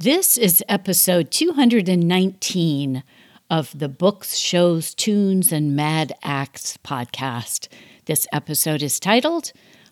This 0.00 0.38
is 0.38 0.62
episode 0.68 1.32
219 1.32 3.02
of 3.50 3.76
the 3.76 3.88
Books, 3.88 4.36
Shows, 4.36 4.94
Tunes, 4.94 5.50
and 5.50 5.74
Mad 5.74 6.12
Acts 6.22 6.78
podcast. 6.84 7.66
This 8.04 8.24
episode 8.32 8.80
is 8.80 9.00
titled 9.00 9.50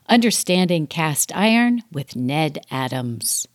Understanding 0.09 0.87
Cast 0.87 1.35
Iron 1.35 1.83
with 1.91 2.15
Ned 2.15 2.65
Adams. 2.71 3.49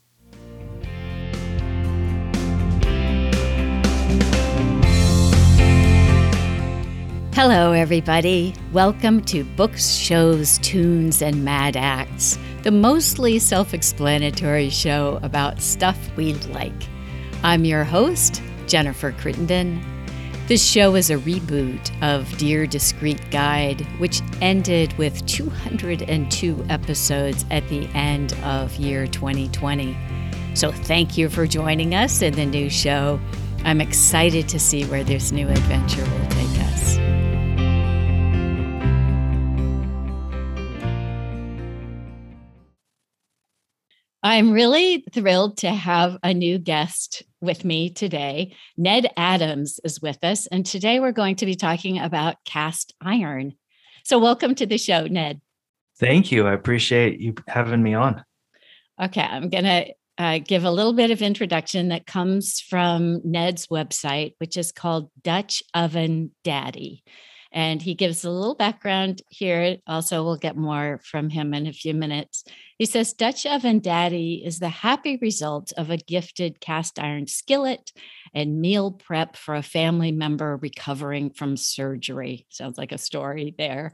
Hello, 7.34 7.72
everybody. 7.72 8.54
Welcome 8.74 9.24
to 9.24 9.46
Books, 9.46 9.90
Shows, 9.92 10.58
Tunes, 10.58 11.22
and 11.22 11.46
Mad 11.46 11.78
Acts 11.78 12.38
the 12.64 12.72
mostly 12.72 13.40
self 13.40 13.74
explanatory 13.74 14.70
show 14.70 15.20
about 15.24 15.62
stuff 15.62 15.98
we 16.16 16.34
like. 16.34 16.74
I'm 17.44 17.66
your 17.66 17.84
host, 17.84 18.42
Jennifer 18.68 19.12
Crittenden. 19.14 19.84
This 20.48 20.64
show 20.64 20.96
is 20.96 21.10
a 21.10 21.18
reboot 21.18 21.92
of 22.04 22.38
Dear 22.38 22.68
Discreet 22.68 23.22
Guide, 23.32 23.82
which 24.00 24.22
ended 24.42 24.96
with 24.98 25.26
202 25.26 26.66
episodes 26.70 27.46
at 27.50 27.68
the 27.70 27.88
end 27.96 28.34
of 28.44 28.76
year 28.76 29.08
2020. 29.08 29.98
So 30.54 30.72
thank 30.72 31.18
you 31.18 31.30
for 31.30 31.48
joining 31.48 31.96
us 31.96 32.22
in 32.22 32.34
the 32.34 32.46
new 32.46 32.70
show. 32.70 33.20
I'm 33.64 33.80
excited 33.80 34.50
to 34.50 34.60
see 34.60 34.84
where 34.86 35.04
this 35.04 35.32
new 35.32 35.48
adventure 35.48 36.04
will 36.04 36.30
take 36.30 36.60
us. 36.60 36.61
I'm 44.24 44.52
really 44.52 45.04
thrilled 45.12 45.58
to 45.58 45.72
have 45.72 46.18
a 46.22 46.32
new 46.32 46.60
guest 46.60 47.24
with 47.42 47.66
me 47.66 47.90
today. 47.90 48.56
Ned 48.78 49.08
Adams 49.18 49.80
is 49.84 50.00
with 50.00 50.24
us, 50.24 50.46
and 50.46 50.64
today 50.64 51.00
we're 51.00 51.12
going 51.12 51.38
to 51.38 51.48
be 51.48 51.56
talking 51.56 51.98
about 51.98 52.36
cast 52.46 52.94
iron. 53.02 53.54
So, 54.04 54.20
welcome 54.20 54.54
to 54.56 54.68
the 54.68 54.78
show, 54.78 55.08
Ned. 55.08 55.42
Thank 56.00 56.32
you. 56.32 56.46
I 56.46 56.54
appreciate 56.54 57.20
you 57.20 57.34
having 57.48 57.82
me 57.82 57.96
on. 57.96 58.24
Okay, 59.02 59.22
I'm 59.22 59.50
going 59.50 59.64
to 59.64 59.88
uh, 60.20 60.38
give 60.38 60.66
a 60.66 60.72
little 60.72 60.94
bit 60.94 61.10
of 61.10 61.24
introduction 61.24 61.88
that 61.88 62.06
comes 62.06 62.60
from 62.60 63.22
Ned's 63.24 63.68
website, 63.68 64.36
which 64.38 64.56
is 64.56 64.72
called 64.72 65.10
Dutch 65.24 65.64
Oven 65.74 66.30
Daddy. 66.44 67.04
And 67.52 67.82
he 67.82 67.96
gives 67.96 68.24
a 68.24 68.30
little 68.30 68.56
background 68.56 69.22
here. 69.30 69.78
Also, 69.86 70.24
we'll 70.24 70.38
get 70.38 70.56
more 70.56 71.02
from 71.04 71.30
him 71.30 71.54
in 71.54 71.68
a 71.68 71.74
few 71.74 71.94
minutes. 71.94 72.46
He 72.82 72.88
says 72.88 73.14
Dutch 73.14 73.46
Oven 73.46 73.78
Daddy 73.78 74.42
is 74.44 74.58
the 74.58 74.68
happy 74.68 75.20
result 75.22 75.72
of 75.78 75.92
a 75.92 75.98
gifted 75.98 76.60
cast 76.60 76.98
iron 76.98 77.28
skillet 77.28 77.92
and 78.34 78.60
meal 78.60 78.90
prep 78.90 79.36
for 79.36 79.54
a 79.54 79.62
family 79.62 80.12
member 80.12 80.58
recovering 80.58 81.30
from 81.30 81.58
surgery. 81.58 82.48
Sounds 82.50 82.80
like 82.80 82.92
a 82.92 82.98
story 82.98 83.54
there. 83.56 83.94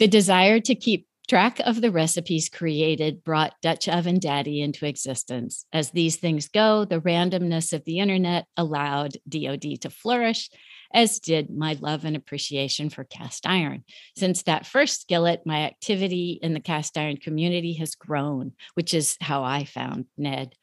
The 0.00 0.06
desire 0.06 0.60
to 0.60 0.74
keep 0.74 1.06
track 1.28 1.60
of 1.60 1.80
the 1.80 1.90
recipes 1.90 2.50
created 2.50 3.24
brought 3.24 3.54
Dutch 3.62 3.88
Oven 3.88 4.18
Daddy 4.18 4.60
into 4.60 4.84
existence. 4.84 5.64
As 5.72 5.90
these 5.90 6.16
things 6.16 6.46
go, 6.46 6.84
the 6.84 7.00
randomness 7.00 7.72
of 7.72 7.86
the 7.86 8.00
internet 8.00 8.44
allowed 8.58 9.16
DoD 9.26 9.80
to 9.80 9.88
flourish 9.88 10.50
as 10.92 11.18
did 11.18 11.50
my 11.50 11.76
love 11.80 12.04
and 12.04 12.16
appreciation 12.16 12.90
for 12.90 13.04
cast 13.04 13.46
iron. 13.46 13.84
Since 14.16 14.44
that 14.44 14.66
first 14.66 15.00
skillet, 15.00 15.42
my 15.44 15.64
activity 15.64 16.38
in 16.42 16.54
the 16.54 16.60
cast 16.60 16.96
iron 16.96 17.16
community 17.16 17.74
has 17.74 17.94
grown, 17.94 18.52
which 18.74 18.94
is 18.94 19.16
how 19.20 19.44
I 19.44 19.64
found 19.64 20.06
Ned. 20.16 20.54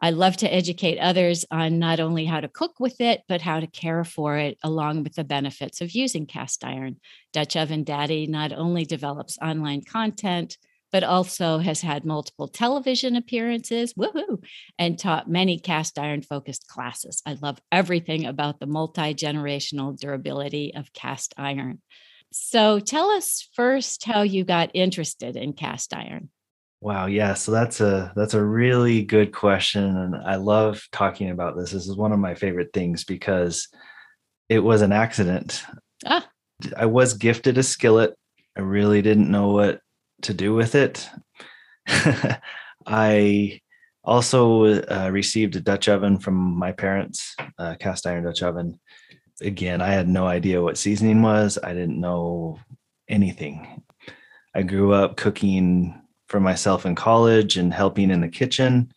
I 0.00 0.10
love 0.10 0.36
to 0.38 0.52
educate 0.52 0.98
others 0.98 1.44
on 1.50 1.80
not 1.80 1.98
only 1.98 2.24
how 2.24 2.40
to 2.40 2.48
cook 2.48 2.78
with 2.78 3.00
it, 3.00 3.22
but 3.28 3.42
how 3.42 3.58
to 3.58 3.66
care 3.66 4.04
for 4.04 4.36
it, 4.36 4.56
along 4.62 5.02
with 5.02 5.14
the 5.14 5.24
benefits 5.24 5.80
of 5.80 5.90
using 5.90 6.24
cast 6.24 6.64
iron. 6.64 7.00
Dutch 7.32 7.56
Oven 7.56 7.82
Daddy 7.82 8.28
not 8.28 8.52
only 8.52 8.84
develops 8.84 9.38
online 9.42 9.82
content, 9.82 10.56
but 10.92 11.04
also 11.04 11.58
has 11.58 11.80
had 11.80 12.04
multiple 12.04 12.48
television 12.48 13.16
appearances, 13.16 13.94
woohoo, 13.94 14.42
and 14.78 14.98
taught 14.98 15.30
many 15.30 15.58
cast 15.58 15.98
iron 15.98 16.22
focused 16.22 16.66
classes. 16.66 17.22
I 17.26 17.36
love 17.40 17.58
everything 17.70 18.26
about 18.26 18.60
the 18.60 18.66
multi 18.66 19.14
generational 19.14 19.98
durability 19.98 20.74
of 20.74 20.92
cast 20.92 21.34
iron. 21.36 21.80
So 22.32 22.78
tell 22.78 23.10
us 23.10 23.48
first 23.54 24.04
how 24.04 24.22
you 24.22 24.44
got 24.44 24.70
interested 24.74 25.36
in 25.36 25.52
cast 25.54 25.94
iron. 25.94 26.30
Wow, 26.80 27.06
yeah, 27.06 27.34
so 27.34 27.50
that's 27.50 27.80
a 27.80 28.12
that's 28.14 28.34
a 28.34 28.44
really 28.44 29.02
good 29.02 29.32
question 29.32 29.84
and 29.84 30.14
I 30.14 30.36
love 30.36 30.86
talking 30.92 31.30
about 31.30 31.56
this. 31.56 31.72
This 31.72 31.86
is 31.86 31.96
one 31.96 32.12
of 32.12 32.20
my 32.20 32.34
favorite 32.34 32.72
things 32.72 33.04
because 33.04 33.68
it 34.48 34.60
was 34.60 34.82
an 34.82 34.92
accident. 34.92 35.64
Ah. 36.06 36.26
I 36.76 36.86
was 36.86 37.14
gifted 37.14 37.58
a 37.58 37.62
skillet. 37.62 38.14
I 38.56 38.60
really 38.60 39.02
didn't 39.02 39.30
know 39.30 39.48
what 39.48 39.80
to 40.22 40.34
do 40.34 40.54
with 40.54 40.74
it. 40.74 41.08
I 42.86 43.60
also 44.04 44.82
uh, 44.82 45.10
received 45.12 45.56
a 45.56 45.60
Dutch 45.60 45.88
oven 45.88 46.18
from 46.18 46.34
my 46.34 46.72
parents, 46.72 47.36
uh, 47.58 47.76
cast 47.78 48.06
iron 48.06 48.24
Dutch 48.24 48.42
oven. 48.42 48.80
Again, 49.40 49.80
I 49.80 49.88
had 49.88 50.08
no 50.08 50.26
idea 50.26 50.62
what 50.62 50.78
seasoning 50.78 51.22
was. 51.22 51.58
I 51.62 51.72
didn't 51.72 52.00
know 52.00 52.58
anything. 53.08 53.82
I 54.54 54.62
grew 54.62 54.92
up 54.92 55.16
cooking 55.16 56.00
for 56.28 56.40
myself 56.40 56.86
in 56.86 56.94
college 56.94 57.56
and 57.56 57.72
helping 57.72 58.10
in 58.10 58.20
the 58.20 58.28
kitchen. 58.28 58.92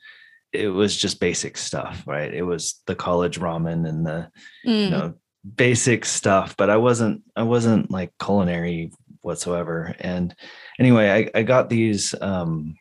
It 0.53 0.67
was 0.67 0.97
just 0.97 1.19
basic 1.19 1.57
stuff, 1.57 2.03
right? 2.05 2.33
It 2.33 2.41
was 2.41 2.81
the 2.87 2.95
college 2.95 3.39
ramen 3.39 3.87
and 3.87 4.05
the 4.05 4.29
mm. 4.65 4.85
you 4.85 4.89
know 4.89 5.13
basic 5.55 6.05
stuff, 6.05 6.55
but 6.57 6.69
I 6.69 6.77
wasn't 6.77 7.23
I 7.35 7.43
wasn't 7.43 7.89
like 7.89 8.11
culinary 8.21 8.91
whatsoever. 9.21 9.95
And 9.99 10.35
anyway, 10.79 11.09
I, 11.35 11.39
I 11.39 11.43
got 11.43 11.69
these 11.69 12.15
um, 12.21 12.75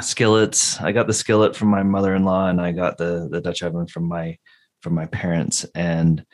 skillets. 0.00 0.80
I 0.80 0.92
got 0.92 1.06
the 1.06 1.12
skillet 1.12 1.56
from 1.56 1.68
my 1.68 1.82
mother-in-law, 1.82 2.48
and 2.48 2.60
I 2.60 2.72
got 2.72 2.98
the 2.98 3.28
the 3.30 3.40
Dutch 3.40 3.62
oven 3.62 3.86
from 3.86 4.08
my 4.08 4.38
from 4.80 4.94
my 4.94 5.06
parents. 5.06 5.64
And 5.74 6.24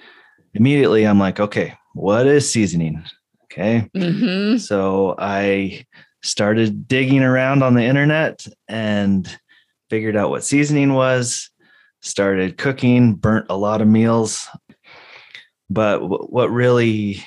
immediately, 0.54 1.06
I'm 1.06 1.18
like, 1.18 1.40
okay, 1.40 1.74
what 1.94 2.26
is 2.26 2.50
seasoning? 2.50 3.02
Okay, 3.44 3.88
mm-hmm. 3.96 4.58
so 4.58 5.14
I 5.18 5.84
started 6.22 6.86
digging 6.86 7.22
around 7.22 7.62
on 7.62 7.74
the 7.74 7.82
internet 7.82 8.46
and 8.68 9.28
figured 9.88 10.16
out 10.16 10.30
what 10.30 10.44
seasoning 10.44 10.92
was. 10.94 11.50
Started 12.02 12.56
cooking, 12.56 13.14
burnt 13.14 13.46
a 13.50 13.56
lot 13.56 13.82
of 13.82 13.88
meals. 13.88 14.48
But 15.68 15.98
w- 15.98 16.26
what 16.28 16.50
really 16.50 17.22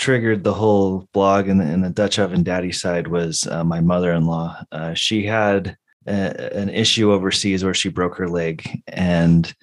triggered 0.00 0.42
the 0.42 0.54
whole 0.54 1.06
blog 1.12 1.46
and 1.46 1.60
the, 1.60 1.64
and 1.64 1.84
the 1.84 1.90
Dutch 1.90 2.18
oven 2.18 2.42
daddy 2.42 2.72
side 2.72 3.06
was 3.06 3.46
uh, 3.46 3.62
my 3.62 3.80
mother-in-law. 3.80 4.64
Uh, 4.72 4.94
she 4.94 5.26
had 5.26 5.76
a, 6.06 6.56
an 6.56 6.70
issue 6.70 7.12
overseas 7.12 7.62
where 7.62 7.74
she 7.74 7.90
broke 7.90 8.16
her 8.16 8.26
leg 8.26 8.66
and 8.86 9.54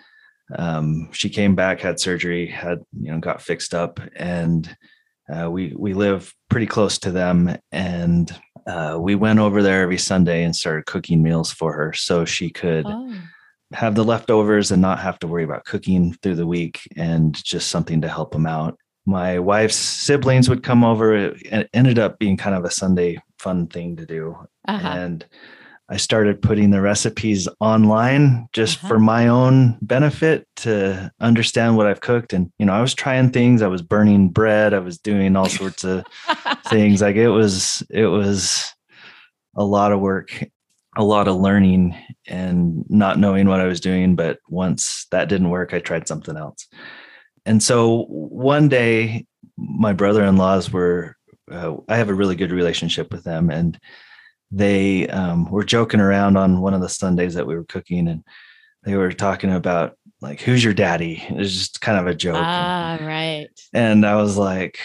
um, 0.55 1.09
she 1.11 1.27
came 1.27 1.55
back, 1.55 1.81
had 1.81 1.99
surgery, 1.99 2.45
had, 2.45 2.77
you 3.01 3.11
know, 3.11 3.19
got 3.19 3.41
fixed 3.41 3.73
up 3.73 3.99
and 4.15 4.77
uh, 5.27 5.49
we, 5.49 5.73
we 5.75 5.95
live 5.95 6.31
pretty 6.51 6.67
close 6.67 6.99
to 6.99 7.09
them. 7.09 7.57
And 7.71 8.31
uh, 8.67 8.97
we 9.01 9.15
went 9.15 9.39
over 9.39 9.63
there 9.63 9.81
every 9.81 9.97
Sunday 9.97 10.43
and 10.43 10.55
started 10.55 10.85
cooking 10.85 11.23
meals 11.23 11.51
for 11.51 11.73
her 11.73 11.93
so 11.93 12.25
she 12.25 12.51
could 12.51 12.85
oh. 12.85 13.11
have 13.73 13.95
the 13.95 14.05
leftovers 14.05 14.69
and 14.69 14.83
not 14.83 14.99
have 14.99 15.17
to 15.19 15.27
worry 15.27 15.43
about 15.43 15.65
cooking 15.65 16.13
through 16.21 16.35
the 16.35 16.45
week 16.45 16.81
and 16.95 17.33
just 17.43 17.69
something 17.69 18.01
to 18.01 18.07
help 18.07 18.31
them 18.31 18.45
out 18.45 18.77
my 19.07 19.39
wife's 19.39 19.77
siblings 19.77 20.49
would 20.49 20.63
come 20.63 20.83
over. 20.83 21.15
It 21.15 21.69
ended 21.73 21.97
up 21.97 22.19
being 22.19 22.35
kind 22.35 22.53
of 22.53 22.65
a 22.65 22.69
Sunday 22.69 23.17
fun 23.39 23.67
thing 23.67 23.95
to 23.95 24.05
do. 24.05 24.37
Uh-huh. 24.67 24.85
And 24.85 25.25
I 25.89 25.95
started 25.95 26.41
putting 26.41 26.71
the 26.71 26.81
recipes 26.81 27.47
online 27.61 28.49
just 28.51 28.79
uh-huh. 28.79 28.87
for 28.89 28.99
my 28.99 29.29
own 29.29 29.77
benefit 29.81 30.45
to 30.57 31.09
understand 31.21 31.77
what 31.77 31.87
I've 31.87 32.01
cooked. 32.01 32.33
And, 32.33 32.51
you 32.59 32.65
know, 32.65 32.73
I 32.73 32.81
was 32.81 32.93
trying 32.93 33.31
things. 33.31 33.61
I 33.61 33.67
was 33.67 33.81
burning 33.81 34.27
bread. 34.27 34.73
I 34.73 34.79
was 34.79 34.97
doing 34.97 35.37
all 35.37 35.47
sorts 35.47 35.85
of 35.85 36.03
things. 36.67 37.01
Like 37.01 37.15
it 37.15 37.29
was, 37.29 37.81
it 37.89 38.07
was 38.07 38.69
a 39.55 39.63
lot 39.63 39.93
of 39.93 40.01
work, 40.01 40.43
a 40.97 41.03
lot 41.05 41.29
of 41.29 41.37
learning 41.37 41.95
and 42.27 42.83
not 42.89 43.19
knowing 43.19 43.47
what 43.47 43.61
I 43.61 43.67
was 43.67 43.79
doing. 43.79 44.17
But 44.17 44.39
once 44.49 45.07
that 45.11 45.29
didn't 45.29 45.49
work, 45.49 45.73
I 45.73 45.79
tried 45.79 46.09
something 46.09 46.35
else 46.35 46.67
and 47.47 47.63
so 47.63 48.05
one 48.09 48.69
day 48.69 49.25
my 49.57 49.93
brother-in-laws 49.93 50.71
were 50.71 51.15
uh, 51.51 51.75
i 51.87 51.97
have 51.97 52.09
a 52.09 52.13
really 52.13 52.35
good 52.35 52.51
relationship 52.51 53.11
with 53.11 53.23
them 53.23 53.49
and 53.49 53.79
they 54.51 55.07
um, 55.09 55.49
were 55.49 55.63
joking 55.63 55.99
around 55.99 56.37
on 56.37 56.61
one 56.61 56.73
of 56.73 56.81
the 56.81 56.89
sundays 56.89 57.33
that 57.33 57.47
we 57.47 57.55
were 57.55 57.65
cooking 57.65 58.07
and 58.07 58.23
they 58.83 58.95
were 58.95 59.11
talking 59.11 59.51
about 59.51 59.97
like 60.21 60.41
who's 60.41 60.63
your 60.63 60.73
daddy? 60.73 61.23
It 61.29 61.35
was 61.35 61.53
just 61.53 61.81
kind 61.81 61.99
of 61.99 62.07
a 62.07 62.15
joke. 62.15 62.37
Ah 62.37 62.97
right. 63.01 63.49
And 63.73 64.05
i 64.05 64.15
was 64.15 64.37
like 64.37 64.79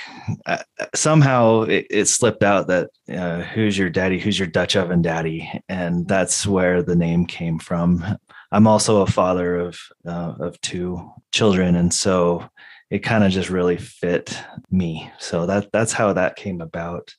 uh, 0.46 0.62
somehow 0.94 1.62
it, 1.62 1.86
it, 1.88 2.06
slipped 2.06 2.42
out 2.42 2.66
that 2.66 2.90
uh, 3.08 3.42
who's 3.42 3.78
your 3.78 3.88
daddy? 3.88 4.18
Who's 4.18 4.38
your 4.38 4.48
dutch 4.48 4.76
oven 4.76 5.02
daddy? 5.02 5.50
And 5.68 6.06
that's 6.06 6.46
where 6.46 6.82
the 6.82 6.96
name 6.96 7.26
came 7.26 7.58
from 7.58 8.18
I'm 8.52 8.66
also 8.66 9.00
a 9.02 9.06
father 9.06 9.56
of 9.56 9.78
uh, 10.06 10.34
of 10.40 10.60
two 10.60 11.10
children, 11.32 11.74
and 11.76 11.92
so 11.92 12.48
it 12.90 13.00
kind 13.00 13.24
of 13.24 13.32
just 13.32 13.50
really 13.50 13.78
fit 13.78 14.38
me. 14.70 15.10
So 15.18 15.46
that 15.46 15.72
that's 15.72 15.92
how 15.92 16.12
that 16.12 16.36
came 16.36 16.60
about. 16.60 17.14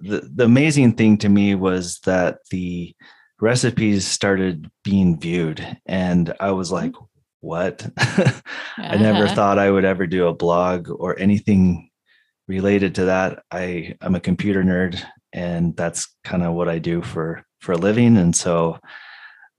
The 0.00 0.28
the 0.34 0.44
amazing 0.44 0.94
thing 0.94 1.18
to 1.18 1.28
me 1.28 1.54
was 1.54 2.00
that 2.00 2.38
the 2.50 2.94
recipes 3.40 4.06
started 4.06 4.70
being 4.84 5.20
viewed, 5.20 5.60
and 5.86 6.32
I 6.40 6.52
was 6.52 6.72
like, 6.72 6.94
"What?" 7.40 7.86
I 7.98 8.96
never 8.96 9.24
Uh-huh. 9.24 9.34
thought 9.34 9.58
I 9.58 9.70
would 9.70 9.84
ever 9.84 10.06
do 10.06 10.26
a 10.28 10.34
blog 10.34 10.88
or 10.90 11.18
anything 11.18 11.90
related 12.48 12.94
to 12.96 13.04
that. 13.06 13.42
I 13.50 13.96
I'm 14.00 14.14
a 14.14 14.20
computer 14.20 14.62
nerd, 14.64 15.02
and 15.32 15.76
that's 15.76 16.08
kind 16.24 16.42
of 16.42 16.54
what 16.54 16.68
I 16.68 16.78
do 16.78 17.02
for 17.02 17.44
for 17.60 17.72
a 17.72 17.78
living, 17.78 18.16
and 18.16 18.34
so 18.34 18.78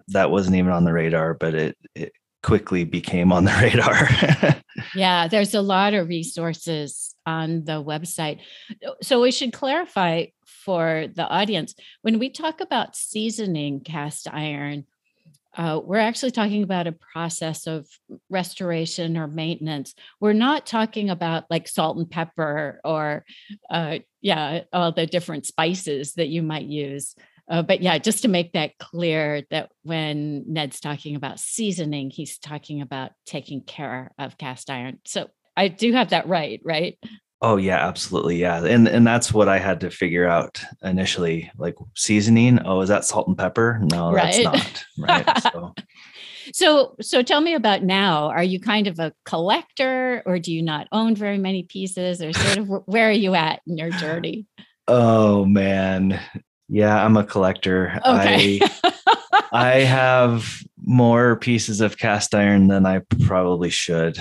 that 0.10 0.32
wasn't 0.32 0.56
even 0.56 0.72
on 0.72 0.84
the 0.84 0.94
radar, 0.94 1.34
but 1.34 1.54
it 1.54 1.78
it 1.96 2.14
quickly 2.42 2.84
became 2.84 3.32
on 3.32 3.46
the 3.46 3.52
radar. 3.62 4.62
Yeah, 4.96 5.28
there's 5.28 5.54
a 5.54 5.62
lot 5.62 5.94
of 5.94 6.08
resources 6.08 7.16
on 7.26 7.64
the 7.64 7.84
website. 7.84 8.40
So 9.02 9.22
we 9.22 9.32
should 9.32 9.54
clarify 9.54 10.26
for 10.46 11.08
the 11.14 11.28
audience 11.28 11.76
when 12.02 12.20
we 12.20 12.30
talk 12.30 12.62
about 12.62 12.96
seasoning 12.96 13.82
cast 13.82 14.28
iron, 14.32 14.86
uh, 15.56 15.80
we're 15.84 16.00
actually 16.00 16.32
talking 16.32 16.64
about 16.64 16.88
a 16.88 16.92
process 17.14 17.68
of 17.68 17.88
restoration 18.30 19.18
or 19.18 19.28
maintenance. 19.28 19.94
We're 20.20 20.34
not 20.34 20.66
talking 20.66 21.12
about 21.12 21.46
like 21.50 21.68
salt 21.68 21.98
and 21.98 22.10
pepper 22.10 22.82
or, 22.84 23.24
uh, 23.70 24.00
yeah, 24.22 24.62
all 24.74 24.92
the 24.92 25.06
different 25.06 25.46
spices 25.46 26.14
that 26.14 26.30
you 26.30 26.42
might 26.42 26.66
use. 26.66 27.16
Uh, 27.54 27.62
but 27.62 27.82
yeah, 27.82 28.00
just 28.00 28.24
to 28.24 28.28
make 28.28 28.54
that 28.54 28.78
clear 28.80 29.44
that 29.52 29.70
when 29.84 30.44
Ned's 30.48 30.80
talking 30.80 31.16
about 31.16 31.40
seasoning, 31.40 32.10
he's 32.10 32.40
talking 32.40 32.82
about 32.82 33.12
taking 33.28 33.62
care 33.62 34.12
of 34.18 34.40
cast 34.40 34.72
iron. 34.72 35.00
So 35.06 35.28
I 35.56 35.68
do 35.68 35.94
have 35.94 36.10
that 36.10 36.28
right, 36.28 36.60
right? 36.66 36.98
oh 37.44 37.58
yeah, 37.58 37.86
absolutely, 37.86 38.38
yeah, 38.38 38.66
and 38.66 38.88
and 38.88 39.06
that's 39.06 39.32
what 39.32 39.48
I 39.48 39.60
had 39.60 39.82
to 39.82 39.92
figure 39.92 40.28
out 40.28 40.64
initially. 40.82 41.52
Like 41.58 41.76
seasoning, 41.94 42.60
oh, 42.66 42.82
is 42.82 42.90
that 42.90 43.06
salt 43.06 43.28
and 43.28 43.38
pepper? 43.38 43.80
No, 43.84 44.16
that's 44.16 44.40
not 44.40 44.86
right. 44.98 45.44
So 45.44 45.74
So 46.54 46.96
so 47.00 47.22
tell 47.22 47.40
me 47.40 47.54
about 47.54 47.84
now. 47.84 48.30
Are 48.30 48.44
you 48.44 48.60
kind 48.60 48.88
of 48.88 49.00
a 49.00 49.14
collector 49.26 50.24
or 50.26 50.40
do 50.40 50.52
you 50.52 50.62
not 50.62 50.88
own 50.92 51.16
very 51.16 51.38
many 51.38 51.64
pieces 51.64 52.22
or 52.22 52.34
sort 52.34 52.58
of 52.58 52.68
where 52.86 53.10
are 53.10 53.12
you 53.12 53.36
at 53.36 53.62
in 53.68 53.78
your 53.78 53.92
journey? 53.92 54.46
oh 54.88 55.46
man, 55.46 56.20
yeah, 56.74 57.06
I'm 57.06 57.18
a 57.18 57.24
collector. 57.24 58.00
Okay. 58.04 58.60
I 58.62 58.94
I 59.52 59.72
have 59.82 60.64
more 60.84 61.36
pieces 61.36 61.82
of 61.82 62.00
cast 62.00 62.34
iron 62.34 62.68
than 62.68 62.88
I 62.88 63.02
probably 63.28 63.70
should. 63.70 64.18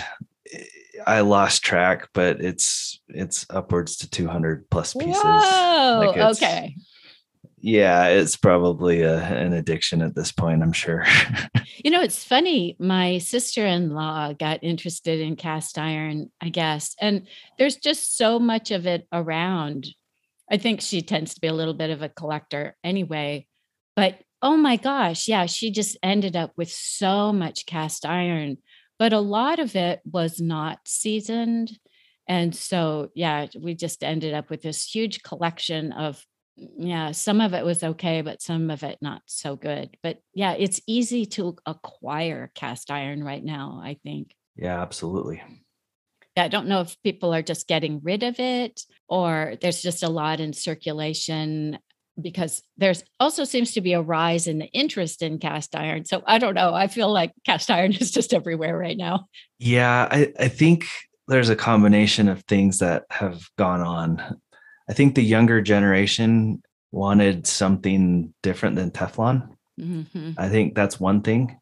I 1.07 1.21
lost 1.21 1.65
track, 1.65 2.11
but 2.13 2.43
it's 2.43 3.01
it's 3.09 3.47
upwards 3.49 3.97
to 3.97 4.11
200 4.11 4.69
plus 4.69 4.93
pieces. 4.93 5.23
Whoa. 5.23 6.05
Like 6.07 6.37
okay. 6.37 6.77
Yeah, 7.63 8.09
it's 8.09 8.37
probably 8.37 9.01
a, 9.01 9.17
an 9.23 9.55
addiction 9.55 10.03
at 10.03 10.15
this 10.15 10.31
point, 10.31 10.63
I'm 10.63 10.73
sure. 10.73 11.07
You 11.85 11.91
know, 11.91 12.03
it's 12.03 12.23
funny. 12.23 12.77
My 12.79 13.19
sister 13.19 13.67
in 13.67 13.91
law 13.91 14.33
got 14.35 14.63
interested 14.63 15.19
in 15.19 15.35
cast 15.35 15.79
iron, 15.79 16.31
I 16.41 16.49
guess, 16.49 16.95
and 17.01 17.27
there's 17.59 17.75
just 17.75 18.17
so 18.17 18.39
much 18.39 18.71
of 18.71 18.87
it 18.87 19.09
around. 19.11 19.89
I 20.53 20.59
think 20.59 20.83
she 20.83 21.01
tends 21.01 21.35
to 21.35 21.41
be 21.41 21.49
a 21.49 21.55
little 21.55 21.75
bit 21.75 21.91
of 21.91 22.03
a 22.03 22.11
collector 22.11 22.77
anyway. 22.85 23.47
But 23.97 24.19
oh 24.43 24.57
my 24.57 24.77
gosh, 24.77 25.27
yeah, 25.27 25.47
she 25.47 25.71
just 25.71 25.97
ended 26.03 26.37
up 26.37 26.53
with 26.57 26.71
so 26.71 27.33
much 27.33 27.65
cast 27.65 28.05
iron, 28.05 28.59
but 28.99 29.15
a 29.15 29.21
lot 29.21 29.59
of 29.59 29.75
it 29.75 30.01
was 30.05 30.41
not 30.41 30.81
seasoned. 30.87 31.73
And 32.29 32.55
so, 32.55 33.09
yeah, 33.15 33.47
we 33.59 33.75
just 33.75 34.05
ended 34.05 34.35
up 34.35 34.51
with 34.51 34.63
this 34.63 34.85
huge 34.85 35.23
collection 35.23 35.93
of 35.93 36.25
yeah, 36.57 37.13
some 37.13 37.41
of 37.41 37.55
it 37.55 37.65
was 37.65 37.83
okay, 37.83 38.21
but 38.21 38.43
some 38.43 38.71
of 38.71 38.83
it 38.83 38.99
not 39.01 39.23
so 39.25 39.57
good. 39.57 39.97
But 40.03 40.19
yeah, 40.35 40.53
it's 40.53 40.83
easy 40.87 41.25
to 41.27 41.57
acquire 41.65 42.53
cast 42.55 42.91
iron 42.91 43.25
right 43.25 43.43
now, 43.43 43.81
I 43.83 43.97
think. 44.03 44.35
yeah, 44.57 44.83
absolutely. 44.83 45.43
Yeah, 46.37 46.45
I 46.45 46.49
don't 46.49 46.69
know 46.69 46.81
if 46.81 46.97
people 47.03 47.35
are 47.35 47.43
just 47.43 47.69
getting 47.69 48.01
rid 48.03 48.23
of 48.23 48.41
it 48.41 48.83
or 49.09 49.55
there's 49.61 49.83
just 49.83 50.03
a 50.03 50.09
lot 50.09 50.41
in 50.41 50.53
circulation 50.53 51.79
because 52.21 52.63
there's 52.77 53.05
also 53.21 53.45
seems 53.45 53.73
to 53.73 53.81
be 53.81 53.93
a 53.93 54.03
rise 54.03 54.47
in 54.47 54.59
the 54.59 54.67
interest 54.67 55.23
in 55.23 55.39
cast 55.39 55.75
iron. 55.75 56.05
So 56.05 56.23
I 56.27 56.39
don't 56.39 56.55
know. 56.55 56.75
I 56.75 56.87
feel 56.87 57.11
like 57.13 57.33
cast 57.45 57.71
iron 57.71 57.93
is 58.01 58.11
just 58.11 58.35
everywhere 58.35 58.77
right 58.77 58.97
now. 58.97 59.27
Yeah, 59.59 60.09
I, 60.11 60.33
I 60.39 60.49
think 60.49 60.87
there's 61.29 61.49
a 61.49 61.57
combination 61.57 62.29
of 62.29 62.43
things 62.45 62.79
that 62.79 63.05
have 63.11 63.49
gone 63.57 63.81
on. 63.81 64.41
I 64.89 64.93
think 64.93 65.15
the 65.15 65.23
younger 65.23 65.63
generation 65.63 66.63
wanted 66.91 67.47
something 67.47 68.35
different 68.43 68.77
than 68.77 68.91
Teflon. 68.91 69.49
Mhm. 69.81 70.35
I 70.37 70.49
think 70.49 70.75
that's 70.75 71.01
one 71.01 71.23
thing. 71.23 71.59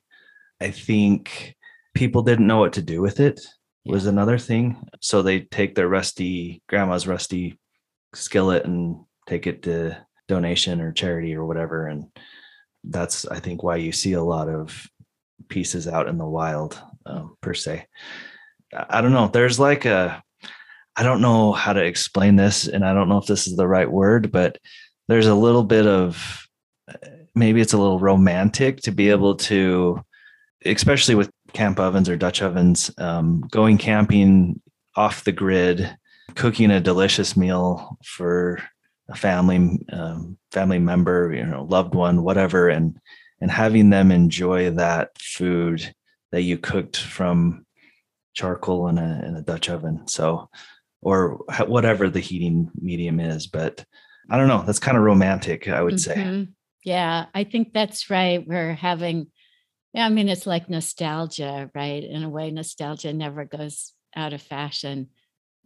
I 0.61 0.70
think 0.70 1.56
people 1.94 2.22
didn't 2.22 2.46
know 2.46 2.58
what 2.58 2.72
to 2.75 2.82
do 2.82 3.00
with 3.00 3.20
it 3.20 3.40
was 3.85 4.06
another 4.06 4.38
thing. 4.38 4.77
So 5.00 5.23
they 5.23 5.41
take 5.41 5.75
their 5.75 5.88
rusty 5.88 6.62
grandma's 6.69 7.06
rusty 7.06 7.59
skillet 8.15 8.65
and 8.65 9.05
take 9.27 9.47
it 9.47 9.62
to 9.62 9.97
donation 10.29 10.81
or 10.81 10.93
charity 10.93 11.35
or 11.35 11.44
whatever. 11.44 11.87
And 11.87 12.06
that's 12.85 13.27
I 13.27 13.41
think 13.41 13.62
why 13.62 13.77
you 13.77 13.93
see 13.93 14.12
a 14.12 14.23
lot 14.23 14.49
of 14.49 14.87
pieces 15.49 15.88
out 15.88 16.09
in 16.09 16.19
the 16.19 16.27
wild 16.27 16.81
um, 17.06 17.37
per 17.41 17.55
se. 17.55 17.87
I 18.75 18.87
I 18.88 19.00
don't 19.00 19.12
know. 19.12 19.29
There's 19.29 19.59
like 19.59 19.85
a 19.85 20.23
I 20.97 21.03
don't 21.03 21.23
know 21.23 21.53
how 21.53 21.73
to 21.73 21.82
explain 21.82 22.37
this, 22.37 22.67
and 22.69 22.85
I 22.85 22.93
don't 22.93 23.09
know 23.09 23.19
if 23.19 23.27
this 23.27 23.47
is 23.47 23.56
the 23.56 23.69
right 23.69 23.91
word, 23.91 24.31
but 24.31 24.59
there's 25.09 25.27
a 25.27 25.35
little 25.35 25.65
bit 25.65 25.87
of 25.87 26.47
maybe 27.35 27.61
it's 27.61 27.73
a 27.73 27.79
little 27.79 27.99
romantic 27.99 28.81
to 28.82 28.93
be 28.93 29.11
able 29.11 29.37
to, 29.37 30.05
especially 30.65 31.15
with 31.15 31.31
camp 31.52 31.79
ovens 31.79 32.08
or 32.08 32.17
Dutch 32.17 32.43
ovens, 32.43 32.91
um, 32.99 33.43
going 33.50 33.79
camping 33.79 34.61
off 34.97 35.25
the 35.25 35.32
grid, 35.32 35.97
cooking 36.35 36.70
a 36.70 36.81
delicious 36.81 37.37
meal 37.37 37.97
for 38.05 38.62
a 39.08 39.17
family 39.17 39.79
um, 39.93 40.38
family 40.52 40.79
member, 40.79 41.32
you 41.32 41.44
know, 41.44 41.64
loved 41.64 41.94
one, 41.94 42.23
whatever, 42.23 42.69
and 42.69 42.99
and 43.41 43.50
having 43.50 43.91
them 43.91 44.12
enjoy 44.12 44.70
that 44.70 45.11
food 45.19 45.94
that 46.32 46.43
you 46.43 46.58
cooked 46.58 46.97
from 46.97 47.65
charcoal 48.34 48.89
in 48.89 48.98
a 48.98 49.22
in 49.27 49.36
a 49.36 49.43
Dutch 49.43 49.69
oven. 49.69 50.06
So, 50.06 50.48
or 51.03 51.44
whatever 51.67 52.08
the 52.08 52.20
heating 52.20 52.70
medium 52.81 53.20
is, 53.20 53.46
but 53.46 53.84
I 54.31 54.36
don't 54.36 54.48
know. 54.48 54.63
That's 54.65 54.79
kind 54.79 54.96
of 54.96 55.03
romantic, 55.03 55.69
I 55.69 55.82
would 55.82 56.01
say. 56.01 56.15
Mhm. 56.15 56.48
Yeah, 56.84 57.27
I 57.34 57.44
think 57.44 57.72
that's 57.72 58.08
right. 58.08 58.46
We're 58.46 58.75
having, 58.75 59.27
yeah, 59.93 60.06
I 60.06 60.09
mean, 60.09 60.29
it's 60.29 60.47
like 60.47 60.70
nostalgia, 60.70 61.70
right? 61.75 62.03
In 62.05 62.23
a 62.23 62.29
way, 62.29 62.51
nostalgia 62.51 63.13
never 63.13 63.44
goes 63.44 63.93
out 64.15 64.32
of 64.32 64.43
fashion. 64.43 65.09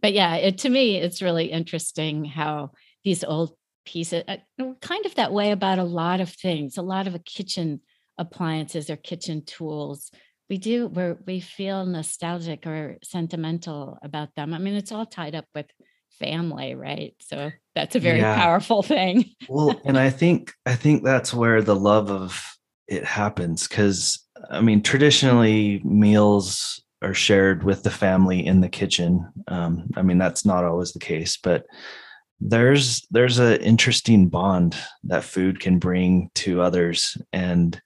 But 0.01 0.13
yeah, 0.13 0.35
it, 0.35 0.59
to 0.59 0.69
me, 0.69 0.97
it's 0.97 1.21
really 1.21 1.51
interesting 1.51 2.25
how 2.25 2.71
these 3.03 3.23
old 3.23 3.55
pieces, 3.85 4.23
uh, 4.27 4.37
kind 4.81 5.05
of 5.05 5.15
that 5.15 5.31
way 5.31 5.51
about 5.51 5.79
a 5.79 5.83
lot 5.83 6.21
of 6.21 6.29
things, 6.29 6.77
a 6.77 6.81
lot 6.81 7.07
of 7.07 7.15
uh, 7.15 7.19
kitchen 7.25 7.81
appliances 8.17 8.89
or 8.89 8.95
kitchen 8.95 9.43
tools. 9.45 10.11
We 10.49 10.57
do, 10.57 10.87
we're, 10.87 11.17
we 11.25 11.39
feel 11.39 11.85
nostalgic 11.85 12.65
or 12.67 12.97
sentimental 13.03 13.97
about 14.03 14.33
them. 14.35 14.53
I 14.53 14.57
mean, 14.57 14.75
it's 14.75 14.91
all 14.91 15.05
tied 15.05 15.35
up 15.35 15.45
with 15.53 15.67
family, 16.19 16.75
right? 16.75 17.15
So 17.19 17.51
that's 17.73 17.95
a 17.95 17.99
very 17.99 18.19
Yeah. 18.19 18.35
powerful 18.35 18.81
thing. 18.83 19.25
well 19.49 19.79
and 19.85 19.97
i 19.97 20.09
think 20.09 20.53
i 20.65 20.73
think 20.73 21.03
that's 21.03 21.33
where 21.33 21.61
the 21.61 21.75
love 21.75 22.09
of 22.09 22.54
it 22.87 23.03
happens 23.03 23.67
because 23.67 24.25
i 24.49 24.61
mean 24.61 24.81
traditionally 24.81 25.81
meals 25.83 26.81
are 27.01 27.13
shared 27.13 27.63
with 27.63 27.83
the 27.83 27.91
family 27.91 28.43
in 28.45 28.61
the 28.61 28.69
kitchen. 28.69 29.27
Um, 29.47 29.89
i 29.95 30.01
mean 30.01 30.17
that's 30.17 30.45
not 30.45 30.63
always 30.63 30.93
the 30.93 30.99
case 30.99 31.37
but 31.41 31.65
there's 32.39 33.05
there's 33.11 33.39
an 33.39 33.61
interesting 33.61 34.27
bond 34.27 34.75
that 35.05 35.23
food 35.23 35.59
can 35.59 35.79
bring 35.79 36.29
to 36.35 36.61
others 36.61 37.17
and 37.31 37.81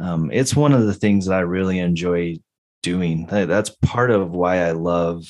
um, 0.00 0.30
it's 0.32 0.56
one 0.56 0.72
of 0.72 0.86
the 0.86 0.94
things 0.94 1.26
that 1.26 1.34
i 1.34 1.40
really 1.40 1.78
enjoy 1.78 2.36
doing. 2.82 3.26
That's 3.26 3.70
part 3.82 4.10
of 4.10 4.30
why 4.30 4.62
i 4.66 4.72
love 4.72 5.24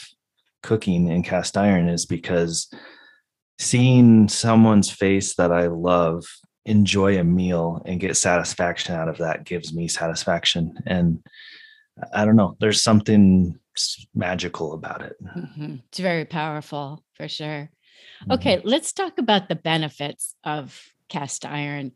cooking 0.63 1.09
in 1.09 1.23
cast 1.23 1.57
iron 1.57 1.89
is 1.89 2.07
because 2.07 2.73
seeing 3.59 4.29
someone's 4.29 4.91
face 4.91 5.35
that 5.35 5.53
I 5.53 5.67
love 5.67 6.25
enjoy 6.65 7.19
a 7.19 7.25
meal 7.25 7.83
and 7.87 8.01
get 8.01 8.17
satisfaction 8.17 8.95
out 8.95 9.09
of 9.09 9.19
that 9.19 9.45
gives 9.45 9.73
me 9.75 9.89
satisfaction. 9.89 10.75
And 10.87 11.23
I 12.15 12.25
don't 12.25 12.37
know, 12.37 12.57
there's 12.61 12.83
something 12.83 13.59
magical 14.15 14.75
about 14.75 15.03
it. 15.03 15.17
Mhm. 15.25 15.83
It's 15.89 15.99
very 15.99 16.25
powerful 16.25 17.05
for 17.15 17.29
sure. 17.29 17.71
Mhm. 18.25 18.35
Okay, 18.35 18.61
let's 18.65 18.93
talk 18.93 19.19
about 19.19 19.49
the 19.49 19.55
benefits 19.57 20.35
of 20.45 20.81
cast 21.09 21.45
iron. 21.45 21.93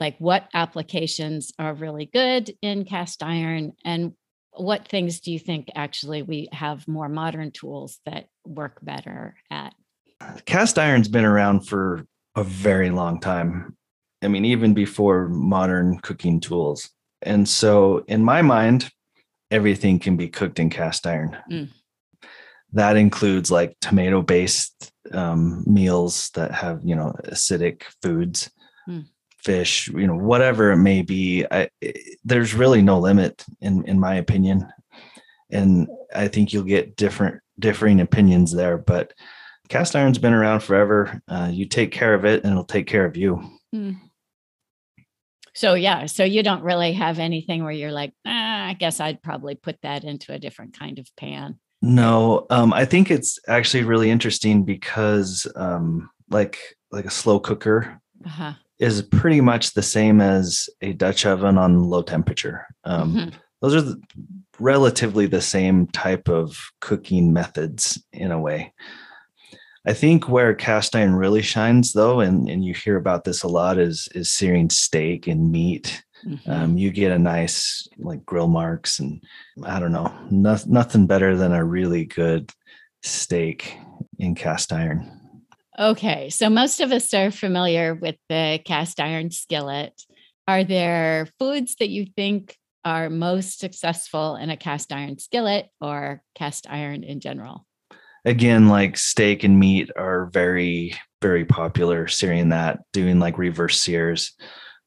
like 0.00 0.16
what 0.18 0.48
applications 0.52 1.52
are 1.60 1.74
really 1.74 2.06
good 2.06 2.52
in 2.60 2.84
cast 2.84 3.22
iron 3.22 3.72
and 3.84 4.14
what 4.50 4.88
things 4.88 5.20
do 5.20 5.30
you 5.30 5.38
think 5.38 5.68
actually 5.76 6.22
we 6.22 6.48
have 6.50 6.88
more 6.88 7.08
modern 7.08 7.52
tools 7.52 8.00
that 8.04 8.26
work 8.44 8.78
better 8.82 9.36
at? 9.48 9.74
Cast 10.44 10.76
iron's 10.78 11.08
been 11.08 11.24
around 11.24 11.68
for 11.68 12.04
a 12.34 12.42
very 12.42 12.90
long 12.90 13.20
time. 13.20 13.76
I 14.22 14.28
mean, 14.28 14.44
even 14.44 14.74
before 14.74 15.28
modern 15.28 15.98
cooking 16.00 16.40
tools. 16.40 16.88
And 17.22 17.48
so, 17.48 18.04
in 18.08 18.24
my 18.24 18.42
mind, 18.42 18.90
everything 19.50 19.98
can 19.98 20.16
be 20.16 20.28
cooked 20.28 20.58
in 20.58 20.70
cast 20.70 21.06
iron. 21.06 21.36
Mm. 21.50 21.68
That 22.72 22.96
includes 22.96 23.50
like 23.50 23.76
tomato 23.80 24.22
based 24.22 24.92
um, 25.12 25.62
meals 25.66 26.30
that 26.30 26.52
have, 26.52 26.80
you 26.82 26.94
know, 26.94 27.14
acidic 27.26 27.82
foods, 28.02 28.50
mm. 28.88 29.04
fish, 29.38 29.88
you 29.88 30.06
know, 30.06 30.16
whatever 30.16 30.72
it 30.72 30.78
may 30.78 31.02
be. 31.02 31.44
I, 31.50 31.68
it, 31.80 32.18
there's 32.24 32.54
really 32.54 32.82
no 32.82 32.98
limit, 32.98 33.44
in, 33.60 33.86
in 33.86 34.00
my 34.00 34.14
opinion. 34.14 34.66
And 35.50 35.86
I 36.14 36.28
think 36.28 36.52
you'll 36.52 36.64
get 36.64 36.96
different, 36.96 37.40
differing 37.58 38.00
opinions 38.00 38.52
there. 38.52 38.78
But 38.78 39.12
cast 39.68 39.94
iron's 39.94 40.18
been 40.18 40.32
around 40.32 40.60
forever. 40.60 41.20
Uh, 41.28 41.50
you 41.52 41.66
take 41.66 41.92
care 41.92 42.14
of 42.14 42.24
it 42.24 42.42
and 42.42 42.52
it'll 42.52 42.64
take 42.64 42.86
care 42.86 43.04
of 43.04 43.16
you. 43.16 43.42
Mm. 43.74 43.98
So 45.54 45.74
yeah, 45.74 46.06
so 46.06 46.24
you 46.24 46.42
don't 46.42 46.62
really 46.62 46.92
have 46.94 47.18
anything 47.18 47.62
where 47.62 47.72
you're 47.72 47.92
like, 47.92 48.12
ah, 48.26 48.66
I 48.66 48.74
guess 48.74 49.00
I'd 49.00 49.22
probably 49.22 49.54
put 49.54 49.80
that 49.82 50.04
into 50.04 50.32
a 50.32 50.38
different 50.38 50.78
kind 50.78 50.98
of 50.98 51.08
pan. 51.16 51.58
No, 51.82 52.46
um, 52.48 52.72
I 52.72 52.84
think 52.84 53.10
it's 53.10 53.38
actually 53.48 53.82
really 53.82 54.10
interesting 54.10 54.64
because, 54.64 55.46
um, 55.56 56.08
like, 56.30 56.58
like 56.92 57.04
a 57.04 57.10
slow 57.10 57.40
cooker 57.40 58.00
uh-huh. 58.24 58.52
is 58.78 59.02
pretty 59.02 59.40
much 59.40 59.74
the 59.74 59.82
same 59.82 60.20
as 60.20 60.68
a 60.80 60.92
Dutch 60.92 61.26
oven 61.26 61.58
on 61.58 61.82
low 61.82 62.02
temperature. 62.02 62.66
Um, 62.84 63.14
mm-hmm. 63.14 63.28
Those 63.60 63.74
are 63.74 63.80
the, 63.80 64.00
relatively 64.60 65.26
the 65.26 65.40
same 65.40 65.88
type 65.88 66.28
of 66.28 66.56
cooking 66.80 67.32
methods 67.32 68.02
in 68.12 68.30
a 68.30 68.40
way. 68.40 68.72
I 69.84 69.92
think 69.94 70.28
where 70.28 70.54
cast 70.54 70.94
iron 70.94 71.14
really 71.14 71.42
shines, 71.42 71.92
though, 71.92 72.20
and, 72.20 72.48
and 72.48 72.64
you 72.64 72.72
hear 72.72 72.96
about 72.96 73.24
this 73.24 73.42
a 73.42 73.48
lot, 73.48 73.78
is 73.78 74.08
is 74.14 74.30
searing 74.30 74.70
steak 74.70 75.26
and 75.26 75.50
meat. 75.50 76.02
Mm-hmm. 76.24 76.50
Um, 76.50 76.76
you 76.76 76.90
get 76.90 77.10
a 77.10 77.18
nice 77.18 77.88
like 77.98 78.24
grill 78.24 78.46
marks, 78.46 79.00
and 79.00 79.22
I 79.64 79.80
don't 79.80 79.92
know, 79.92 80.12
no, 80.30 80.56
nothing 80.66 81.06
better 81.06 81.36
than 81.36 81.52
a 81.52 81.64
really 81.64 82.04
good 82.04 82.52
steak 83.02 83.76
in 84.18 84.36
cast 84.36 84.72
iron. 84.72 85.20
Okay, 85.78 86.30
so 86.30 86.48
most 86.48 86.80
of 86.80 86.92
us 86.92 87.12
are 87.12 87.32
familiar 87.32 87.94
with 87.94 88.16
the 88.28 88.60
cast 88.64 89.00
iron 89.00 89.30
skillet. 89.30 90.00
Are 90.46 90.62
there 90.62 91.28
foods 91.38 91.76
that 91.80 91.88
you 91.88 92.06
think 92.14 92.56
are 92.84 93.10
most 93.10 93.58
successful 93.58 94.36
in 94.36 94.50
a 94.50 94.56
cast 94.56 94.92
iron 94.92 95.18
skillet 95.18 95.68
or 95.80 96.22
cast 96.36 96.68
iron 96.68 97.02
in 97.02 97.20
general? 97.20 97.66
Again, 98.24 98.68
like 98.68 98.96
steak 98.96 99.44
and 99.44 99.58
meat 99.58 99.90
are 99.96 100.26
very, 100.26 100.94
very 101.20 101.44
popular. 101.44 102.08
Searing 102.08 102.50
that, 102.50 102.80
doing 102.92 103.18
like 103.18 103.38
reverse 103.38 103.80
sears, 103.80 104.34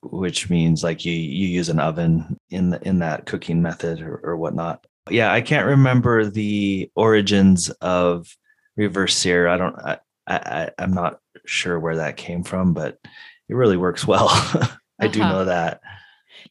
which 0.02 0.50
means 0.50 0.84
like 0.84 1.06
you 1.06 1.14
you 1.14 1.48
use 1.48 1.70
an 1.70 1.80
oven 1.80 2.38
in 2.50 2.72
the, 2.72 2.88
in 2.88 3.00
that 3.00 3.26
cooking 3.26 3.62
method 3.62 4.02
or, 4.02 4.20
or 4.24 4.38
whatnot. 4.38 4.86
Yeah, 5.10 5.32
I 5.32 5.42
can't 5.42 5.68
remember 5.68 6.26
the 6.26 6.90
origins 6.96 7.70
of 7.82 8.28
reverse 8.76 9.16
sear. 9.16 9.48
I 9.48 9.58
don't. 9.58 9.76
I, 9.78 10.00
I 10.28 10.70
I'm 10.78 10.94
not 10.94 11.20
sure 11.46 11.80
where 11.80 11.98
that 11.98 12.18
came 12.18 12.44
from, 12.44 12.74
but 12.74 12.98
it 13.48 13.56
really 13.56 13.78
works 13.78 14.08
well. 14.08 14.30
I 14.30 15.06
uh-huh. 15.06 15.08
do 15.08 15.20
know 15.20 15.46
that. 15.46 15.82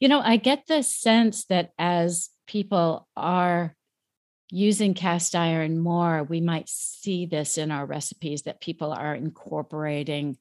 You 0.00 0.08
know, 0.08 0.20
I 0.20 0.36
get 0.36 0.66
the 0.66 0.82
sense 0.82 1.44
that 1.46 1.70
as 1.78 2.30
people 2.46 3.08
are 3.16 3.74
using 4.50 4.94
cast 4.94 5.34
iron 5.34 5.78
more, 5.78 6.22
we 6.22 6.40
might 6.40 6.68
see 6.68 7.26
this 7.26 7.58
in 7.58 7.70
our 7.70 7.86
recipes 7.86 8.42
that 8.42 8.60
people 8.60 8.92
are 8.92 9.14
incorporating 9.14 10.36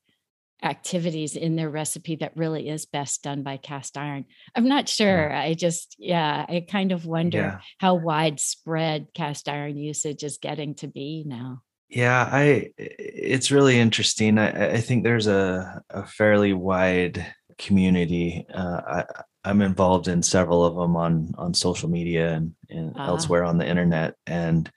activities 0.62 1.36
in 1.36 1.56
their 1.56 1.70
recipe 1.70 2.16
that 2.16 2.38
really 2.38 2.70
is 2.70 2.86
best 2.86 3.24
done 3.24 3.44
by 3.44 3.58
cast 3.58 3.98
iron. 3.98 4.26
I'm 4.56 4.68
not 4.68 4.88
sure. 4.88 5.30
Yeah. 5.30 5.42
I 5.42 5.54
just, 5.54 5.96
yeah, 6.00 6.46
I 6.48 6.66
kind 6.70 6.92
of 6.92 7.06
wonder 7.06 7.38
yeah. 7.38 7.60
how 7.80 7.96
widespread 7.96 9.08
cast 9.14 9.50
iron 9.50 9.78
usage 9.78 10.24
is 10.24 10.38
getting 10.38 10.76
to 10.76 10.88
be 10.88 11.24
now. 11.26 11.62
Yeah, 11.90 12.28
I 12.32 12.72
it's 12.78 13.52
really 13.52 13.78
interesting. 13.78 14.40
I, 14.40 14.76
I 14.76 14.82
think 14.82 15.04
there's 15.04 15.28
a, 15.28 15.84
a 15.92 16.08
fairly 16.08 16.52
wide 16.54 17.24
community. 17.60 18.48
Uh, 18.52 18.82
I, 18.88 19.06
I'm 19.46 19.62
involved 19.62 20.08
in 20.08 20.24
several 20.24 20.64
of 20.64 20.76
them 20.76 20.96
on 20.96 21.34
on 21.38 21.54
social 21.54 21.90
media 21.90 22.34
and, 22.34 22.54
and 22.70 22.96
uh-huh. 22.96 23.08
elsewhere 23.08 23.44
on 23.44 23.58
the 23.58 23.68
internet, 23.68 24.16
and 24.26 24.72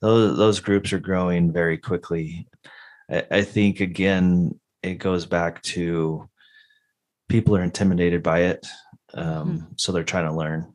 those 0.00 0.36
those 0.36 0.60
groups 0.60 0.92
are 0.92 0.98
growing 0.98 1.52
very 1.52 1.78
quickly. 1.78 2.48
I, 3.10 3.24
I 3.30 3.42
think 3.42 3.80
again, 3.80 4.58
it 4.82 4.94
goes 4.94 5.26
back 5.26 5.62
to 5.62 6.28
people 7.28 7.56
are 7.56 7.62
intimidated 7.62 8.22
by 8.22 8.40
it, 8.40 8.66
um, 9.14 9.60
mm 9.60 9.66
so 9.76 9.92
they're 9.92 10.02
trying 10.02 10.26
to 10.26 10.36
learn, 10.36 10.72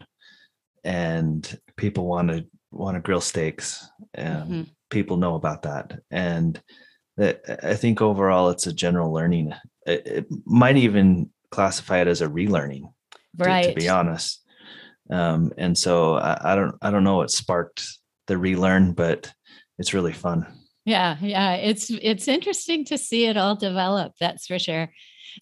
and 0.86 1.60
people 1.76 2.06
want 2.06 2.30
to 2.30 2.46
want 2.72 2.96
to 2.96 3.02
grill 3.02 3.22
steaks, 3.22 3.86
and 4.14 4.44
mm-hmm. 4.44 4.64
people 4.90 5.18
know 5.18 5.36
about 5.36 5.64
that, 5.64 6.00
and 6.10 6.62
that 7.18 7.42
I 7.62 7.76
think 7.76 8.02
overall 8.02 8.50
it's 8.50 8.68
a 8.68 8.74
general 8.74 9.12
learning. 9.12 9.54
It, 9.86 10.08
it 10.08 10.28
might 10.46 10.78
even 10.78 11.30
classify 11.52 12.00
it 12.00 12.08
as 12.08 12.22
a 12.22 12.28
relearning 12.28 12.93
right 13.38 13.64
to, 13.64 13.74
to 13.74 13.80
be 13.80 13.90
honest. 13.90 14.42
Um, 15.10 15.52
and 15.58 15.78
so 15.78 16.16
I, 16.16 16.54
I, 16.54 16.56
don't 16.56 16.76
i 16.82 16.90
don't 16.90 17.04
know 17.04 17.18
what 17.18 17.30
sparked 17.30 17.86
the 18.28 18.38
relearn 18.38 18.94
but 18.94 19.32
it's 19.78 19.94
really 19.94 20.14
fun. 20.14 20.46
Yeah 20.86 21.18
yeah 21.22 21.56
it's 21.56 21.90
it's 21.90 22.28
interesting 22.28 22.86
to 22.86 22.98
see 22.98 23.26
it 23.26 23.38
all 23.38 23.56
develop 23.56 24.14
that's 24.20 24.48
for 24.48 24.60
sure. 24.60 24.90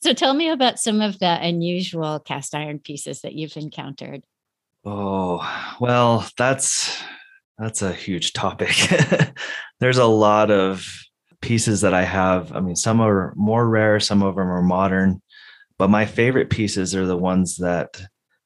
So 0.02 0.14
tell 0.14 0.34
me 0.34 0.50
about 0.50 0.80
some 0.80 1.02
of 1.02 1.20
the 1.20 1.38
unusual 1.42 2.20
cast 2.20 2.56
iron 2.56 2.80
pieces 2.80 3.22
that 3.22 3.34
you've 3.34 3.58
encountered. 3.58 4.24
Oh 4.86 5.40
well 5.80 6.28
that's 6.38 6.98
that's 7.58 7.82
a 7.84 7.94
huge 7.94 8.34
topic. 8.34 8.76
There's 9.80 10.00
a 10.00 10.06
lot 10.06 10.50
of 10.50 10.88
pieces 11.42 11.82
that 11.82 11.94
i 11.94 12.04
have. 12.04 12.56
I 12.56 12.60
mean 12.62 12.76
some 12.76 13.02
are 13.02 13.34
more 13.36 13.68
rare 13.68 14.00
some 14.00 14.24
of 14.24 14.36
them 14.36 14.50
are 14.50 14.62
modern 14.62 15.22
but 15.82 15.90
my 15.90 16.06
favorite 16.06 16.52
pieces 16.52 16.94
are 16.96 17.08
the 17.08 17.18
ones 17.18 17.58
that 17.58 18.00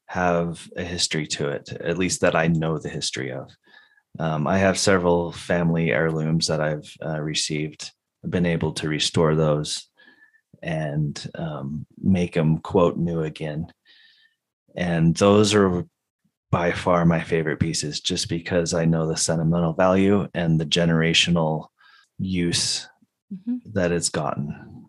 have 0.06 0.70
a 0.78 0.84
history 0.86 1.28
to 1.28 1.50
it, 1.50 1.70
at 1.82 1.98
least 1.98 2.22
that 2.22 2.34
I 2.34 2.48
know 2.48 2.78
the 2.78 2.88
history 2.88 3.34
of. 3.34 3.52
Um, 4.18 4.48
I 4.48 4.58
have 4.58 4.80
several 4.80 5.34
family 5.34 5.92
heirlooms 5.92 6.48
that 6.48 6.62
I've 6.62 6.90
uh, 7.06 7.20
received. 7.20 7.92
Been 8.26 8.46
able 8.46 8.72
to 8.76 8.88
restore 8.88 9.36
those 9.36 9.90
and 10.64 11.30
um, 11.36 11.86
make 12.02 12.36
them 12.36 12.60
quote 12.60 12.96
new 12.96 13.24
again. 13.24 13.68
And 14.74 15.14
those 15.18 15.54
are 15.54 15.84
by 16.52 16.72
far 16.72 17.04
my 17.04 17.22
favorite 17.22 17.60
pieces, 17.60 18.00
just 18.00 18.30
because 18.30 18.74
I 18.74 18.86
know 18.86 19.08
the 19.08 19.18
sentimental 19.18 19.74
value 19.74 20.30
and 20.34 20.58
the 20.58 20.66
generational 20.66 21.68
use 22.18 22.88
mm-hmm. 23.30 23.58
that 23.74 23.92
it's 23.92 24.08
gotten 24.08 24.85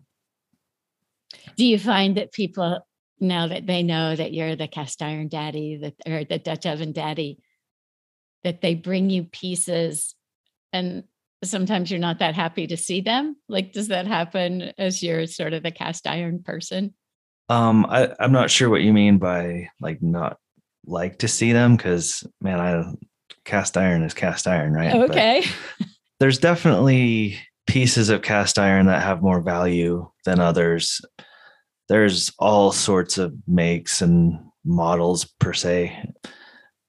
do 1.57 1.65
you 1.65 1.79
find 1.79 2.17
that 2.17 2.31
people 2.31 2.79
now 3.19 3.47
that 3.47 3.65
they 3.65 3.83
know 3.83 4.15
that 4.15 4.31
you're 4.31 4.55
the 4.55 4.67
cast 4.67 5.01
iron 5.01 5.27
daddy 5.27 5.77
that 5.77 5.95
or 6.07 6.23
the 6.23 6.37
Dutch 6.37 6.65
oven 6.65 6.91
daddy, 6.91 7.39
that 8.43 8.61
they 8.61 8.75
bring 8.75 9.09
you 9.09 9.23
pieces 9.23 10.15
and 10.71 11.03
sometimes 11.43 11.89
you're 11.89 11.99
not 11.99 12.19
that 12.19 12.35
happy 12.35 12.67
to 12.67 12.77
see 12.77 13.01
them? 13.01 13.35
Like, 13.49 13.73
does 13.73 13.89
that 13.89 14.07
happen 14.07 14.71
as 14.77 15.01
you're 15.01 15.27
sort 15.27 15.53
of 15.53 15.63
the 15.63 15.71
cast 15.71 16.07
iron 16.07 16.43
person? 16.43 16.93
Um, 17.49 17.85
I, 17.89 18.09
I'm 18.19 18.31
not 18.31 18.51
sure 18.51 18.69
what 18.69 18.81
you 18.81 18.93
mean 18.93 19.17
by 19.17 19.69
like 19.79 20.01
not 20.01 20.37
like 20.85 21.19
to 21.19 21.27
see 21.27 21.53
them 21.53 21.75
because 21.75 22.25
man, 22.41 22.59
I 22.59 22.83
cast 23.45 23.77
iron 23.77 24.03
is 24.03 24.13
cast 24.13 24.47
iron, 24.47 24.73
right? 24.73 24.93
Okay. 24.93 25.43
there's 26.19 26.37
definitely 26.37 27.39
pieces 27.65 28.09
of 28.09 28.21
cast 28.21 28.59
iron 28.59 28.87
that 28.87 29.03
have 29.03 29.21
more 29.21 29.41
value 29.41 30.09
than 30.25 30.39
others 30.39 31.01
there's 31.89 32.31
all 32.39 32.71
sorts 32.71 33.17
of 33.17 33.33
makes 33.47 34.01
and 34.01 34.39
models 34.65 35.25
per 35.39 35.53
se 35.53 36.11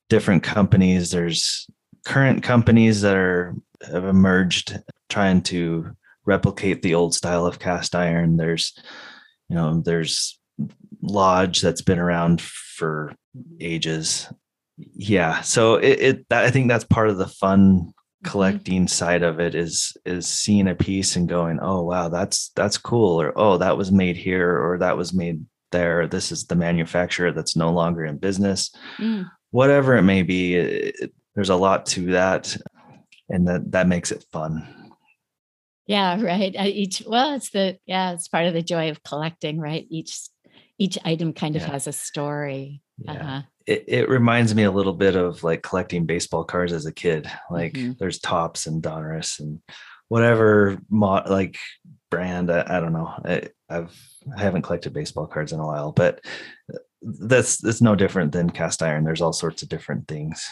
different 0.09 0.43
companies 0.43 1.11
there's 1.11 1.67
current 2.05 2.43
companies 2.43 3.03
that 3.03 3.15
are 3.17 3.55
have 3.93 4.05
emerged 4.05 4.81
trying 5.09 5.41
to 5.41 5.91
replicate 6.25 6.83
the 6.83 6.95
old 6.95 7.15
style 7.15 7.47
of 7.47 7.59
cast 7.59 7.95
iron 7.95 8.37
there's 8.37 8.75
you 9.49 9.55
know 9.55 9.81
there's 9.81 10.39
lodge 11.03 11.61
that's 11.61 11.83
been 11.83 11.99
around 11.99 12.41
for 12.41 13.15
ages 13.61 14.29
yeah 14.95 15.41
so 15.43 15.77
it, 15.77 16.01
it 16.01 16.27
i 16.31 16.51
think 16.51 16.69
that's 16.69 16.85
part 16.85 17.09
of 17.09 17.19
the 17.19 17.27
fun. 17.27 17.93
Collecting 18.29 18.83
mm-hmm. 18.83 18.87
side 18.87 19.23
of 19.23 19.41
it 19.41 19.55
is 19.55 19.97
is 20.05 20.27
seeing 20.27 20.69
a 20.69 20.75
piece 20.75 21.17
and 21.17 21.29
going 21.29 21.59
oh 21.63 21.83
wow 21.83 22.09
that's 22.09 22.51
that's 22.55 22.79
cool 22.79 23.21
or 23.21 23.33
oh 23.37 23.59
that 23.59 23.77
was 23.77 23.91
made 23.91 24.17
here 24.17 24.59
or 24.59 24.79
that 24.79 24.97
was 24.97 25.13
made 25.15 25.45
there. 25.71 26.07
This 26.07 26.33
is 26.33 26.47
the 26.47 26.57
manufacturer 26.57 27.33
that's 27.33 27.57
no 27.57 27.71
longer 27.71 28.05
in 28.05 28.19
business. 28.19 28.71
Mm. 28.99 29.29
Whatever 29.51 29.97
it 29.97 30.03
may 30.03 30.23
be, 30.23 30.55
it, 30.55 31.13
there's 31.35 31.51
a 31.51 31.57
lot 31.57 31.87
to 31.87 32.13
that, 32.13 32.57
and 33.29 33.47
that 33.49 33.71
that 33.73 33.89
makes 33.89 34.13
it 34.13 34.25
fun. 34.33 34.67
Yeah, 35.87 36.21
right. 36.23 36.55
Uh, 36.57 36.65
each 36.65 37.03
well, 37.07 37.35
it's 37.35 37.51
the 37.51 37.79
yeah, 37.87 38.13
it's 38.13 38.29
part 38.29 38.47
of 38.47 38.55
the 38.55 38.63
joy 38.63 38.91
of 38.91 39.03
collecting, 39.03 39.59
right? 39.59 39.87
Each 39.91 40.29
each 40.79 40.99
item 41.05 41.33
kind 41.33 41.57
of 41.57 41.63
Yeah. 41.63 41.73
has 41.73 41.87
a 41.87 41.93
story. 41.93 42.83
Yeah. 42.99 43.13
Uh-huh. 43.13 43.43
It, 43.69 43.85
it 43.87 44.09
reminds 44.09 44.55
me 44.55 44.63
a 44.63 44.71
little 44.71 44.95
bit 44.95 45.15
of 45.15 45.45
like 45.45 45.63
collecting 45.63 46.07
baseball 46.07 46.43
cards 46.43 46.73
as 46.73 46.87
a 46.87 46.93
kid. 46.93 47.31
Like 47.51 47.75
Mhm. 47.75 47.99
there's 47.99 48.19
Topps 48.19 48.67
and 48.67 48.83
Donruss 48.83 49.41
and 49.41 49.61
whatever 50.09 50.79
mo- 50.89 51.23
like 51.27 51.59
brand. 52.11 52.51
I, 52.51 52.65
I 52.67 52.81
don't 52.81 52.95
know. 52.95 53.13
I, 53.25 53.43
I've 53.69 53.95
I 54.37 54.41
haven't 54.41 54.63
collected 54.63 54.95
baseball 54.95 55.27
cards 55.27 55.53
in 55.53 55.61
a 55.61 55.67
while, 55.67 55.93
but 55.93 56.25
that's 57.03 57.63
it's 57.63 57.83
no 57.83 57.95
different 57.95 58.33
than 58.33 58.49
cast 58.51 58.83
iron. 58.83 59.05
There's 59.05 59.21
all 59.21 59.35
sorts 59.35 59.63
of 59.63 59.69
different 59.69 60.09
things. 60.09 60.49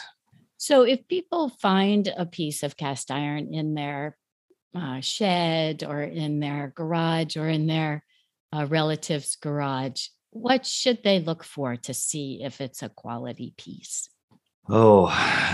So 0.57 0.83
if 0.83 1.07
people 1.07 1.49
find 1.49 2.07
a 2.15 2.25
piece 2.25 2.61
of 2.61 2.77
cast 2.77 3.09
iron 3.09 3.53
in 3.53 3.73
their 3.73 4.15
uh, 4.75 5.01
shed 5.01 5.83
or 5.83 6.03
in 6.03 6.39
their 6.39 6.71
garage 6.75 7.35
or 7.35 7.49
in 7.49 7.65
their 7.65 8.03
uh, 8.53 8.67
relative's 8.69 9.35
garage, 9.37 10.07
what 10.41 10.65
should 10.65 11.03
they 11.03 11.19
look 11.19 11.43
for 11.43 11.75
to 11.75 11.93
see 11.93 12.41
if 12.43 12.61
it's 12.61 12.83
a 12.83 12.89
quality 12.89 13.53
piece? 13.57 14.09
Oh, 14.69 15.09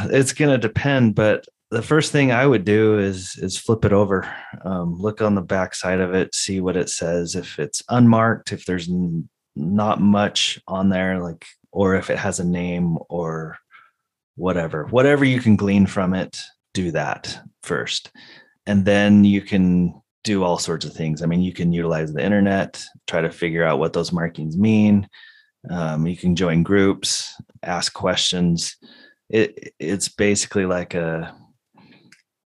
it's 0.12 0.34
gonna 0.34 0.58
depend, 0.58 1.16
but 1.16 1.46
the 1.72 1.82
first 1.82 2.12
thing 2.12 2.32
I 2.32 2.46
would 2.46 2.66
do 2.66 3.00
is 3.00 3.36
is 3.38 3.58
flip 3.58 3.84
it 3.84 3.94
over, 3.94 4.32
um, 4.64 5.00
look 5.00 5.22
on 5.22 5.36
the 5.36 5.42
back 5.42 5.74
side 5.74 6.00
of 6.00 6.14
it, 6.14 6.36
see 6.36 6.60
what 6.60 6.78
it 6.78 6.90
says. 6.90 7.36
If 7.36 7.58
it's 7.58 7.82
unmarked, 7.90 8.52
if 8.52 8.66
there's 8.66 8.88
n- 8.90 9.28
not 9.56 10.00
much 10.00 10.62
on 10.68 10.90
there, 10.90 11.20
like 11.20 11.46
or 11.72 11.96
if 11.96 12.12
it 12.12 12.20
has 12.20 12.40
a 12.40 12.46
name 12.46 12.98
or 13.10 13.58
whatever, 14.36 14.86
whatever 14.86 15.26
you 15.26 15.42
can 15.42 15.56
glean 15.56 15.88
from 15.88 16.14
it, 16.14 16.40
do 16.76 16.92
that 16.92 17.40
first, 17.64 18.12
and 18.68 18.86
then 18.86 19.24
you 19.24 19.42
can 19.42 20.00
do 20.24 20.44
all 20.44 20.58
sorts 20.58 20.86
of 20.86 20.94
things. 20.94 21.22
I 21.22 21.26
mean, 21.26 21.42
you 21.42 21.54
can 21.54 21.74
utilize 21.74 22.14
the 22.14 22.24
internet, 22.24 22.82
try 23.08 23.22
to 23.22 23.32
figure 23.32 23.64
out 23.64 23.80
what 23.80 23.94
those 23.94 24.12
markings 24.12 24.58
mean. 24.58 25.08
Um, 25.70 26.08
you 26.08 26.18
can 26.18 26.36
join 26.36 26.64
groups, 26.64 27.34
ask 27.64 27.94
questions 27.94 28.76
it 29.30 29.74
it's 29.80 30.10
basically 30.10 30.66
like 30.66 30.94
a 30.96 31.34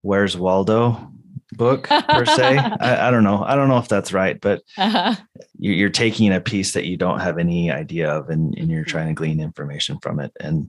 where's 0.02 0.36
waldo 0.36 1.12
book 1.52 1.86
per 1.86 2.24
se 2.24 2.58
I, 2.80 3.06
I 3.06 3.10
don't 3.12 3.22
know 3.22 3.40
i 3.44 3.54
don't 3.54 3.68
know 3.68 3.78
if 3.78 3.86
that's 3.86 4.12
right 4.12 4.38
but 4.40 4.62
Uh-huh. 4.76 5.14
you- 5.58 5.72
you're 5.72 5.90
taking 5.90 6.32
a 6.32 6.40
piece 6.40 6.72
that 6.72 6.86
you 6.86 6.96
don't 6.96 7.20
have 7.20 7.38
any 7.38 7.70
idea 7.70 8.10
of 8.10 8.30
and, 8.30 8.52
and 8.58 8.68
you're 8.68 8.84
Mhm. 8.84 8.88
trying 8.88 9.06
to 9.08 9.14
glean 9.14 9.40
information 9.40 9.98
from 10.02 10.18
it 10.18 10.32
and 10.40 10.68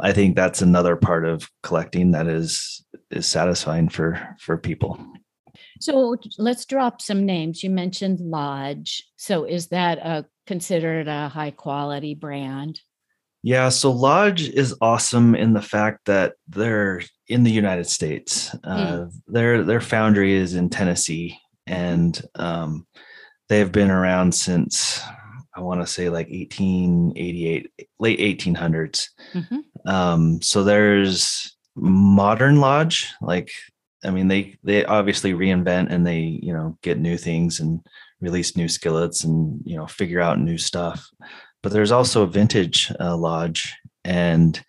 i 0.00 0.12
think 0.12 0.36
that's 0.36 0.60
another 0.60 0.96
part 0.96 1.24
of 1.24 1.48
collecting 1.62 2.10
that 2.12 2.26
is 2.26 2.84
is 3.10 3.26
satisfying 3.26 3.88
for 3.88 4.36
for 4.38 4.58
people 4.58 5.00
So 5.82 6.16
let's 6.38 6.64
drop 6.64 7.02
some 7.02 7.26
names. 7.26 7.62
You 7.62 7.70
mentioned 7.70 8.20
Lodge. 8.20 9.02
So 9.16 9.44
is 9.44 9.68
that 9.68 9.98
a 9.98 10.26
considered 10.46 11.08
a 11.08 11.28
high 11.28 11.50
quality 11.50 12.14
brand? 12.14 12.80
Yeah, 13.42 13.70
so 13.70 13.90
Lodge 13.90 14.48
is 14.48 14.76
awesome 14.80 15.34
in 15.34 15.52
the 15.52 15.62
fact 15.62 16.04
that 16.06 16.34
they're 16.48 17.02
in 17.26 17.42
the 17.42 17.50
United 17.50 17.88
States. 17.88 18.54
Uh, 18.62 19.06
Their 19.26 19.64
their 19.64 19.80
foundry 19.80 20.34
is 20.34 20.54
in 20.54 20.68
Tennessee, 20.68 21.36
and 21.66 22.20
um, 22.36 22.86
they've 23.48 23.72
been 23.72 23.90
around 23.90 24.32
since 24.32 25.02
I 25.56 25.60
want 25.60 25.80
to 25.80 25.86
say 25.86 26.08
like 26.08 26.28
1888, 26.28 27.70
late 27.98 28.20
1800s. 28.20 29.08
Mhm. 29.34 29.62
Um, 29.86 30.40
so 30.40 30.62
there's 30.62 31.56
modern 31.74 32.60
Lodge, 32.60 33.12
like 33.20 33.50
I 34.04 34.10
mean 34.10 34.28
they 34.28 34.56
they 34.62 34.84
obviously 34.84 35.32
reinvent 35.32 35.90
and 35.90 36.06
they 36.06 36.20
you 36.20 36.52
know 36.52 36.76
get 36.82 36.98
new 36.98 37.16
things 37.16 37.60
and 37.60 37.80
release 38.20 38.56
new 38.56 38.68
skillets 38.68 39.24
and 39.24 39.60
you 39.64 39.76
know 39.76 39.86
figure 39.86 40.20
out 40.20 40.40
new 40.40 40.58
stuff. 40.58 41.08
But 41.62 41.72
there's 41.72 41.92
also 41.92 42.22
a 42.22 42.26
vintage 42.26 42.92
uh, 42.98 43.16
lodge 43.16 43.74
and 44.04 44.62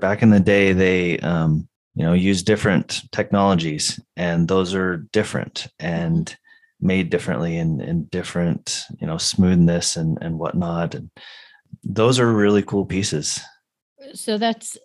back 0.00 0.22
in 0.22 0.30
the 0.30 0.40
day 0.40 0.72
they 0.72 1.18
um, 1.18 1.68
you 1.94 2.04
know 2.04 2.14
use 2.14 2.42
different 2.42 3.02
technologies 3.12 4.00
and 4.16 4.48
those 4.48 4.74
are 4.74 4.98
different 5.12 5.66
and 5.78 6.34
made 6.80 7.10
differently 7.10 7.58
and, 7.58 7.80
and 7.80 8.10
different 8.10 8.84
you 9.00 9.06
know 9.06 9.18
smoothness 9.18 9.96
and 9.96 10.18
and 10.20 10.38
whatnot. 10.38 10.94
And 10.94 11.10
those 11.84 12.18
are 12.18 12.32
really 12.32 12.62
cool 12.62 12.84
pieces. 12.84 13.40
So 14.14 14.38
that's 14.38 14.76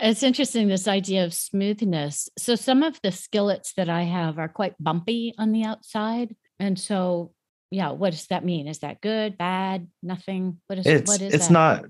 it's 0.00 0.22
interesting 0.22 0.68
this 0.68 0.88
idea 0.88 1.24
of 1.24 1.34
smoothness. 1.34 2.28
So 2.38 2.54
some 2.54 2.82
of 2.82 3.00
the 3.02 3.12
skillets 3.12 3.74
that 3.74 3.88
I 3.88 4.02
have 4.02 4.38
are 4.38 4.48
quite 4.48 4.74
bumpy 4.80 5.34
on 5.38 5.52
the 5.52 5.64
outside. 5.64 6.34
And 6.58 6.78
so 6.78 7.32
yeah, 7.70 7.90
what 7.90 8.10
does 8.10 8.26
that 8.26 8.44
mean? 8.44 8.68
Is 8.68 8.80
that 8.80 9.00
good, 9.00 9.38
bad, 9.38 9.88
nothing? 10.02 10.60
What 10.66 10.78
is 10.78 10.86
it's 10.86 11.10
what 11.10 11.22
is 11.22 11.34
it's 11.34 11.48
that? 11.48 11.52
not 11.52 11.84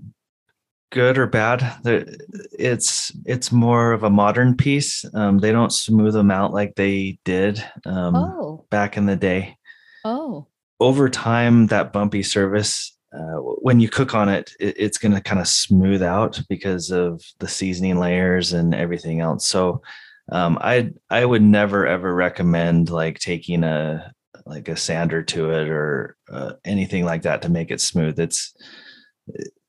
good 0.92 1.16
or 1.16 1.26
bad 1.26 1.74
it's 2.52 3.10
it's 3.24 3.50
more 3.50 3.92
of 3.92 4.02
a 4.02 4.10
modern 4.10 4.54
piece 4.54 5.06
um, 5.14 5.38
they 5.38 5.50
don't 5.50 5.72
smooth 5.72 6.12
them 6.12 6.30
out 6.30 6.52
like 6.52 6.74
they 6.74 7.18
did 7.24 7.64
um, 7.86 8.14
Oh, 8.14 8.66
back 8.70 8.98
in 8.98 9.06
the 9.06 9.16
day 9.16 9.56
oh. 10.04 10.46
over 10.78 11.08
time 11.08 11.66
that 11.68 11.94
bumpy 11.94 12.22
surface 12.22 12.91
uh, 13.12 13.36
when 13.36 13.80
you 13.80 13.88
cook 13.88 14.14
on 14.14 14.28
it, 14.28 14.52
it 14.58 14.74
it's 14.78 14.98
going 14.98 15.12
to 15.12 15.20
kind 15.20 15.40
of 15.40 15.48
smooth 15.48 16.02
out 16.02 16.40
because 16.48 16.90
of 16.90 17.22
the 17.38 17.48
seasoning 17.48 17.98
layers 17.98 18.52
and 18.52 18.74
everything 18.74 19.20
else. 19.20 19.46
So 19.46 19.82
um, 20.30 20.56
i 20.60 20.88
i 21.10 21.24
would 21.24 21.42
never 21.42 21.84
ever 21.84 22.14
recommend 22.14 22.90
like 22.90 23.18
taking 23.18 23.64
a 23.64 24.12
like 24.46 24.68
a 24.68 24.76
sander 24.76 25.22
to 25.22 25.50
it 25.50 25.68
or 25.68 26.16
uh, 26.30 26.52
anything 26.64 27.04
like 27.04 27.22
that 27.22 27.42
to 27.42 27.48
make 27.48 27.70
it 27.70 27.80
smooth. 27.80 28.18
It's 28.18 28.54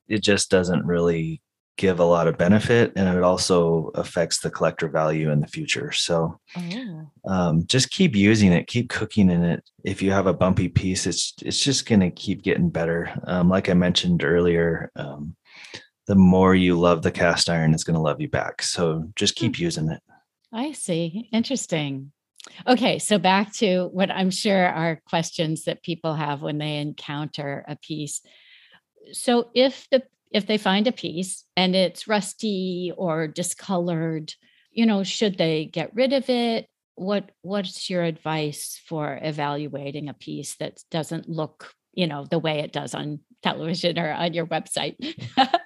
it 0.08 0.22
just 0.22 0.50
doesn't 0.50 0.86
really 0.86 1.42
give 1.78 2.00
a 2.00 2.06
lot 2.06 2.28
of 2.28 2.38
benefit 2.38 2.94
and 2.96 3.18
it 3.18 3.24
also 3.24 3.90
affects 3.96 4.40
the 4.42 4.52
collector 4.52 4.88
value 4.88 5.32
in 5.32 5.40
the 5.42 5.48
future 5.48 5.92
so 5.92 6.40
Oh. 6.56 7.10
um, 7.26 7.66
just 7.66 7.90
keep 7.90 8.16
using 8.16 8.54
it 8.54 8.68
keep 8.68 8.90
cooking 8.90 9.30
in 9.32 9.44
it 9.44 9.64
if 9.84 10.02
you 10.02 10.12
have 10.12 10.28
a 10.28 10.34
bumpy 10.34 10.70
piece 10.70 11.08
it's 11.08 11.34
it's 11.42 11.60
just 11.60 11.88
going 11.88 12.02
to 12.02 12.12
keep 12.12 12.44
getting 12.44 12.70
better 12.70 13.12
um, 13.26 13.50
like 13.50 13.70
i 13.70 13.74
mentioned 13.74 14.24
earlier 14.24 14.92
um, 14.96 15.36
the 16.08 16.16
more 16.16 16.54
you 16.54 16.78
love 16.80 17.02
the 17.02 17.12
cast 17.12 17.50
iron 17.50 17.74
it's 17.74 17.84
going 17.84 17.96
to 17.96 18.02
love 18.02 18.22
you 18.22 18.30
back 18.30 18.62
so 18.62 19.04
just 19.16 19.36
keep 19.36 19.58
using 19.60 19.90
it 19.90 20.02
I 20.56 20.74
see. 20.74 21.30
Interesting. 21.34 22.12
Okay, 22.68 23.00
so 23.00 23.18
back 23.18 23.52
to 23.54 23.86
what 23.92 24.12
I'm 24.12 24.30
sure 24.30 24.68
are 24.68 25.02
questions 25.10 25.64
that 25.64 25.82
people 25.82 26.14
have 26.14 26.44
when 26.44 26.60
they 26.60 26.78
encounter 26.78 27.66
a 27.68 27.76
piece. 27.76 28.22
So 29.14 29.50
if 29.56 29.88
the 29.90 30.04
if 30.34 30.48
they 30.48 30.58
find 30.58 30.88
a 30.88 30.92
piece 30.92 31.46
and 31.56 31.76
it's 31.76 32.08
rusty 32.08 32.92
or 32.98 33.28
discolored, 33.28 34.34
you 34.72 34.86
know, 34.86 35.04
should 35.04 35.38
they 35.38 35.66
get 35.66 35.96
rid 35.96 36.12
of 36.12 36.30
it? 36.30 36.68
What 36.96 37.32
what's 37.42 37.90
your 37.90 38.04
advice 38.04 38.82
for 38.88 39.20
evaluating 39.22 40.10
a 40.10 40.14
piece 40.14 40.56
that 40.58 40.82
doesn't 40.92 41.30
look, 41.30 41.74
you 41.94 42.08
know, 42.08 42.26
the 42.26 42.40
way 42.40 42.60
it 42.60 42.74
does 42.74 42.94
on 42.94 43.20
television 43.42 43.98
or 43.98 44.12
on 44.12 44.34
your 44.34 44.48
website? 44.48 44.96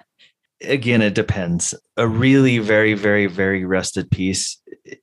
again 0.62 1.02
it 1.02 1.14
depends 1.14 1.74
a 1.96 2.08
really 2.08 2.58
very 2.58 2.94
very 2.94 3.26
very 3.26 3.64
rusted 3.64 4.10
piece 4.10 4.60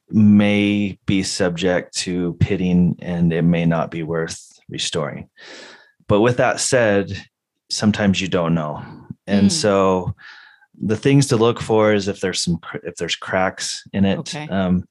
may 0.09 0.97
be 1.05 1.23
subject 1.23 1.95
to 1.95 2.33
pitting 2.41 2.95
and 2.99 3.31
it 3.31 3.43
may 3.43 3.65
not 3.65 3.89
be 3.89 4.03
worth 4.03 4.59
restoring 4.67 5.29
but 6.07 6.19
with 6.19 6.37
that 6.37 6.59
said 6.59 7.25
sometimes 7.69 8.19
you 8.19 8.27
don't 8.27 8.53
know 8.53 8.83
and 9.27 9.47
Mm. 9.47 9.51
so 9.51 10.15
the 10.81 10.97
things 10.97 11.27
to 11.27 11.37
look 11.37 11.61
for 11.61 11.93
is 11.93 12.07
if 12.07 12.19
there's 12.19 12.41
some 12.41 12.59
if 12.83 12.95
there's 12.95 13.15
cracks 13.15 13.83
in 13.93 14.05
it 14.05 14.19
Okay. 14.19 14.47
um, 14.49 14.83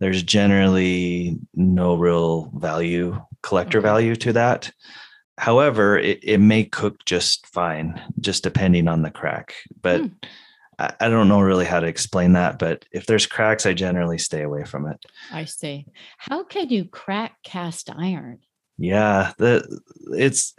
there's 0.00 0.22
generally 0.22 1.36
no 1.54 1.96
real 1.96 2.50
value 2.56 3.20
collector 3.42 3.78
Okay. 3.78 3.84
value 3.88 4.16
to 4.16 4.32
that 4.32 4.70
however 5.36 5.98
it, 5.98 6.18
it 6.22 6.38
may 6.38 6.64
cook 6.64 7.04
just 7.04 7.46
fine 7.46 8.00
just 8.20 8.42
depending 8.42 8.88
on 8.88 9.02
the 9.02 9.10
crack 9.10 9.54
but 9.82 10.00
Hmm. 10.00 10.06
I, 10.80 10.94
I 11.00 11.08
don't 11.08 11.28
know 11.28 11.40
really 11.40 11.64
how 11.66 11.80
to 11.80 11.86
explain 11.86 12.32
that 12.32 12.58
but 12.58 12.84
if 12.92 13.04
there's 13.06 13.26
cracks 13.26 13.66
i 13.66 13.72
generally 13.74 14.18
stay 14.18 14.42
away 14.42 14.64
from 14.64 14.86
it 14.86 15.04
I 15.30 15.44
see. 15.44 15.86
How 16.16 16.42
can 16.44 16.70
you 16.70 16.84
crack 16.86 17.36
cast 17.42 17.90
iron? 17.90 18.38
yeah 18.78 19.32
the 19.38 19.80
it's 20.16 20.54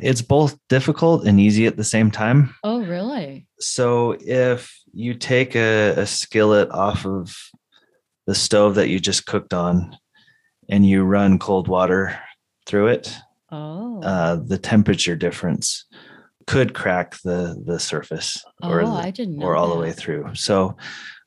it's 0.00 0.22
both 0.22 0.56
difficult 0.68 1.26
and 1.26 1.40
easy 1.40 1.66
at 1.66 1.76
the 1.76 1.84
same 1.84 2.10
time 2.10 2.54
Oh, 2.62 2.82
really? 2.84 3.46
so 3.58 4.16
if 4.20 4.74
you 4.92 5.14
take 5.14 5.54
a, 5.56 5.90
a 5.96 6.06
skillet 6.06 6.70
off 6.70 7.04
of 7.06 7.36
the 8.26 8.34
stove 8.34 8.76
that 8.76 8.88
you 8.88 9.00
just 9.00 9.26
cooked 9.26 9.52
on 9.54 9.96
and 10.68 10.86
you 10.86 11.02
run 11.02 11.38
cold 11.38 11.68
water 11.68 12.18
through 12.66 12.88
it 12.88 13.16
Oh. 13.52 14.00
uh, 14.04 14.36
the 14.36 14.58
temperature 14.58 15.16
difference 15.16 15.86
could 16.46 16.72
crack 16.72 17.16
the 17.22 17.60
the 17.66 17.78
surface 17.80 18.44
or 18.62 18.80
oh, 18.82 18.86
the, 18.86 18.92
I 18.92 19.10
didn't 19.10 19.42
or 19.42 19.56
all 19.56 19.68
the 19.74 19.78
way 19.80 19.92
through. 19.92 20.34
So 20.34 20.76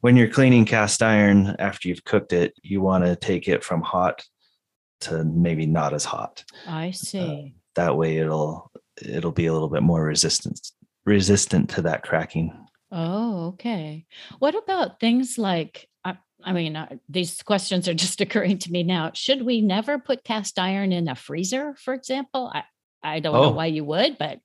when 0.02 0.16
you're 0.18 0.28
cleaning 0.30 0.66
cast 0.66 1.02
iron 1.04 1.56
after 1.60 1.88
you've 1.88 2.04
cooked 2.04 2.34
it, 2.34 2.54
you 2.62 2.82
want 2.82 3.06
to 3.06 3.16
take 3.16 3.48
it 3.48 3.64
from 3.64 3.82
hot 3.82 4.22
to 5.02 5.24
maybe 5.24 5.66
not 5.66 5.94
as 5.94 6.04
hot. 6.04 6.44
I 6.68 6.92
see. 6.92 7.56
That 7.76 7.98
way 7.98 8.18
it'll 8.18 8.72
it'll 9.02 9.32
be 9.32 9.46
a 9.48 9.54
little 9.54 9.70
bit 9.70 9.84
more 9.84 10.04
resistant 10.04 10.60
resistant 11.06 11.70
to 11.72 11.82
that 11.84 12.04
cracking. 12.04 12.54
Oh, 12.92 13.48
okay. 13.48 14.06
What 14.40 14.56
about 14.56 15.00
things 15.00 15.38
like, 15.40 15.90
I, 16.06 16.16
I 16.44 16.54
mean, 16.54 16.76
uh, 16.76 16.96
these 17.10 17.42
questions 17.42 17.88
are 17.90 17.94
just 18.06 18.22
occurring 18.22 18.60
to 18.60 18.72
me 18.72 18.84
now. 18.84 19.12
Should 19.16 19.42
we 19.42 19.62
never 19.62 19.98
put 20.00 20.24
cast 20.24 20.60
iron 20.60 20.92
in 20.92 21.08
a 21.10 21.16
freezer, 21.16 21.74
for 21.80 21.94
example? 21.96 22.52
I, 22.54 22.64
I 23.04 23.20
don't 23.20 23.34
know 23.34 23.46
Oh. 23.46 23.52
why 23.52 23.66
you 23.66 23.84
would, 23.84 24.18
but 24.18 24.40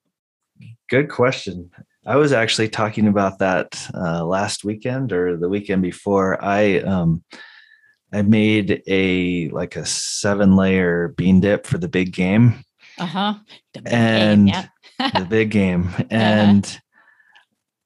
Good 0.91 1.09
question. 1.11 1.71
I 2.07 2.17
was 2.17 2.33
actually 2.33 2.69
talking 2.71 3.07
about 3.07 3.39
that 3.39 3.79
uh, 3.95 4.25
last 4.25 4.65
weekend 4.65 5.13
or 5.13 5.37
the 5.37 5.49
weekend 5.49 5.83
before. 5.83 6.43
I 6.43 6.79
um, 6.81 7.23
I 8.13 8.23
made 8.23 8.83
a 8.89 9.49
like 9.51 9.77
a 9.77 9.85
seven 9.87 10.57
layer 10.57 11.09
bean 11.17 11.41
dip 11.41 11.67
for 11.67 11.79
the 11.79 11.87
big 11.89 12.13
game. 12.13 12.65
Uh 12.99 13.07
huh. 13.07 13.35
And 13.85 14.49
yeah. 14.49 14.67
the 14.99 15.27
big 15.31 15.51
game 15.51 15.91
and 16.11 16.81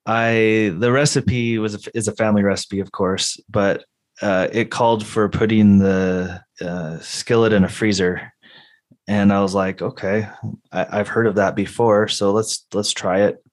i 0.07 0.75
the 0.79 0.91
recipe 0.91 1.59
was 1.59 1.75
a, 1.75 1.97
is 1.97 2.09
a 2.09 2.13
family 2.17 2.43
recipe 2.43 2.81
of 2.81 2.91
course 2.91 3.39
but 3.49 3.85
uh, 4.21 4.49
it 4.53 4.71
called 4.71 5.05
for 5.05 5.29
putting 5.29 5.79
the 5.79 6.41
uh, 6.61 6.99
skillet 7.01 7.53
in 7.53 7.65
a 7.65 7.69
freezer 7.69 8.33
and 9.07 9.33
i 9.33 9.41
was 9.41 9.55
like 9.55 9.83
okay 9.83 10.29
I, 10.73 10.87
i've 10.99 11.09
heard 11.09 11.27
of 11.27 11.37
that 11.37 11.55
before 11.55 12.09
so 12.09 12.33
let's 12.33 12.67
let's 12.73 12.93
try 12.93 13.23
it 13.23 13.45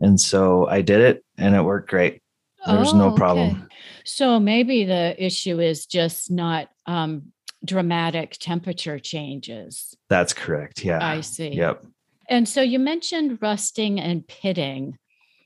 and 0.00 0.18
so 0.20 0.66
i 0.68 0.80
did 0.80 1.00
it 1.00 1.24
and 1.38 1.54
it 1.54 1.62
worked 1.62 1.90
great 1.90 2.22
there's 2.66 2.92
Oh, 2.92 2.98
no 2.98 3.06
okay. 3.08 3.16
problem 3.16 3.68
So 4.04 4.38
maybe 4.40 4.84
the 4.84 5.14
issue 5.22 5.60
is 5.60 5.86
just 5.86 6.30
not 6.30 6.68
um, 6.86 7.32
dramatic 7.64 8.36
temperature 8.38 8.98
changes. 8.98 9.94
that's 10.08 10.32
correct 10.32 10.84
yeah 10.84 10.98
I 11.00 11.20
see. 11.20 11.48
yep 11.48 11.84
And 12.28 12.48
so 12.48 12.60
you 12.60 12.78
mentioned 12.78 13.38
rusting 13.40 14.00
and 14.00 14.26
pitting, 14.26 14.98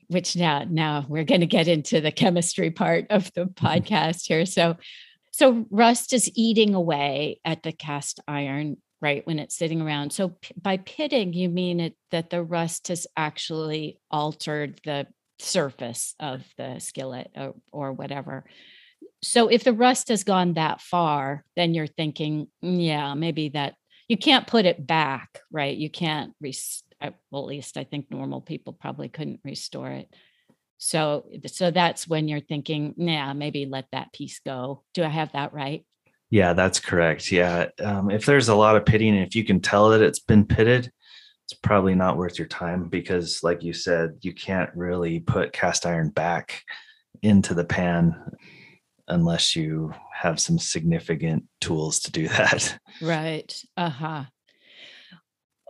which 0.07 0.35
now 0.35 0.65
now 0.67 1.05
we're 1.07 1.23
going 1.23 1.41
to 1.41 1.47
get 1.47 1.67
into 1.67 2.01
the 2.01 2.11
chemistry 2.11 2.71
part 2.71 3.05
of 3.09 3.31
the 3.33 3.45
mm-hmm. 3.45 3.65
podcast 3.65 4.27
here. 4.27 4.45
So 4.45 4.77
so 5.31 5.65
rust 5.69 6.11
is 6.13 6.29
eating 6.35 6.75
away 6.75 7.39
at 7.45 7.63
the 7.63 7.71
cast 7.71 8.19
iron 8.27 8.77
right 9.01 9.25
when 9.25 9.39
it's 9.39 9.55
sitting 9.55 9.81
around. 9.81 10.11
So 10.11 10.29
p- 10.29 10.53
by 10.61 10.77
pitting 10.77 11.33
you 11.33 11.49
mean 11.49 11.79
it 11.79 11.95
that 12.11 12.29
the 12.29 12.43
rust 12.43 12.89
has 12.89 13.07
actually 13.15 13.99
altered 14.09 14.79
the 14.83 15.07
surface 15.39 16.13
of 16.19 16.43
the 16.57 16.79
skillet 16.79 17.31
or, 17.35 17.55
or 17.71 17.93
whatever. 17.93 18.45
So 19.23 19.47
if 19.47 19.63
the 19.63 19.73
rust 19.73 20.07
has 20.09 20.23
gone 20.23 20.53
that 20.53 20.81
far, 20.81 21.45
then 21.55 21.73
you're 21.73 21.87
thinking, 21.87 22.47
"Mm, 22.63 22.85
yeah, 22.85 23.13
maybe 23.13 23.49
that 23.49 23.75
you 24.07 24.17
can't 24.17 24.47
put 24.47 24.65
it 24.65 24.85
back, 24.85 25.39
right? 25.51 25.75
You 25.75 25.89
can't, 25.89 26.33
res- 26.41 26.83
well, 26.99 27.43
at 27.43 27.47
least 27.47 27.77
I 27.77 27.83
think 27.83 28.11
normal 28.11 28.41
people 28.41 28.73
probably 28.73 29.09
couldn't 29.09 29.39
restore 29.43 29.89
it. 29.89 30.13
So, 30.77 31.29
so 31.45 31.71
that's 31.71 32.07
when 32.07 32.27
you're 32.27 32.39
thinking, 32.39 32.93
nah, 32.97 33.33
maybe 33.33 33.65
let 33.65 33.85
that 33.91 34.11
piece 34.11 34.41
go. 34.45 34.83
Do 34.93 35.03
I 35.03 35.07
have 35.07 35.31
that 35.33 35.53
right? 35.53 35.85
Yeah, 36.29 36.53
that's 36.53 36.79
correct. 36.79 37.31
Yeah. 37.31 37.67
Um, 37.79 38.09
if 38.09 38.25
there's 38.25 38.49
a 38.49 38.55
lot 38.55 38.75
of 38.75 38.85
pitting 38.85 39.15
and 39.15 39.25
if 39.25 39.35
you 39.35 39.43
can 39.43 39.59
tell 39.59 39.89
that 39.89 40.01
it's 40.01 40.19
been 40.19 40.45
pitted, 40.45 40.91
it's 41.45 41.53
probably 41.53 41.93
not 41.93 42.17
worth 42.17 42.39
your 42.39 42.47
time 42.47 42.89
because, 42.89 43.43
like 43.43 43.63
you 43.63 43.73
said, 43.73 44.11
you 44.21 44.33
can't 44.33 44.69
really 44.75 45.19
put 45.19 45.53
cast 45.53 45.85
iron 45.85 46.09
back 46.09 46.63
into 47.21 47.53
the 47.53 47.65
pan 47.65 48.15
unless 49.11 49.55
you 49.55 49.93
have 50.13 50.39
some 50.39 50.57
significant 50.57 51.45
tools 51.59 51.99
to 52.01 52.11
do 52.11 52.27
that. 52.37 52.79
Right. 53.01 53.53
Uh 53.77 53.89
huh. 53.89 54.23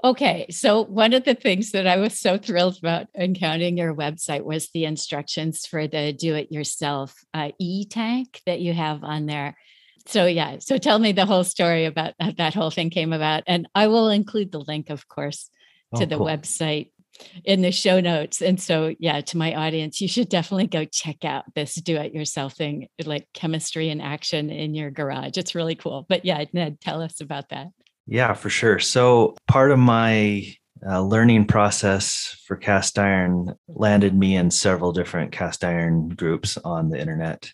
Okay. 0.04 0.48
So, 0.50 0.84
one 0.84 1.14
of 1.14 1.26
the 1.26 1.36
things 1.36 1.72
that 1.72 1.86
I 1.86 1.98
was 1.98 2.20
so 2.20 2.38
thrilled 2.38 2.78
about 2.80 3.08
encountering 3.16 3.78
your 3.78 3.94
website 3.94 4.44
was 4.44 4.70
the 4.70 4.86
instructions 4.86 5.66
for 5.68 5.88
the 5.88 6.12
do 6.12 6.36
it 6.36 6.52
yourself 6.52 7.16
uh, 7.34 7.52
e 7.60 7.86
tank 7.86 8.42
that 8.46 8.62
you 8.62 8.74
have 8.74 9.04
on 9.04 9.28
there. 9.28 9.56
So, 10.08 10.26
yeah. 10.26 10.58
So, 10.60 10.78
tell 10.80 10.98
me 10.98 11.12
the 11.12 11.28
whole 11.28 11.44
story 11.44 11.86
about 11.86 12.16
how 12.20 12.32
that 12.32 12.56
whole 12.56 12.72
thing 12.72 12.90
came 12.90 13.14
about. 13.14 13.44
And 13.46 13.68
I 13.76 13.88
will 13.88 14.10
include 14.10 14.52
the 14.52 14.60
link, 14.62 14.90
of 14.90 15.08
course, 15.08 15.50
to 15.96 16.04
Oh, 16.04 16.06
the 16.08 16.18
cool. 16.18 16.26
website 16.26 16.92
in 17.44 17.62
the 17.62 17.72
show 17.72 18.00
notes. 18.00 18.42
And 18.42 18.60
so, 18.60 18.94
yeah, 19.00 19.22
to 19.22 19.38
my 19.38 19.54
audience, 19.56 20.02
you 20.02 20.08
should 20.08 20.30
definitely 20.30 20.68
go 20.68 20.86
check 20.86 21.24
out 21.24 21.46
this 21.56 21.76
do 21.76 21.98
it 21.98 22.14
yourself 22.14 22.54
thing, 22.54 22.88
like 23.06 23.28
chemistry 23.34 23.90
in 23.90 24.02
action 24.02 24.50
in 24.50 24.74
your 24.74 24.92
garage. 24.92 25.38
It's 25.38 25.56
really 25.56 25.76
cool. 25.76 26.06
But 26.08 26.26
yeah, 26.26 26.44
Ned, 26.54 26.80
tell 26.82 27.02
us 27.02 27.22
about 27.22 27.50
that. 27.50 27.68
Yeah, 28.08 28.34
for 28.34 28.50
sure. 28.50 28.80
So, 28.80 29.36
part 29.48 29.72
of 29.72 29.80
my 29.80 30.46
uh, 30.86 31.02
learning 31.02 31.46
process 31.46 32.36
for 32.46 32.56
cast 32.56 32.98
iron 32.98 33.56
landed 33.68 34.18
me 34.18 34.36
in 34.36 34.50
several 34.50 34.92
different 34.92 35.32
cast 35.32 35.64
iron 35.64 36.10
groups 36.10 36.58
on 36.58 36.90
the 36.90 37.00
internet. 37.00 37.52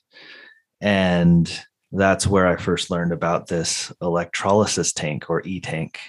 And 0.80 1.52
that's 1.92 2.28
where 2.28 2.48
I 2.48 2.58
first 2.58 2.90
learned 2.90 3.12
about 3.12 3.48
this 3.48 3.92
electrolysis 4.02 4.94
tank 4.94 5.30
or 5.30 5.42
e 5.46 5.60
tank. 5.60 6.00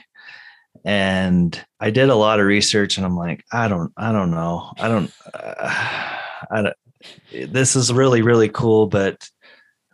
And 0.85 1.61
I 1.81 1.90
did 1.90 2.09
a 2.09 2.14
lot 2.14 2.40
of 2.40 2.46
research 2.46 2.96
and 2.96 3.04
I'm 3.07 3.16
like, 3.16 3.44
I 3.52 3.68
don't, 3.68 3.92
I 3.96 4.12
don't 4.12 4.31
know. 4.31 4.72
I 4.78 4.88
don't, 4.88 5.12
uh, 5.35 5.54
I 6.50 6.62
don't, 6.62 7.52
this 7.52 7.76
is 7.76 7.92
really, 7.92 8.22
really 8.22 8.48
cool, 8.48 8.87
but 8.87 9.28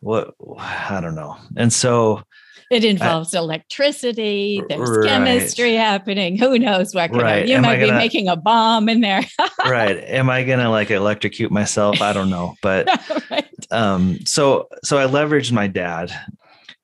what, 0.00 0.34
I 0.58 1.00
don't 1.02 1.14
know. 1.14 1.36
And 1.56 1.72
so, 1.72 2.22
It 2.70 2.84
involves 2.84 3.34
electricity, 3.34 4.62
there's 4.68 4.88
Right. 4.90 5.08
chemistry 5.08 5.74
happening. 5.74 6.36
Who 6.38 6.58
knows 6.58 6.94
what? 6.94 7.14
Right. 7.14 7.46
You 7.48 7.56
Am 7.56 7.62
might 7.62 7.76
be 7.80 7.86
gonna- 7.86 7.98
making 7.98 8.28
a 8.28 8.36
bomb 8.36 8.88
in 8.88 9.00
there. 9.00 9.22
right. 9.66 9.96
Am 9.96 10.28
I 10.30 10.44
going 10.44 10.58
to 10.60 10.68
like 10.68 10.90
electrocute 10.90 11.50
myself? 11.50 12.00
I 12.02 12.12
don't 12.12 12.30
know. 12.30 12.54
But 12.62 12.88
right. 13.30 13.48
um 13.70 14.18
so 14.26 14.68
so 14.84 14.98
i 14.98 15.06
leveraged 15.06 15.50
my 15.50 15.66
dad 15.66 16.12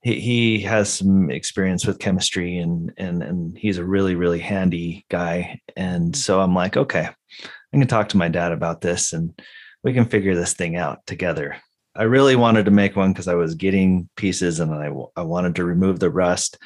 he, 0.03 0.21
he 0.21 0.61
has 0.61 0.93
some 0.93 1.31
experience 1.31 1.87
with 1.87 1.99
chemistry 1.99 2.59
and 2.59 2.93
and 2.97 3.23
and 3.23 3.57
he's 3.57 3.79
a 3.79 3.85
really 3.85 4.15
really 4.15 4.39
handy 4.39 5.05
guy. 5.11 5.61
And 5.77 6.17
so 6.17 6.41
i'm 6.41 6.55
like 6.55 6.77
okay 6.77 7.09
i 7.43 7.79
can 7.79 7.87
talk 7.87 8.09
to 8.11 8.17
my 8.17 8.29
dad 8.29 8.53
about 8.53 8.81
this 8.81 9.13
and 9.13 9.41
we 9.83 9.93
can 9.93 10.05
figure 10.05 10.35
this 10.35 10.55
thing 10.55 10.77
out 10.77 11.07
together. 11.07 11.57
I 11.97 12.05
really 12.05 12.37
wanted 12.37 12.67
to 12.67 12.71
make 12.71 12.97
one 12.97 13.13
because 13.13 13.29
i 13.29 13.35
was 13.35 13.55
getting 13.55 14.09
pieces 14.17 14.61
and 14.61 14.73
i 14.75 14.91
i 15.17 15.23
wanted 15.23 15.57
to 15.57 15.65
remove 15.65 16.01
the 16.01 16.11
rust. 16.11 16.59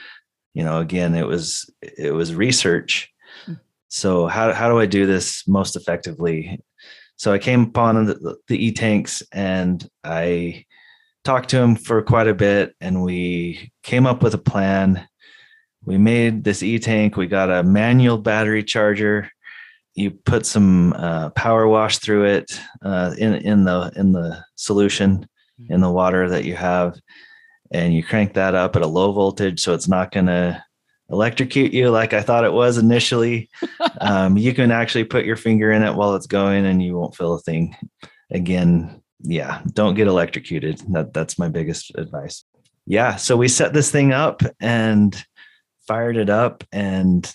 You 0.55 0.65
know 0.65 0.79
again 0.79 1.15
it 1.15 1.27
was 1.27 1.69
it 1.83 2.13
was 2.13 2.35
research. 2.35 3.11
Mm. 3.49 3.59
so 3.89 4.29
how, 4.29 4.53
how 4.53 4.69
do 4.69 4.79
i 4.79 4.87
do 4.87 5.07
this 5.07 5.47
most 5.49 5.77
effectively? 5.77 6.61
So 7.17 7.33
I 7.33 7.39
came 7.39 7.63
upon 7.63 8.07
the, 8.07 8.37
the 8.49 8.67
e-tanks 8.67 9.23
and 9.33 9.89
I 10.03 10.65
talked 11.25 11.49
to 11.51 11.59
him 11.59 11.75
for 11.75 12.03
quite 12.03 12.29
a 12.29 12.35
bit 12.35 12.75
and 12.81 13.03
we 13.03 13.73
came 13.83 14.07
up 14.07 14.23
with 14.23 14.35
a 14.35 14.39
plan. 14.39 15.07
We 15.85 15.99
made 15.99 16.45
this 16.45 16.63
e-tank. 16.63 17.17
We 17.17 17.27
got 17.27 17.51
a 17.51 17.63
manual 17.63 18.19
battery 18.19 18.63
charger. 18.63 19.31
You 19.95 20.11
put 20.11 20.47
some 20.47 20.93
uh, 20.95 21.31
power 21.31 21.67
wash 21.67 21.99
through 21.99 22.25
it 22.25 22.61
uh, 22.83 23.15
in 23.17 23.35
in 23.35 23.65
the 23.65 23.93
in 23.97 24.13
the 24.13 24.45
solution 24.57 25.29
in 25.69 25.81
the 25.81 25.91
water 25.91 26.29
that 26.31 26.45
you 26.45 26.57
have, 26.57 26.99
and 27.71 27.95
you 27.95 28.03
crank 28.03 28.35
that 28.35 28.55
up 28.55 28.75
at 28.75 28.83
a 28.83 28.87
low 28.87 29.13
voltage 29.13 29.61
so 29.61 29.73
it's 29.73 29.87
not 29.87 30.11
going 30.11 30.27
to 30.27 30.63
electrocute 31.11 31.73
you 31.73 31.91
like 31.91 32.13
I 32.13 32.23
thought 32.23 32.45
it 32.45 32.53
was 32.53 32.79
initially 32.79 33.51
um, 34.01 34.39
you 34.39 34.55
can 34.55 34.71
actually 34.71 35.05
put 35.05 35.27
your 35.27 35.37
finger 35.37 35.71
in 35.71 35.83
it 35.83 35.95
while 35.95 36.17
it's 36.17 36.27
going 36.27 36.65
and 36.65 36.83
you 36.83 36.97
won't 36.97 37.15
feel 37.15 37.35
a 37.35 37.41
thing 37.41 37.77
again 38.33 39.03
yeah 39.27 39.61
don't 39.73 39.95
get 39.95 40.07
electrocuted 40.07 40.79
that 40.93 41.13
that's 41.13 41.39
my 41.39 41.49
biggest 41.49 41.91
advice 41.97 42.45
yeah 42.87 43.17
so 43.17 43.37
we 43.37 43.49
set 43.49 43.73
this 43.73 43.91
thing 43.91 44.13
up 44.13 44.43
and 44.61 45.25
fired 45.89 46.17
it 46.17 46.29
up 46.31 46.63
and 46.73 47.33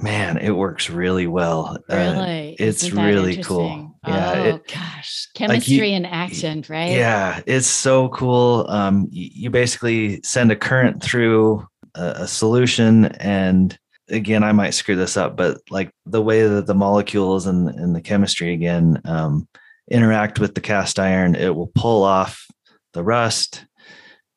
man 0.00 0.36
it 0.36 0.50
works 0.50 0.90
really 0.90 1.26
well 1.26 1.78
Uh, 1.90 1.94
Really? 1.96 2.56
it's 2.58 2.82
Isn't 2.84 2.96
that 2.96 3.06
really 3.06 3.42
cool. 3.42 3.94
Yeah, 4.06 4.32
Oh 4.36 4.42
it- 4.56 4.66
gosh. 4.68 5.28
Chemistry 5.34 5.92
in 5.92 6.04
action, 6.04 6.64
right? 6.68 6.90
yeah 6.92 7.40
it's 7.46 7.66
so 7.66 8.08
cool 8.10 8.66
um, 8.68 9.06
you 9.10 9.50
basically 9.50 10.20
send 10.22 10.50
a 10.52 10.56
current 10.56 11.02
through 11.02 11.66
a, 11.94 12.02
a 12.24 12.28
solution 12.28 13.06
and 13.20 13.78
again 14.10 14.42
i 14.42 14.52
might 14.52 14.70
screw 14.70 14.96
this 14.96 15.16
up 15.16 15.36
but 15.36 15.58
like 15.70 15.90
the 16.06 16.22
way 16.22 16.46
that 16.46 16.66
the 16.66 16.74
molecules 16.74 17.46
and, 17.46 17.68
and 17.68 17.94
the 17.94 18.00
chemistry 18.00 18.52
again 18.54 19.00
um, 19.04 19.46
interact 19.90 20.38
with 20.38 20.54
the 20.54 20.60
cast 20.60 20.98
iron 20.98 21.34
it 21.34 21.54
will 21.54 21.72
pull 21.74 22.02
off 22.02 22.46
the 22.92 23.02
rust 23.02 23.64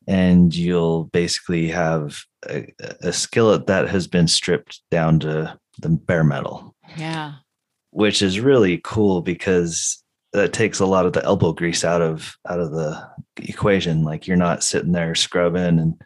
and 0.08 0.54
you'll 0.56 1.06
basically 1.06 1.70
have 1.70 2.24
a, 2.50 2.68
a 3.02 3.14
skillet 3.14 3.68
that 3.68 3.88
has 3.90 4.08
been 4.08 4.28
stripped 4.28 4.82
down 4.90 5.20
to 5.20 5.58
the 5.80 5.90
bare 5.90 6.24
metal. 6.24 6.76
Yeah. 6.98 7.36
Which 7.92 8.22
is 8.22 8.40
really 8.40 8.82
cool 8.84 9.22
because 9.22 10.04
that 10.34 10.54
takes 10.54 10.80
a 10.80 10.86
lot 10.86 11.06
of 11.06 11.14
the 11.14 11.24
elbow 11.24 11.52
grease 11.54 11.84
out 11.84 12.02
of 12.02 12.36
out 12.50 12.60
of 12.60 12.72
the 12.72 13.06
equation. 13.38 14.04
Like 14.04 14.28
you're 14.28 14.38
not 14.38 14.64
sitting 14.64 14.94
there 14.94 15.14
scrubbing 15.14 15.80
and 15.80 16.02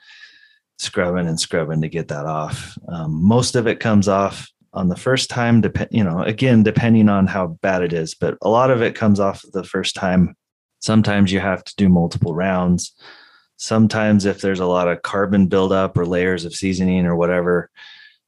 scrubbing 0.80 1.28
and 1.28 1.40
scrubbing 1.40 1.82
to 1.82 1.90
get 1.90 2.08
that 2.10 2.26
off. 2.26 2.78
Um, 2.88 3.24
most 3.24 3.56
of 3.56 3.68
it 3.68 3.80
comes 3.80 4.08
off 4.08 4.50
on 4.76 4.90
the 4.90 4.96
first 4.96 5.30
time. 5.30 5.62
Depend, 5.62 5.90
you 5.92 6.04
know, 6.04 6.22
again, 6.22 6.64
depending 6.64 7.10
on 7.10 7.28
how 7.28 7.48
bad 7.62 7.82
it 7.82 7.94
is, 7.94 8.14
but 8.14 8.38
a 8.42 8.50
lot 8.50 8.70
of 8.70 8.82
it 8.82 8.96
comes 8.96 9.20
off 9.20 9.44
the 9.54 9.64
first 9.64 9.96
time. 9.96 10.36
Sometimes 10.80 11.32
you 11.32 11.40
have 11.40 11.64
to 11.64 11.76
do 11.78 11.90
multiple 11.90 12.36
rounds. 12.36 12.94
Sometimes, 13.58 14.26
if 14.26 14.42
there's 14.42 14.60
a 14.60 14.66
lot 14.66 14.90
of 14.90 15.02
carbon 15.02 15.48
buildup 15.48 15.98
or 15.98 16.06
layers 16.06 16.46
of 16.46 16.54
seasoning 16.54 17.06
or 17.06 17.16
whatever, 17.16 17.70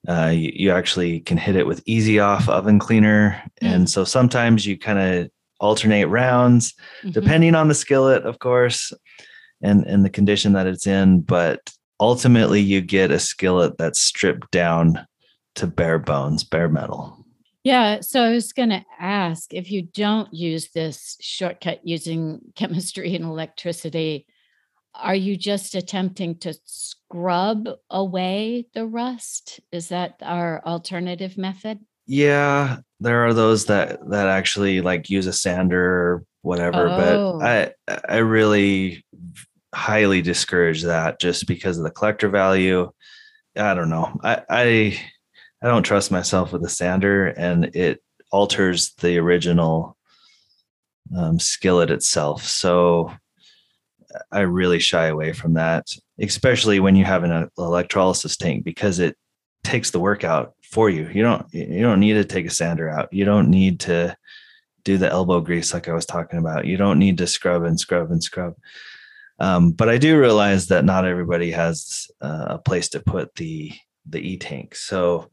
uh, 0.08 0.32
you, 0.34 0.52
you, 0.54 0.72
actually 0.72 1.20
can 1.20 1.38
hit 1.38 1.58
it 1.58 1.68
with 1.68 1.84
easy 1.86 2.20
off 2.20 2.48
oven 2.48 2.80
cleaner. 2.80 3.42
Mm. 3.62 3.76
And 3.76 3.90
so 3.90 4.06
sometimes 4.06 4.66
you 4.66 4.78
kind 4.78 5.00
of 5.00 5.30
alternate 5.60 6.08
rounds, 6.08 6.74
mm-hmm. 7.00 7.12
depending 7.12 7.56
on 7.56 7.68
the 7.68 7.76
skillet, 7.76 8.24
of 8.24 8.40
course, 8.40 8.94
and, 9.62 9.86
and 9.86 10.06
the 10.06 10.10
condition 10.10 10.54
that 10.54 10.68
it's 10.68 10.88
in. 10.88 11.22
But 11.22 11.74
ultimately, 12.00 12.62
you 12.62 12.80
get 12.80 13.12
a 13.12 13.20
skillet 13.20 13.78
that's 13.78 14.02
stripped 14.02 14.50
down 14.52 15.06
to 15.58 15.68
bare 15.68 16.00
bones, 16.00 16.44
bare 16.44 16.70
metal. 16.70 17.26
Yeah. 17.64 18.00
So 18.00 18.24
I 18.24 18.32
was 18.32 18.54
going 18.54 18.70
to 18.70 18.86
ask 18.98 19.54
if 19.54 19.70
you 19.70 19.82
don't 19.82 20.34
use 20.34 20.70
this 20.70 21.18
shortcut 21.20 21.86
using 21.86 22.40
chemistry 22.56 23.14
and 23.16 23.26
electricity, 23.26 24.26
are 24.96 25.16
you 25.16 25.36
just 25.36 25.76
attempting 25.76 26.38
to 26.40 26.54
scrub 26.64 27.68
away 27.90 28.68
the 28.74 28.86
rust? 28.86 29.60
Is 29.72 29.90
that 29.90 30.16
our 30.22 30.64
alternative 30.66 31.38
method? 31.38 31.80
Yeah, 32.06 32.78
there 33.00 33.26
are 33.26 33.34
those 33.34 33.66
that 33.66 34.00
that 34.10 34.28
actually 34.28 34.82
like 34.82 35.10
use 35.10 35.28
a 35.28 35.34
sander 35.34 35.84
or 35.84 36.26
whatever, 36.42 36.88
oh. 36.88 37.38
but 37.38 37.46
I 37.46 37.74
oh. 37.90 37.98
I 38.08 38.18
really 38.18 39.06
highly 39.76 40.22
discourage 40.22 40.84
that 40.84 41.20
just 41.20 41.48
because 41.48 41.78
of 41.78 41.84
the 41.84 41.92
collector 41.92 42.30
value. 42.30 42.90
I 43.58 43.74
don't 43.74 43.90
know. 43.90 44.18
I 44.24 44.42
I 44.50 45.00
I 45.62 45.68
don't 45.68 45.84
trust 45.84 46.12
myself 46.12 46.54
with 46.54 46.64
a 46.64 46.70
sander 46.70 47.28
and 47.28 47.76
it 47.76 48.02
alters 48.32 48.94
the 48.96 49.18
original 49.18 49.98
um, 51.16 51.40
skillet 51.40 51.90
itself. 51.90 52.44
So 52.44 53.12
I 54.32 54.42
really 54.42 54.80
shy 54.80 55.08
away 55.08 55.34
from 55.34 55.56
that, 55.56 55.88
especially 56.20 56.80
when 56.80 56.96
you 56.96 57.06
have 57.06 57.24
an 57.24 57.50
electrolysis 57.58 58.38
tank 58.38 58.64
because 58.64 59.00
it 59.00 59.16
takes 59.64 59.92
the 59.92 60.00
work 60.00 60.24
out 60.24 60.54
for 60.62 60.90
you. 60.90 61.10
You 61.14 61.24
don't 61.24 61.46
you 61.54 61.82
don't 61.82 62.00
need 62.00 62.14
to 62.14 62.26
take 62.26 62.46
a 62.46 62.52
sander 62.52 62.90
out. 62.90 63.12
You 63.12 63.26
don't 63.26 63.50
need 63.50 63.82
to 63.82 64.16
do 64.84 64.98
the 64.98 65.10
elbow 65.10 65.42
grease 65.42 65.74
like 65.74 65.90
I 65.90 65.94
was 65.94 66.06
talking 66.06 66.40
about. 66.40 66.66
You 66.66 66.78
don't 66.78 67.00
need 67.00 67.18
to 67.18 67.28
scrub 67.28 67.64
and 67.64 67.80
scrub 67.80 68.12
and 68.12 68.24
scrub. 68.24 68.54
Um, 69.40 69.72
but 69.72 69.90
I 69.90 69.98
do 69.98 70.20
realize 70.20 70.68
that 70.68 70.86
not 70.86 71.06
everybody 71.06 71.52
has 71.52 72.08
uh, 72.22 72.46
a 72.52 72.58
place 72.58 72.90
to 72.90 73.00
put 73.00 73.36
the 73.36 73.72
the 74.10 74.20
e 74.20 74.38
tank. 74.38 74.76
So 74.76 75.30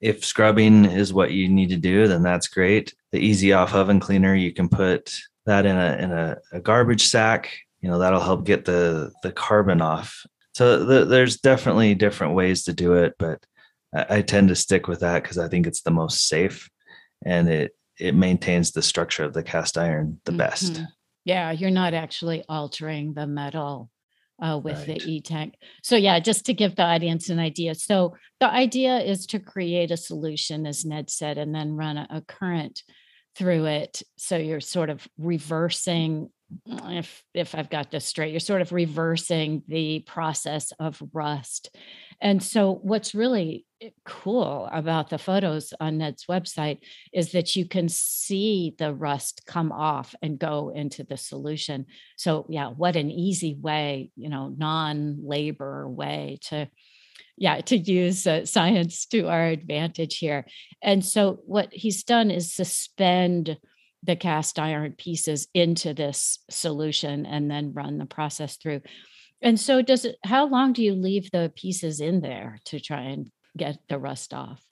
if 0.00 0.24
scrubbing 0.24 0.84
is 0.84 1.12
what 1.12 1.32
you 1.32 1.48
need 1.48 1.70
to 1.70 1.76
do, 1.76 2.06
then 2.06 2.22
that's 2.22 2.48
great. 2.48 2.94
The 3.12 3.18
easy 3.18 3.52
off 3.52 3.74
oven 3.74 4.00
cleaner, 4.00 4.34
you 4.34 4.52
can 4.52 4.68
put 4.68 5.18
that 5.46 5.66
in 5.66 5.76
a 5.76 5.96
in 5.96 6.12
a, 6.12 6.36
a 6.52 6.60
garbage 6.60 7.08
sack 7.08 7.50
you 7.80 7.88
know 7.88 7.98
that'll 7.98 8.20
help 8.20 8.44
get 8.44 8.64
the 8.64 9.10
the 9.22 9.32
carbon 9.32 9.80
off 9.80 10.24
so 10.54 10.84
the, 10.84 11.04
there's 11.04 11.38
definitely 11.38 11.94
different 11.94 12.34
ways 12.34 12.64
to 12.64 12.72
do 12.72 12.94
it 12.94 13.14
but 13.18 13.44
I, 13.94 14.18
I 14.18 14.22
tend 14.22 14.48
to 14.48 14.54
stick 14.54 14.88
with 14.88 15.00
that 15.00 15.22
because 15.22 15.38
i 15.38 15.48
think 15.48 15.66
it's 15.66 15.82
the 15.82 15.90
most 15.90 16.28
safe 16.28 16.68
and 17.24 17.48
it 17.48 17.74
it 17.98 18.14
maintains 18.14 18.70
the 18.70 18.82
structure 18.82 19.24
of 19.24 19.32
the 19.32 19.42
cast 19.42 19.78
iron 19.78 20.20
the 20.24 20.32
mm-hmm. 20.32 20.38
best 20.38 20.82
yeah 21.24 21.50
you're 21.50 21.70
not 21.70 21.94
actually 21.94 22.44
altering 22.48 23.14
the 23.14 23.26
metal 23.26 23.90
uh, 24.40 24.58
with 24.62 24.76
right. 24.86 25.00
the 25.00 25.12
e-tank 25.12 25.54
so 25.82 25.96
yeah 25.96 26.18
just 26.20 26.46
to 26.46 26.54
give 26.54 26.76
the 26.76 26.82
audience 26.82 27.28
an 27.28 27.38
idea. 27.38 27.74
So 27.74 28.16
the 28.40 28.50
idea 28.50 28.98
is 28.98 29.26
to 29.26 29.38
create 29.38 29.90
a 29.90 29.96
solution 29.96 30.66
as 30.66 30.84
ned 30.84 31.10
said 31.10 31.38
and 31.38 31.54
then 31.54 31.76
run 31.76 31.96
a, 31.96 32.06
a 32.10 32.20
current 32.20 32.82
through 33.36 33.66
it. 33.66 34.02
So 34.16 34.36
you're 34.36 34.60
sort 34.60 34.90
of 34.90 35.06
reversing 35.16 36.30
if 36.66 37.22
if 37.34 37.54
I've 37.54 37.70
got 37.70 37.90
this 37.90 38.06
straight, 38.06 38.30
you're 38.30 38.40
sort 38.40 38.62
of 38.62 38.72
reversing 38.72 39.62
the 39.68 40.00
process 40.00 40.72
of 40.78 41.02
rust. 41.12 41.76
And 42.20 42.42
so 42.42 42.80
what's 42.82 43.14
really 43.14 43.66
eh, 43.80 43.90
cool 44.04 44.68
about 44.72 45.10
the 45.10 45.18
photos 45.18 45.72
on 45.78 45.98
Ned's 45.98 46.24
website 46.26 46.78
is 47.12 47.32
that 47.32 47.54
you 47.54 47.66
can 47.66 47.88
see 47.88 48.74
the 48.78 48.94
rust 48.94 49.42
come 49.46 49.72
off 49.72 50.14
and 50.22 50.38
go 50.38 50.70
into 50.74 51.04
the 51.04 51.16
solution. 51.16 51.86
So 52.16 52.46
yeah, 52.48 52.68
what 52.68 52.96
an 52.96 53.10
easy 53.10 53.54
way, 53.54 54.10
you 54.16 54.28
know, 54.28 54.54
non-labor 54.56 55.88
way 55.88 56.38
to 56.44 56.68
yeah 57.36 57.60
to 57.60 57.76
use 57.76 58.26
uh, 58.26 58.44
science 58.44 59.06
to 59.06 59.28
our 59.28 59.46
advantage 59.46 60.18
here 60.18 60.44
and 60.82 61.04
so 61.04 61.38
what 61.46 61.72
he's 61.72 62.02
done 62.02 62.32
is 62.32 62.52
suspend 62.52 63.56
the 64.02 64.16
cast 64.16 64.58
iron 64.58 64.92
pieces 64.92 65.48
into 65.54 65.94
this 65.94 66.38
solution 66.50 67.26
and 67.26 67.50
then 67.50 67.72
run 67.72 67.98
the 67.98 68.06
process 68.06 68.56
through. 68.56 68.80
And 69.42 69.58
so 69.58 69.82
does 69.82 70.04
it 70.04 70.16
how 70.24 70.46
long 70.46 70.72
do 70.72 70.82
you 70.82 70.94
leave 70.94 71.30
the 71.30 71.52
pieces 71.54 72.00
in 72.00 72.20
there 72.20 72.58
to 72.66 72.80
try 72.80 73.02
and 73.02 73.30
get 73.56 73.78
the 73.88 73.98
rust 73.98 74.34
off? 74.34 74.62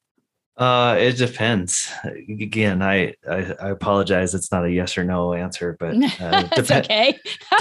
Uh, 0.57 0.97
it 0.99 1.19
depends. 1.19 1.93
Again, 2.41 2.81
I, 2.81 3.13
I, 3.31 3.55
I 3.61 3.71
apologize. 3.71 4.35
It's 4.35 4.51
not 4.51 4.65
a 4.65 4.71
yes 4.71 4.97
or 4.97 5.05
no 5.05 5.35
answer, 5.35 5.77
but 5.79 5.95
uh, 6.21 6.49
it's 6.57 6.71
okay. 6.71 7.19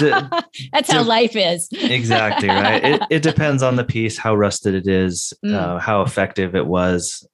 That's 0.72 0.90
how 0.90 1.02
life 1.02 1.36
is. 1.36 1.68
exactly 1.72 2.48
right. 2.48 2.82
It, 2.82 3.02
it 3.10 3.22
depends 3.22 3.62
on 3.62 3.76
the 3.76 3.84
piece, 3.84 4.16
how 4.16 4.34
rusted 4.34 4.74
it 4.74 4.88
is, 4.88 5.34
mm. 5.44 5.54
uh, 5.54 5.78
how 5.78 6.02
effective 6.02 6.54
it 6.54 6.66
was, 6.66 7.28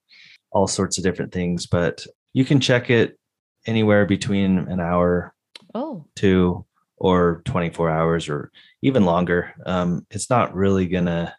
all 0.50 0.66
sorts 0.66 0.98
of 0.98 1.04
different 1.04 1.32
things. 1.32 1.68
But 1.68 2.04
you 2.32 2.44
can 2.44 2.58
check 2.58 2.90
it 2.90 3.16
anywhere 3.66 4.06
between 4.06 4.58
an 4.58 4.80
hour 4.80 5.34
oh. 5.74 6.04
to 6.16 6.64
or 6.96 7.42
24 7.44 7.90
hours 7.90 8.28
or 8.28 8.50
even 8.80 9.04
longer. 9.04 9.52
Um, 9.66 10.06
it's 10.10 10.30
not 10.30 10.54
really 10.54 10.86
going 10.86 11.06
to 11.06 11.34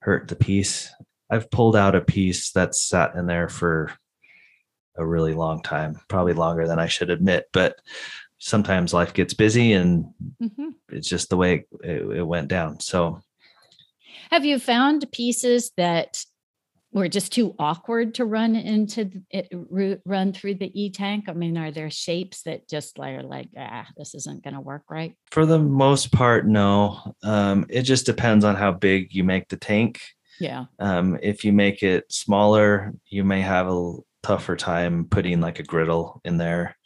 hurt 0.00 0.28
the 0.28 0.36
piece. 0.36 0.90
I've 1.30 1.50
pulled 1.50 1.76
out 1.76 1.94
a 1.94 2.00
piece 2.00 2.52
that's 2.52 2.82
sat 2.82 3.14
in 3.14 3.26
there 3.26 3.48
for 3.48 3.90
a 4.96 5.04
really 5.04 5.34
long 5.34 5.62
time, 5.62 5.98
probably 6.08 6.34
longer 6.34 6.66
than 6.66 6.78
I 6.78 6.86
should 6.86 7.10
admit, 7.10 7.46
but 7.52 7.76
sometimes 8.38 8.92
life 8.92 9.14
gets 9.14 9.34
busy 9.34 9.72
and 9.72 10.06
mm-hmm. 10.40 10.70
it's 10.90 11.08
just 11.08 11.30
the 11.30 11.36
way 11.36 11.64
it, 11.82 12.18
it 12.18 12.22
went 12.26 12.48
down. 12.48 12.80
So, 12.80 13.22
have 14.30 14.44
you 14.44 14.58
found 14.58 15.10
pieces 15.12 15.72
that 15.76 16.24
were 16.92 17.08
just 17.08 17.32
too 17.32 17.54
awkward 17.58 18.14
to 18.14 18.24
run 18.24 18.54
into 18.54 19.10
it 19.30 19.48
run 20.04 20.32
through 20.32 20.54
the 20.56 20.80
e-tank? 20.80 21.24
I 21.28 21.32
mean 21.32 21.56
are 21.56 21.70
there 21.70 21.90
shapes 21.90 22.42
that 22.42 22.68
just 22.68 22.98
are 22.98 23.22
like 23.22 23.48
ah 23.58 23.86
this 23.96 24.14
isn't 24.14 24.44
going 24.44 24.54
to 24.54 24.60
work 24.60 24.84
right 24.90 25.14
for 25.30 25.46
the 25.46 25.58
most 25.58 26.12
part 26.12 26.46
no. 26.46 27.14
Um, 27.22 27.66
it 27.68 27.82
just 27.82 28.06
depends 28.06 28.44
on 28.44 28.56
how 28.56 28.72
big 28.72 29.14
you 29.14 29.24
make 29.24 29.48
the 29.48 29.56
tank. 29.56 30.00
Yeah. 30.40 30.64
Um, 30.78 31.18
if 31.22 31.44
you 31.44 31.52
make 31.52 31.82
it 31.82 32.12
smaller 32.12 32.92
you 33.08 33.24
may 33.24 33.40
have 33.40 33.68
a 33.68 33.94
tougher 34.22 34.56
time 34.56 35.06
putting 35.06 35.40
like 35.40 35.58
a 35.58 35.64
griddle 35.64 36.20
in 36.24 36.36
there. 36.36 36.76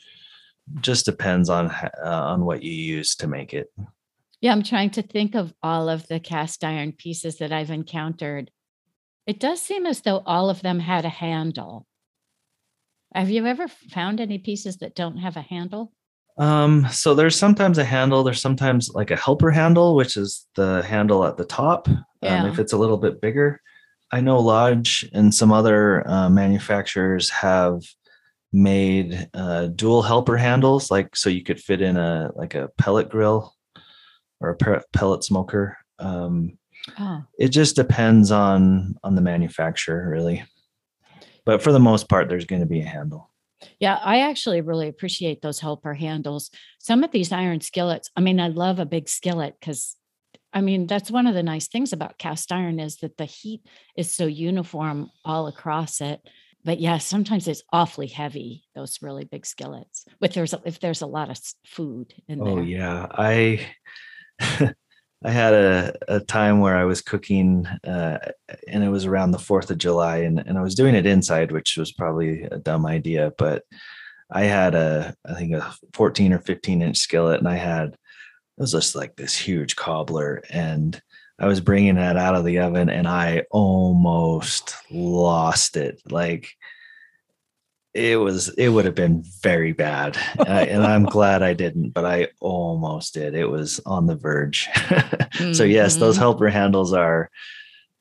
Just 0.81 1.05
depends 1.05 1.49
on 1.49 1.71
uh, 1.71 1.90
on 2.05 2.45
what 2.45 2.62
you 2.62 2.73
use 2.73 3.14
to 3.16 3.27
make 3.27 3.55
it. 3.55 3.73
Yeah 4.40 4.53
i'm 4.53 4.62
trying 4.62 4.90
to 4.90 5.03
think 5.03 5.35
of 5.35 5.53
all 5.62 5.88
of 5.88 6.07
the 6.09 6.21
cast 6.21 6.62
iron 6.62 6.92
pieces 6.92 7.38
that 7.38 7.53
i've 7.53 7.71
encountered 7.71 8.51
it 9.26 9.40
does 9.40 9.60
seem 9.60 9.86
as 9.86 10.02
though 10.02 10.22
all 10.26 10.50
of 10.50 10.62
them 10.62 10.78
had 10.78 11.04
a 11.04 11.10
handle. 11.10 11.86
Have 13.14 13.30
you 13.30 13.46
ever 13.46 13.68
found 13.68 14.20
any 14.20 14.38
pieces 14.38 14.78
that 14.78 14.94
don't 14.94 15.16
have 15.18 15.36
a 15.36 15.42
handle? 15.42 15.92
Um, 16.38 16.86
so 16.90 17.14
there's 17.14 17.36
sometimes 17.36 17.78
a 17.78 17.84
handle, 17.84 18.22
there's 18.22 18.42
sometimes 18.42 18.90
like 18.90 19.10
a 19.10 19.16
helper 19.16 19.50
handle, 19.50 19.94
which 19.96 20.16
is 20.16 20.46
the 20.54 20.82
handle 20.82 21.24
at 21.24 21.36
the 21.36 21.44
top. 21.44 21.88
Yeah. 22.22 22.42
Um, 22.42 22.48
if 22.50 22.58
it's 22.58 22.72
a 22.72 22.78
little 22.78 22.98
bit 22.98 23.20
bigger. 23.20 23.60
I 24.12 24.20
know 24.20 24.38
Lodge 24.38 25.08
and 25.12 25.34
some 25.34 25.52
other 25.52 26.08
uh, 26.08 26.28
manufacturers 26.28 27.30
have 27.30 27.82
made 28.52 29.28
uh, 29.34 29.66
dual 29.66 30.02
helper 30.02 30.36
handles, 30.36 30.90
like 30.90 31.16
so 31.16 31.28
you 31.28 31.42
could 31.42 31.60
fit 31.60 31.82
in 31.82 31.96
a 31.96 32.30
like 32.34 32.54
a 32.54 32.68
pellet 32.78 33.08
grill 33.08 33.54
or 34.40 34.50
a 34.50 34.82
pellet 34.92 35.24
smoker. 35.24 35.78
Um, 35.98 36.58
Oh. 36.99 37.25
It 37.38 37.49
just 37.49 37.77
depends 37.77 38.31
on 38.31 38.96
on 39.03 39.14
the 39.14 39.22
manufacturer, 39.22 40.09
really. 40.09 40.44
But 41.44 41.62
for 41.62 41.72
the 41.72 41.81
most 41.81 42.09
part, 42.09 42.29
there's 42.29 42.44
going 42.44 42.61
to 42.61 42.66
be 42.66 42.81
a 42.81 42.87
handle. 42.87 43.31
Yeah, 43.81 43.99
I 44.03 44.20
actually 44.20 44.61
really 44.61 44.88
appreciate 44.88 45.42
those 45.42 45.61
helper 45.61 45.94
handles. 45.94 46.51
Some 46.79 47.05
of 47.05 47.11
these 47.11 47.33
iron 47.33 47.61
skillets, 47.61 48.11
I 48.16 48.20
mean, 48.20 48.40
I 48.40 48.49
love 48.49 48.79
a 48.79 48.87
big 48.87 49.09
skillet 49.09 49.55
because 49.59 49.96
I 50.53 50.62
mean, 50.62 50.87
that's 50.87 51.11
one 51.11 51.27
of 51.27 51.35
the 51.35 51.42
nice 51.42 51.68
things 51.68 51.92
about 51.92 52.18
cast 52.18 52.51
iron 52.51 52.81
is 52.81 52.96
that 52.99 53.18
the 53.18 53.27
heat 53.27 53.61
is 53.94 54.11
so 54.11 54.27
uniform 54.27 55.11
all 55.25 55.49
across 55.49 56.01
it. 56.01 56.20
But 56.64 56.81
yeah, 56.81 56.99
sometimes 56.99 57.46
it's 57.46 57.62
awfully 57.72 58.07
heavy. 58.07 58.64
Those 58.75 59.03
really 59.03 59.25
big 59.25 59.44
skillets. 59.44 60.07
With 60.20 60.33
there's 60.33 60.55
if 60.64 60.81
there's 60.81 61.03
a 61.03 61.07
lot 61.07 61.31
of 61.31 61.38
food 61.66 62.14
in 62.27 62.40
oh, 62.40 62.44
there. 62.44 62.59
Oh 62.59 62.62
yeah, 62.62 63.07
I 63.11 63.66
I 65.24 65.31
had 65.31 65.55
a, 65.55 65.94
a 66.09 66.20
time 66.20 66.61
where 66.61 66.76
I 66.76 66.85
was 66.85 67.00
cooking, 67.00 67.66
uh, 67.85 68.18
and 68.68 68.85
it 68.85 68.90
was 68.90 69.07
around 69.07 69.31
the 69.31 69.38
Fourth 69.38 69.70
of 69.70 69.79
July, 69.79 70.18
and, 70.18 70.38
and 70.38 70.59
I 70.59 70.62
was 70.62 70.74
doing 70.74 70.94
it 70.94 71.07
inside, 71.07 71.52
which 71.52 71.76
was 71.76 71.92
probably 71.92 72.42
a 72.42 72.59
dumb 72.59 72.87
idea. 72.87 73.33
But 73.38 73.64
I 74.31 74.42
had 74.44 74.74
a, 74.74 75.14
I 75.24 75.35
think 75.35 75.55
a 75.55 75.74
14 75.94 76.33
or 76.33 76.38
15 76.38 76.83
inch 76.83 76.98
skillet, 76.98 77.38
and 77.38 77.48
I 77.48 77.57
had 77.57 77.88
it 77.88 77.96
was 78.62 78.72
just 78.72 78.94
like 78.94 79.16
this 79.16 79.37
huge 79.37 79.76
cobbler, 79.76 80.42
and 80.50 81.00
I 81.38 81.46
was 81.46 81.61
bringing 81.61 81.96
that 81.96 82.16
out 82.16 82.35
of 82.35 82.44
the 82.44 82.61
oven, 82.61 82.88
and 82.88 83.09
I 83.09 83.44
almost 83.50 84.74
lost 84.90 85.76
it. 85.76 86.00
Like 86.11 86.50
it 87.96 88.16
was 88.16 88.50
it 88.50 88.68
would 88.68 88.85
have 88.85 88.94
been 88.94 89.24
very 89.42 89.72
bad 89.72 90.16
uh, 90.38 90.44
and 90.44 90.85
i'm 90.85 91.04
glad 91.16 91.42
i 91.42 91.54
didn't 91.54 91.90
but 91.90 92.04
i 92.04 92.28
almost 92.40 93.14
did 93.14 93.35
it 93.35 93.46
was 93.46 93.80
on 93.87 94.06
the 94.06 94.16
verge 94.16 94.68
mm-hmm. 94.74 95.52
so 95.54 95.64
yes 95.64 95.96
those 95.96 96.14
mm-hmm. 96.14 96.22
helper 96.22 96.48
handles 96.48 96.92
are 96.92 97.30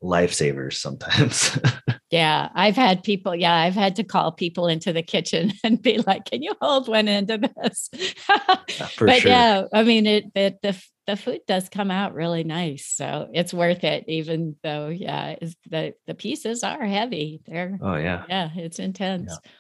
lifesavers 0.04 0.74
sometimes 0.74 1.58
yeah 2.12 2.50
i've 2.54 2.76
had 2.76 3.02
people 3.04 3.34
yeah 3.34 3.56
i've 3.56 3.74
had 3.74 3.96
to 3.96 4.04
call 4.04 4.32
people 4.32 4.68
into 4.68 4.92
the 4.92 5.02
kitchen 5.02 5.52
and 5.64 5.82
be 5.82 5.98
like 6.00 6.26
can 6.26 6.44
you 6.44 6.54
hold 6.62 6.88
one 6.88 7.08
end 7.08 7.32
of 7.32 7.42
this 7.42 7.90
but 8.30 8.92
sure. 8.92 9.08
yeah 9.08 9.64
i 9.74 9.82
mean 9.82 10.06
it, 10.06 10.26
it 10.36 10.62
the 10.62 10.80
the 11.08 11.16
food 11.16 11.40
does 11.48 11.70
come 11.70 11.92
out 11.92 12.14
really 12.14 12.44
nice 12.44 12.86
so 12.86 13.30
it's 13.34 13.54
worth 13.54 13.84
it 13.84 14.04
even 14.08 14.56
though 14.64 14.90
yeah 14.90 15.36
the 15.70 15.94
the 16.06 16.14
pieces 16.14 16.64
are 16.64 16.86
heavy 16.86 17.42
they're 17.48 17.78
oh 17.82 17.96
yeah 17.96 18.26
yeah 18.28 18.50
it's 18.56 18.80
intense 18.80 19.32
yeah. 19.32 19.52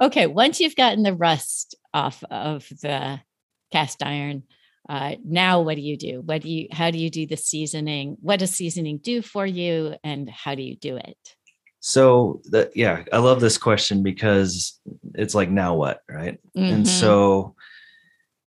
Okay, 0.00 0.26
once 0.26 0.60
you've 0.60 0.76
gotten 0.76 1.02
the 1.02 1.14
rust 1.14 1.74
off 1.92 2.22
of 2.30 2.68
the 2.82 3.20
cast 3.72 4.02
iron, 4.02 4.44
uh, 4.88 5.16
now 5.24 5.60
what 5.60 5.74
do 5.74 5.82
you 5.82 5.96
do? 5.96 6.22
What 6.22 6.42
do 6.42 6.48
you? 6.50 6.68
How 6.72 6.90
do 6.90 6.98
you 6.98 7.10
do 7.10 7.26
the 7.26 7.36
seasoning? 7.36 8.16
What 8.20 8.38
does 8.38 8.52
seasoning 8.52 8.98
do 8.98 9.22
for 9.22 9.44
you, 9.44 9.96
and 10.04 10.30
how 10.30 10.54
do 10.54 10.62
you 10.62 10.76
do 10.76 10.96
it? 10.96 11.18
So 11.80 12.40
that 12.50 12.76
yeah, 12.76 13.04
I 13.12 13.18
love 13.18 13.40
this 13.40 13.58
question 13.58 14.02
because 14.02 14.80
it's 15.14 15.34
like 15.34 15.50
now 15.50 15.74
what, 15.74 16.00
right? 16.08 16.38
Mm-hmm. 16.56 16.74
And 16.74 16.88
so 16.88 17.54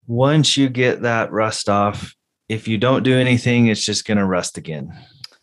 once 0.06 0.56
you 0.56 0.68
get 0.68 1.02
that 1.02 1.32
rust 1.32 1.68
off, 1.68 2.14
if 2.48 2.68
you 2.68 2.78
don't 2.78 3.02
do 3.02 3.16
anything, 3.16 3.66
it's 3.66 3.84
just 3.84 4.06
going 4.06 4.18
to 4.18 4.24
rust 4.24 4.58
again. 4.58 4.92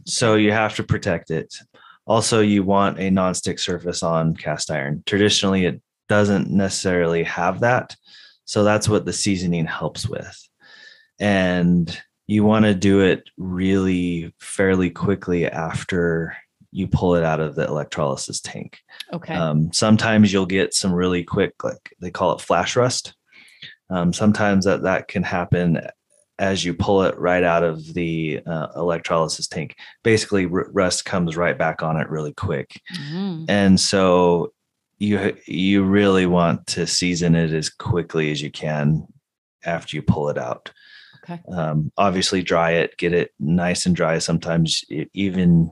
So 0.06 0.36
you 0.36 0.52
have 0.52 0.76
to 0.76 0.84
protect 0.84 1.32
it. 1.32 1.54
Also, 2.06 2.42
you 2.42 2.64
want 2.64 3.00
a 3.00 3.10
nonstick 3.10 3.60
surface 3.60 4.04
on 4.04 4.36
cast 4.36 4.70
iron. 4.70 5.04
Traditionally, 5.06 5.66
it 5.66 5.82
doesn't 6.10 6.50
necessarily 6.50 7.24
have 7.24 7.62
that. 7.62 7.96
So 8.46 8.64
that's 8.64 8.90
what 8.90 9.06
the 9.06 9.14
seasoning 9.14 9.66
helps 9.66 10.08
with. 10.08 10.38
And 11.20 11.98
you 12.28 12.44
want 12.44 12.66
to 12.66 12.74
do 12.74 13.02
it 13.02 13.30
really 13.38 14.34
fairly 14.40 14.90
quickly 14.90 15.46
after 15.48 16.36
you 16.72 16.88
pull 16.88 17.16
it 17.16 17.24
out 17.24 17.40
of 17.40 17.56
the 17.56 17.66
electrolysis 17.66 18.42
tank. 18.42 18.80
Okay. 19.14 19.34
Um, 19.34 19.72
sometimes 19.72 20.34
you'll 20.34 20.46
get 20.46 20.74
some 20.74 20.92
really 20.92 21.24
quick, 21.24 21.64
like 21.64 21.94
they 22.00 22.12
call 22.12 22.34
it 22.34 22.42
flash 22.42 22.76
rust. 22.76 23.14
Um, 23.90 24.12
sometimes 24.12 24.66
that 24.66 24.84
that 24.84 25.08
can 25.08 25.24
happen 25.24 25.80
as 26.40 26.66
you 26.66 26.74
pull 26.74 27.04
it 27.04 27.18
right 27.18 27.44
out 27.44 27.64
of 27.64 27.94
the 27.94 28.42
uh, 28.46 28.68
electrolysis 28.76 29.48
tank. 29.48 29.76
Basically, 30.04 30.46
r- 30.46 30.68
rust 30.72 31.06
comes 31.06 31.38
right 31.38 31.58
back 31.58 31.84
on 31.84 31.98
it 31.98 32.10
really 32.10 32.34
quick, 32.34 32.82
mm. 33.12 33.46
and 33.48 33.80
so 33.80 34.52
you 35.00 35.36
you 35.46 35.84
really 35.84 36.26
want 36.26 36.68
to 36.68 36.88
season 36.88 37.36
it 37.36 37.52
as 37.52 37.70
quickly 37.70 38.32
as 38.32 38.42
you 38.42 38.52
can 38.52 39.08
after 39.66 39.96
you 39.96 40.02
pull 40.02 40.30
it 40.30 40.38
out. 40.38 40.72
Okay. 41.24 41.42
Um, 41.52 41.92
obviously, 41.98 42.42
dry 42.42 42.72
it, 42.72 42.98
get 42.98 43.14
it 43.14 43.32
nice 43.40 43.86
and 43.86 43.96
dry. 43.96 44.18
Sometimes 44.20 44.84
even 45.14 45.72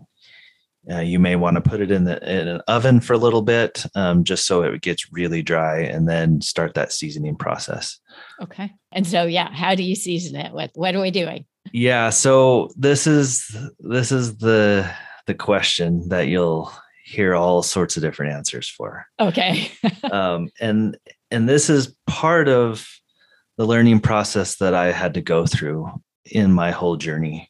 uh, 0.89 0.99
you 0.99 1.19
may 1.19 1.35
want 1.35 1.55
to 1.55 1.61
put 1.61 1.81
it 1.81 1.91
in 1.91 2.05
the 2.05 2.17
in 2.27 2.47
an 2.47 2.61
oven 2.67 2.99
for 2.99 3.13
a 3.13 3.17
little 3.17 3.41
bit, 3.41 3.85
um, 3.95 4.23
just 4.23 4.47
so 4.47 4.63
it 4.63 4.81
gets 4.81 5.11
really 5.11 5.41
dry, 5.41 5.81
and 5.81 6.07
then 6.07 6.41
start 6.41 6.73
that 6.73 6.91
seasoning 6.91 7.35
process. 7.35 7.99
Okay. 8.41 8.71
And 8.91 9.05
so, 9.05 9.23
yeah, 9.23 9.51
how 9.51 9.75
do 9.75 9.83
you 9.83 9.95
season 9.95 10.35
it? 10.35 10.53
What 10.53 10.71
what 10.73 10.95
are 10.95 11.01
we 11.01 11.11
doing? 11.11 11.45
Yeah. 11.71 12.09
So 12.09 12.69
this 12.75 13.05
is 13.05 13.55
this 13.79 14.11
is 14.11 14.37
the 14.37 14.89
the 15.27 15.35
question 15.35 16.09
that 16.09 16.27
you'll 16.27 16.71
hear 17.03 17.35
all 17.35 17.63
sorts 17.63 17.97
of 17.97 18.03
different 18.03 18.33
answers 18.33 18.67
for. 18.67 19.05
Okay. 19.19 19.71
um, 20.11 20.49
and 20.59 20.97
and 21.29 21.47
this 21.47 21.69
is 21.69 21.95
part 22.07 22.47
of 22.47 22.87
the 23.57 23.65
learning 23.65 23.99
process 23.99 24.57
that 24.57 24.73
I 24.73 24.91
had 24.91 25.13
to 25.15 25.21
go 25.21 25.45
through 25.45 25.89
in 26.25 26.51
my 26.51 26.71
whole 26.71 26.97
journey. 26.97 27.49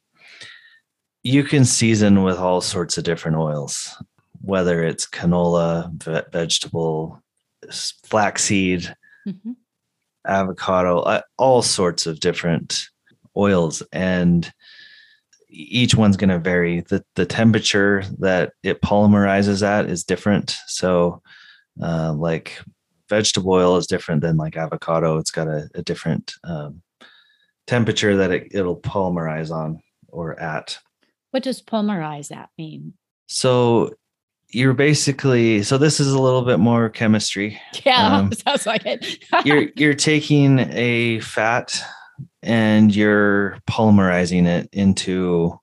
You 1.23 1.43
can 1.43 1.65
season 1.65 2.23
with 2.23 2.37
all 2.37 2.61
sorts 2.61 2.97
of 2.97 3.03
different 3.03 3.37
oils, 3.37 3.95
whether 4.41 4.83
it's 4.83 5.07
canola, 5.07 5.91
ve- 6.03 6.29
vegetable, 6.31 7.21
flaxseed, 8.03 8.93
mm-hmm. 9.27 9.51
avocado, 10.25 11.21
all 11.37 11.61
sorts 11.61 12.07
of 12.07 12.19
different 12.19 12.87
oils. 13.37 13.83
And 13.91 14.51
each 15.51 15.95
one's 15.95 16.17
going 16.17 16.29
to 16.29 16.39
vary. 16.39 16.81
The, 16.81 17.03
the 17.15 17.25
temperature 17.25 18.03
that 18.19 18.53
it 18.63 18.81
polymerizes 18.81 19.61
at 19.61 19.89
is 19.89 20.03
different. 20.03 20.55
So, 20.67 21.21
uh, 21.81 22.13
like 22.13 22.59
vegetable 23.09 23.51
oil 23.51 23.77
is 23.77 23.87
different 23.87 24.21
than 24.21 24.37
like 24.37 24.55
avocado. 24.55 25.17
It's 25.17 25.31
got 25.31 25.47
a, 25.47 25.69
a 25.75 25.81
different 25.81 26.33
um, 26.43 26.81
temperature 27.67 28.15
that 28.17 28.31
it, 28.31 28.47
it'll 28.51 28.79
polymerize 28.79 29.51
on 29.51 29.79
or 30.07 30.39
at. 30.39 30.79
What 31.31 31.43
does 31.43 31.61
polymerize 31.61 32.29
that 32.29 32.49
mean? 32.57 32.93
So 33.27 33.93
you're 34.49 34.73
basically 34.73 35.63
so 35.63 35.77
this 35.77 35.99
is 35.99 36.11
a 36.11 36.19
little 36.19 36.41
bit 36.41 36.59
more 36.59 36.89
chemistry. 36.89 37.59
Yeah, 37.85 38.07
um, 38.17 38.31
sounds 38.33 38.65
like 38.65 38.85
it. 38.85 39.23
you're 39.45 39.69
you're 39.75 39.93
taking 39.93 40.59
a 40.59 41.19
fat 41.21 41.81
and 42.43 42.95
you're 42.95 43.57
polymerizing 43.69 44.45
it 44.45 44.69
into 44.71 45.59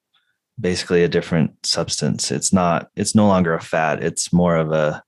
basically 0.61 1.05
a 1.05 1.09
different 1.09 1.65
substance. 1.65 2.31
It's 2.31 2.53
not, 2.53 2.89
it's 2.97 3.15
no 3.15 3.27
longer 3.27 3.55
a 3.55 3.61
fat. 3.61 4.03
It's 4.03 4.33
more 4.33 4.57
of 4.57 4.73
a, 4.73 5.03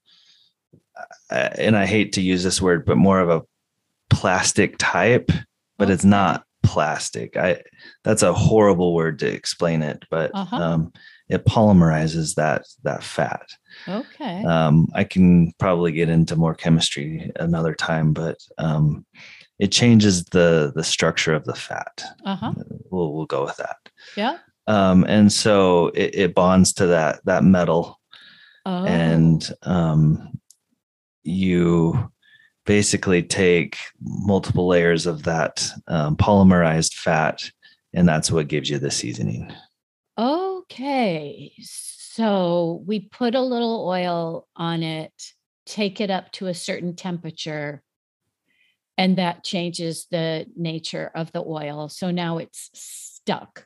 and 1.30 1.76
I 1.76 1.86
hate 1.86 2.12
to 2.14 2.20
use 2.20 2.42
this 2.42 2.60
word, 2.60 2.84
but 2.84 2.96
more 2.96 3.20
of 3.20 3.28
a 3.30 3.42
plastic 4.10 4.76
type, 4.78 5.30
but 5.78 5.90
it's 5.90 6.04
not 6.04 6.44
plastic. 6.62 7.36
I, 7.36 7.62
that's 8.04 8.22
a 8.22 8.32
horrible 8.32 8.94
word 8.94 9.18
to 9.20 9.26
explain 9.26 9.82
it, 9.82 10.04
but 10.10 10.30
uh-huh. 10.34 10.56
um, 10.56 10.92
it 11.28 11.46
polymerizes 11.46 12.34
that, 12.34 12.66
that 12.82 13.02
fat. 13.02 13.46
Okay. 13.88 14.44
Um, 14.44 14.88
I 14.94 15.04
can 15.04 15.52
probably 15.58 15.92
get 15.92 16.08
into 16.08 16.36
more 16.36 16.54
chemistry 16.54 17.30
another 17.36 17.74
time, 17.74 18.12
but 18.12 18.38
um, 18.58 19.06
it 19.60 19.70
changes 19.70 20.24
the 20.24 20.72
the 20.74 20.82
structure 20.82 21.34
of 21.34 21.44
the 21.44 21.54
fat. 21.54 22.02
Uh-huh. 22.24 22.54
We'll 22.90 23.12
we'll 23.12 23.26
go 23.26 23.44
with 23.44 23.58
that. 23.58 23.76
Yeah. 24.16 24.38
Um, 24.66 25.04
and 25.04 25.32
so 25.32 25.88
it, 25.88 26.14
it 26.14 26.34
bonds 26.34 26.72
to 26.74 26.86
that 26.86 27.20
that 27.26 27.44
metal, 27.44 28.00
oh. 28.64 28.84
and 28.84 29.48
um, 29.62 30.40
you 31.22 32.10
basically 32.64 33.22
take 33.22 33.76
multiple 34.00 34.66
layers 34.66 35.06
of 35.06 35.24
that 35.24 35.68
um, 35.88 36.16
polymerized 36.16 36.94
fat, 36.94 37.50
and 37.92 38.08
that's 38.08 38.30
what 38.30 38.48
gives 38.48 38.70
you 38.70 38.78
the 38.78 38.90
seasoning. 38.90 39.52
Okay, 40.16 41.52
so 41.60 42.82
we 42.86 43.00
put 43.00 43.34
a 43.34 43.42
little 43.42 43.86
oil 43.86 44.46
on 44.56 44.82
it, 44.82 45.12
take 45.66 46.00
it 46.00 46.10
up 46.10 46.32
to 46.32 46.46
a 46.46 46.54
certain 46.54 46.94
temperature 46.94 47.82
and 49.00 49.16
that 49.16 49.42
changes 49.42 50.06
the 50.10 50.44
nature 50.56 51.10
of 51.14 51.32
the 51.32 51.40
oil. 51.40 51.88
So 51.88 52.10
now 52.10 52.36
it's 52.36 52.68
stuck 52.74 53.64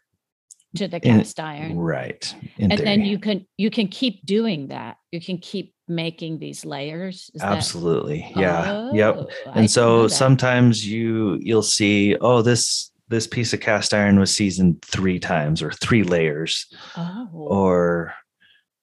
to 0.77 0.87
the 0.87 1.01
cast 1.01 1.41
In, 1.41 1.45
iron. 1.45 1.77
Right. 1.77 2.35
In 2.57 2.71
and 2.71 2.79
theory. 2.79 2.85
then 2.85 3.05
you 3.05 3.19
can 3.19 3.47
you 3.57 3.69
can 3.69 3.89
keep 3.89 4.25
doing 4.25 4.69
that. 4.69 4.97
You 5.11 5.21
can 5.21 5.39
keep 5.39 5.75
making 5.89 6.39
these 6.39 6.65
layers. 6.65 7.33
Is 7.35 7.43
Absolutely. 7.43 8.31
That... 8.35 8.41
Yeah. 8.41 8.65
Oh, 8.67 8.95
yep. 8.95 9.17
And 9.47 9.65
I 9.65 9.67
so 9.67 10.07
sometimes 10.07 10.87
you 10.87 11.37
you'll 11.41 11.63
see, 11.63 12.17
oh, 12.21 12.41
this 12.41 12.93
this 13.09 13.27
piece 13.27 13.53
of 13.53 13.61
cast 13.61 13.93
iron 13.93 14.21
was 14.21 14.35
seasoned 14.35 14.83
three 14.83 15.19
times 15.19 15.63
or 15.63 15.73
three 15.73 16.05
layers 16.05 16.67
oh. 16.97 17.29
or 17.33 18.15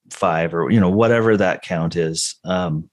five 0.10 0.54
or 0.54 0.70
you 0.70 0.82
know 0.82 0.90
whatever 0.90 1.38
that 1.38 1.62
count 1.62 1.96
is 1.96 2.36
um 2.44 2.90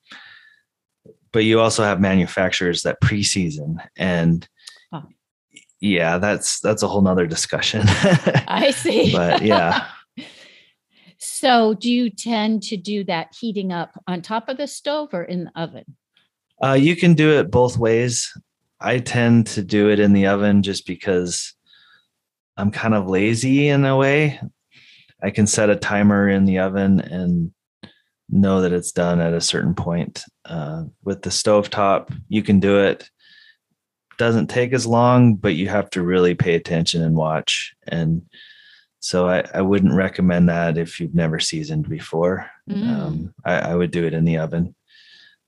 but 1.33 1.45
you 1.45 1.61
also 1.61 1.83
have 1.83 2.01
manufacturers 2.01 2.83
that 2.83 3.01
pre-season 3.01 3.81
and 3.97 4.49
yeah, 5.81 6.19
that's 6.19 6.61
that's 6.61 6.83
a 6.83 6.89
whole 6.89 7.03
nother 7.03 7.27
discussion. 7.27 7.83
I 7.87 8.73
see. 8.73 9.13
but 9.13 9.43
yeah. 9.43 9.87
So, 11.21 11.75
do 11.75 11.91
you 11.91 12.11
tend 12.11 12.63
to 12.65 12.77
do 12.77 13.03
that 13.05 13.35
heating 13.39 13.73
up 13.73 14.01
on 14.07 14.23
top 14.23 14.49
of 14.49 14.57
the 14.57 14.69
stove 14.69 15.11
or 15.13 15.25
in 15.25 15.45
the 15.45 15.61
oven? 15.61 15.97
Uh, 16.63 16.75
you 16.75 16.95
can 16.95 17.15
do 17.15 17.33
it 17.33 17.51
both 17.51 17.77
ways. 17.77 18.33
I 18.81 18.99
tend 18.99 19.49
to 19.49 19.63
do 19.63 19.91
it 19.91 19.99
in 19.99 20.13
the 20.13 20.27
oven 20.27 20.63
just 20.63 20.87
because 20.87 21.55
I'm 22.57 22.71
kind 22.71 22.95
of 22.95 23.09
lazy 23.09 23.69
in 23.69 23.85
a 23.85 23.97
way. 23.97 24.41
I 25.21 25.31
can 25.31 25.49
set 25.49 25.71
a 25.71 25.77
timer 25.77 26.29
in 26.29 26.45
the 26.45 26.61
oven 26.61 27.01
and 27.01 27.53
know 28.31 28.61
that 28.61 28.73
it's 28.73 28.93
done 28.93 29.21
at 29.21 29.33
a 29.33 29.41
certain 29.41 29.75
point. 29.75 30.25
Uh, 30.45 30.85
with 31.05 31.23
the 31.23 31.31
stove 31.31 31.71
top, 31.71 32.13
you 32.29 32.43
can 32.43 32.61
do 32.61 32.79
it. 32.79 33.09
Doesn't 34.19 34.49
take 34.49 34.73
as 34.73 34.87
long, 34.87 35.35
but 35.35 35.55
you 35.55 35.69
have 35.69 35.91
to 35.91 36.03
really 36.03 36.35
pay 36.35 36.55
attention 36.55 37.03
and 37.03 37.15
watch. 37.15 37.75
And 37.87 38.23
so 39.01 39.29
I, 39.29 39.45
I 39.55 39.63
wouldn't 39.63 39.95
recommend 39.95 40.49
that 40.49 40.77
if 40.77 40.99
you've 40.99 41.15
never 41.15 41.39
seasoned 41.39 41.89
before. 41.89 42.51
Mm. 42.69 42.89
Um, 42.89 43.35
I, 43.45 43.55
I, 43.55 43.75
would 43.75 43.93
do 43.93 44.05
it 44.05 44.15
in 44.15 44.25
the 44.25 44.39
oven. 44.39 44.75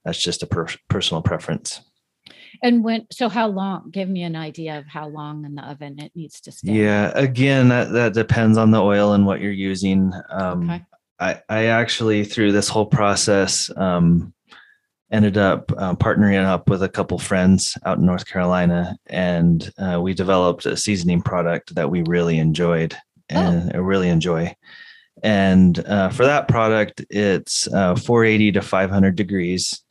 That's 0.05 0.21
just 0.21 0.41
a 0.41 0.47
per- 0.47 0.67
personal 0.87 1.21
preference. 1.21 1.81
And 2.63 2.83
when, 2.83 3.07
so 3.11 3.27
how 3.27 3.47
long? 3.47 3.89
Give 3.91 4.07
me 4.07 4.23
an 4.23 4.35
idea 4.35 4.77
of 4.77 4.85
how 4.87 5.07
long 5.07 5.45
in 5.45 5.55
the 5.55 5.63
oven 5.63 5.99
it 5.99 6.11
needs 6.15 6.39
to 6.41 6.51
stay. 6.51 6.71
Yeah, 6.71 7.11
again, 7.15 7.69
that, 7.69 7.91
that 7.91 8.13
depends 8.13 8.57
on 8.57 8.71
the 8.71 8.81
oil 8.81 9.13
and 9.13 9.25
what 9.25 9.41
you're 9.41 9.51
using. 9.51 10.13
Um, 10.29 10.69
okay. 10.69 10.83
I, 11.21 11.41
I 11.47 11.65
actually, 11.65 12.25
through 12.25 12.51
this 12.51 12.67
whole 12.67 12.87
process, 12.87 13.69
um, 13.77 14.33
ended 15.11 15.37
up 15.37 15.71
uh, 15.77 15.93
partnering 15.95 16.43
up 16.43 16.69
with 16.69 16.81
a 16.83 16.89
couple 16.89 17.19
friends 17.19 17.77
out 17.85 17.99
in 17.99 18.05
North 18.05 18.25
Carolina, 18.25 18.97
and 19.07 19.71
uh, 19.77 19.99
we 20.01 20.13
developed 20.13 20.65
a 20.65 20.75
seasoning 20.75 21.21
product 21.21 21.75
that 21.75 21.89
we 21.89 22.03
really 22.07 22.39
enjoyed 22.39 22.95
and 23.29 23.71
oh. 23.71 23.77
I 23.77 23.77
really 23.77 24.09
enjoy. 24.09 24.55
And 25.23 25.77
uh, 25.85 26.09
for 26.09 26.25
that 26.25 26.47
product, 26.47 27.05
it's 27.09 27.67
uh, 27.67 27.95
480 27.95 28.53
to 28.53 28.61
500 28.61 29.15
degrees 29.15 29.83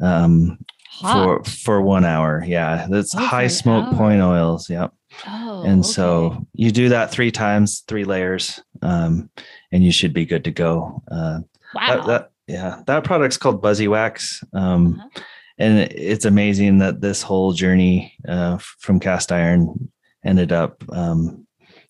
um, 0.00 0.58
for 1.00 1.42
for 1.44 1.80
one 1.80 2.04
hour. 2.04 2.42
Yeah, 2.44 2.86
that's 2.90 3.14
oh, 3.14 3.24
high 3.24 3.46
smoke 3.46 3.94
point 3.96 4.20
oils. 4.20 4.68
Yep. 4.68 4.92
Oh, 5.26 5.62
and 5.64 5.80
okay. 5.80 5.88
so 5.88 6.46
you 6.52 6.70
do 6.70 6.88
that 6.90 7.10
three 7.10 7.30
times, 7.30 7.80
three 7.86 8.04
layers, 8.04 8.60
um, 8.82 9.30
and 9.72 9.84
you 9.84 9.92
should 9.92 10.12
be 10.12 10.26
good 10.26 10.44
to 10.44 10.50
go. 10.50 11.02
Uh, 11.10 11.40
wow. 11.74 11.86
That, 11.86 12.06
that, 12.06 12.30
yeah, 12.46 12.82
that 12.86 13.04
product's 13.04 13.36
called 13.36 13.62
Buzzy 13.62 13.88
Wax. 13.88 14.42
Um, 14.52 15.00
uh-huh. 15.00 15.22
And 15.56 15.78
it's 15.92 16.24
amazing 16.24 16.78
that 16.78 17.00
this 17.00 17.22
whole 17.22 17.52
journey 17.52 18.14
uh, 18.26 18.58
from 18.58 18.98
cast 18.98 19.30
iron 19.30 19.90
ended 20.24 20.50
up 20.50 20.82
um, 20.90 21.44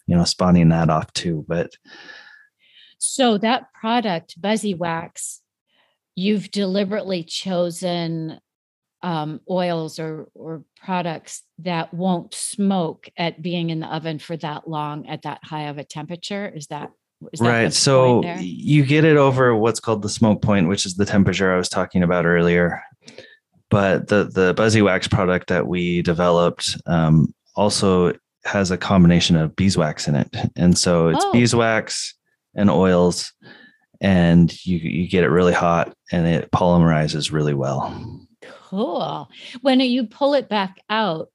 you 0.06 0.16
know, 0.16 0.24
spawning 0.24 0.68
that 0.68 0.90
off 0.90 1.12
too. 1.12 1.44
But 1.48 1.76
so 2.98 3.38
that 3.38 3.72
product, 3.72 4.40
Buzzy 4.40 4.74
Wax, 4.74 5.40
you've 6.14 6.50
deliberately 6.50 7.24
chosen 7.24 8.40
um, 9.05 9.40
oils 9.50 9.98
or 9.98 10.28
or 10.34 10.64
products 10.82 11.42
that 11.59 11.92
won't 11.92 12.32
smoke 12.34 13.09
at 13.18 13.42
being 13.42 13.68
in 13.68 13.80
the 13.80 13.94
oven 13.94 14.18
for 14.18 14.36
that 14.38 14.66
long 14.66 15.07
at 15.07 15.22
that 15.22 15.40
high 15.44 15.64
of 15.64 15.76
a 15.76 15.84
temperature. 15.84 16.48
Is 16.48 16.68
that 16.68 16.90
is 17.32 17.40
that 17.40 17.48
right? 17.48 17.72
So 17.72 18.24
you 18.40 18.84
get 18.84 19.05
it 19.05 19.18
over 19.18 19.55
what's 19.55 19.78
called 19.78 20.00
the 20.00 20.09
smoke 20.09 20.40
point, 20.40 20.68
which 20.68 20.86
is 20.86 20.94
the 20.94 21.05
temperature 21.05 21.52
I 21.52 21.59
was 21.59 21.68
talking 21.68 22.02
about 22.02 22.24
earlier. 22.24 22.82
But 23.68 24.09
the 24.09 24.24
the 24.24 24.55
Buzzy 24.55 24.80
Wax 24.80 25.07
product 25.07 25.48
that 25.48 25.66
we 25.66 26.00
developed 26.00 26.76
um, 26.86 27.34
also 27.55 28.14
has 28.46 28.70
a 28.70 28.78
combination 28.78 29.36
of 29.36 29.55
beeswax 29.55 30.09
in 30.09 30.14
it. 30.14 30.34
And 30.57 30.78
so 30.78 31.09
it's 31.09 31.24
oh. 31.24 31.32
beeswax 31.32 32.14
and 32.55 32.70
oils 32.70 33.32
and 34.00 34.64
you 34.66 34.78
you 34.78 35.09
get 35.09 35.24
it 35.24 35.30
really 35.30 35.52
hot 35.52 35.94
and 36.11 36.26
it 36.26 36.50
polymerizes 36.52 37.32
really 37.32 37.55
well. 37.55 37.90
Cool. 38.74 39.30
When 39.60 39.80
you 39.80 40.06
pull 40.06 40.34
it 40.34 40.48
back 40.48 40.80
out, 40.90 41.30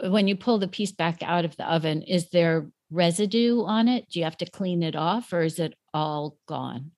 when 0.00 0.28
you 0.28 0.36
pull 0.36 0.58
the 0.58 0.68
piece 0.68 0.92
back 0.92 1.22
out 1.22 1.44
of 1.44 1.56
the 1.56 1.70
oven, 1.70 2.02
is 2.02 2.28
there 2.30 2.66
residue 2.90 3.62
on 3.62 3.88
it? 3.88 4.08
Do 4.10 4.18
you 4.18 4.24
have 4.24 4.36
to 4.38 4.50
clean 4.50 4.82
it 4.82 4.96
off 4.96 5.32
or 5.32 5.42
is 5.42 5.58
it 5.58 5.74
all 5.94 6.36
gone? 6.46 6.90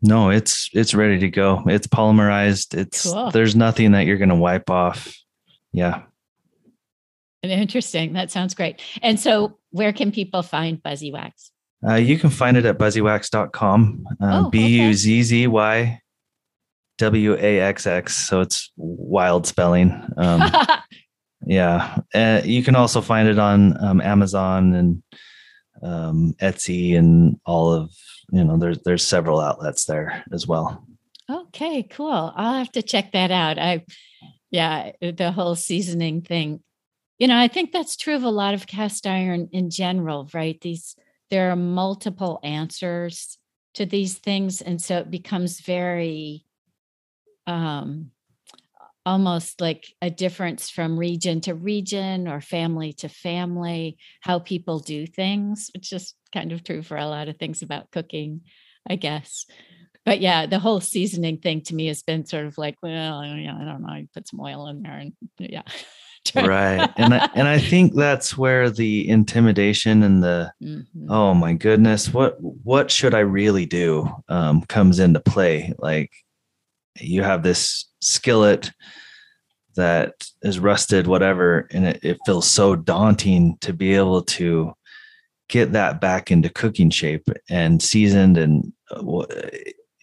No, 0.00 0.30
it's 0.30 0.68
it's 0.72 0.94
ready 0.94 1.18
to 1.20 1.28
go. 1.28 1.62
It's 1.66 1.86
polymerized. 1.86 2.76
It's 2.76 3.04
cool. 3.04 3.30
there's 3.30 3.54
nothing 3.54 3.92
that 3.92 4.04
you're 4.04 4.18
going 4.18 4.28
to 4.30 4.34
wipe 4.34 4.68
off. 4.68 5.14
Yeah. 5.72 6.02
Interesting. 7.42 8.12
That 8.12 8.30
sounds 8.30 8.54
great. 8.54 8.80
And 9.00 9.18
so, 9.18 9.58
where 9.70 9.92
can 9.92 10.12
people 10.12 10.42
find 10.42 10.82
Buzzy 10.82 11.12
Wax? 11.12 11.50
Uh, 11.86 11.94
you 11.94 12.18
can 12.18 12.30
find 12.30 12.56
it 12.56 12.64
at 12.64 12.78
buzzywax.com. 12.78 14.06
Uh, 14.20 14.42
oh, 14.44 14.50
B 14.50 14.80
U 14.80 14.94
Z 14.94 15.22
Z 15.22 15.46
Y 15.48 16.01
W 17.02 17.36
A 17.36 17.60
X 17.60 17.86
X. 17.86 18.16
So 18.16 18.40
it's 18.40 18.72
wild 18.76 19.46
spelling. 19.46 19.90
Um, 20.16 20.50
yeah. 21.46 21.98
Uh, 22.14 22.40
you 22.44 22.62
can 22.62 22.76
also 22.76 23.00
find 23.00 23.28
it 23.28 23.38
on 23.38 23.82
um, 23.82 24.00
Amazon 24.00 24.74
and 24.74 25.02
um, 25.82 26.34
Etsy 26.40 26.96
and 26.96 27.40
all 27.44 27.72
of, 27.72 27.92
you 28.30 28.44
know, 28.44 28.56
there's, 28.56 28.78
there's 28.84 29.02
several 29.04 29.40
outlets 29.40 29.84
there 29.84 30.24
as 30.32 30.46
well. 30.46 30.86
Okay, 31.28 31.82
cool. 31.82 32.32
I'll 32.34 32.58
have 32.58 32.72
to 32.72 32.82
check 32.82 33.12
that 33.12 33.30
out. 33.30 33.58
I, 33.58 33.84
yeah, 34.50 34.92
the 35.00 35.32
whole 35.32 35.54
seasoning 35.54 36.22
thing 36.22 36.60
you 37.22 37.28
know, 37.28 37.38
I 37.38 37.46
think 37.46 37.70
that's 37.70 37.96
true 37.96 38.16
of 38.16 38.24
a 38.24 38.30
lot 38.30 38.52
of 38.52 38.66
cast 38.66 39.06
iron 39.06 39.48
in 39.52 39.70
general, 39.70 40.28
right? 40.34 40.60
These 40.60 40.96
there 41.30 41.52
are 41.52 41.56
multiple 41.56 42.40
answers 42.42 43.38
to 43.74 43.86
these 43.86 44.18
things, 44.18 44.60
and 44.60 44.82
so 44.82 44.98
it 44.98 45.08
becomes 45.08 45.60
very 45.60 46.44
um 47.46 48.10
almost 49.04 49.60
like 49.60 49.92
a 50.00 50.10
difference 50.10 50.70
from 50.70 50.98
region 50.98 51.40
to 51.42 51.54
region 51.54 52.28
or 52.28 52.40
family 52.40 52.92
to 52.92 53.08
family, 53.08 53.96
how 54.20 54.38
people 54.38 54.78
do 54.78 55.06
things, 55.06 55.70
which 55.74 55.92
is 55.92 56.14
kind 56.32 56.52
of 56.52 56.62
true 56.62 56.82
for 56.82 56.96
a 56.96 57.06
lot 57.06 57.28
of 57.28 57.36
things 57.36 57.62
about 57.62 57.90
cooking, 57.90 58.42
I 58.88 58.96
guess. 58.96 59.44
But 60.04 60.20
yeah, 60.20 60.46
the 60.46 60.58
whole 60.58 60.80
seasoning 60.80 61.38
thing 61.38 61.62
to 61.62 61.74
me 61.74 61.86
has 61.86 62.02
been 62.02 62.26
sort 62.26 62.46
of 62.46 62.58
like, 62.58 62.76
well, 62.82 63.24
yeah, 63.24 63.56
I 63.60 63.64
don't 63.64 63.82
know, 63.82 63.94
you 63.94 64.08
put 64.12 64.28
some 64.28 64.40
oil 64.40 64.68
in 64.68 64.82
there 64.82 64.98
and 64.98 65.12
yeah. 65.38 65.62
right 66.36 66.88
and 66.96 67.14
I, 67.14 67.28
and 67.34 67.48
I 67.48 67.58
think 67.58 67.96
that's 67.96 68.38
where 68.38 68.70
the 68.70 69.08
intimidation 69.08 70.04
and 70.04 70.22
the 70.22 70.52
mm-hmm. 70.62 71.10
oh 71.10 71.34
my 71.34 71.52
goodness 71.52 72.14
what 72.14 72.36
what 72.40 72.92
should 72.92 73.12
i 73.12 73.18
really 73.18 73.66
do 73.66 74.08
um, 74.28 74.62
comes 74.62 75.00
into 75.00 75.18
play 75.18 75.72
like 75.78 76.12
you 77.00 77.22
have 77.22 77.42
this 77.42 77.86
skillet 78.00 78.70
that 79.74 80.12
is 80.42 80.58
rusted 80.58 81.06
whatever 81.06 81.66
and 81.70 81.86
it, 81.86 82.00
it 82.02 82.18
feels 82.26 82.48
so 82.48 82.76
daunting 82.76 83.56
to 83.60 83.72
be 83.72 83.94
able 83.94 84.22
to 84.22 84.72
get 85.48 85.72
that 85.72 86.00
back 86.00 86.30
into 86.30 86.48
cooking 86.48 86.90
shape 86.90 87.26
and 87.48 87.82
seasoned 87.82 88.36
and 88.36 88.72
uh, 88.90 89.24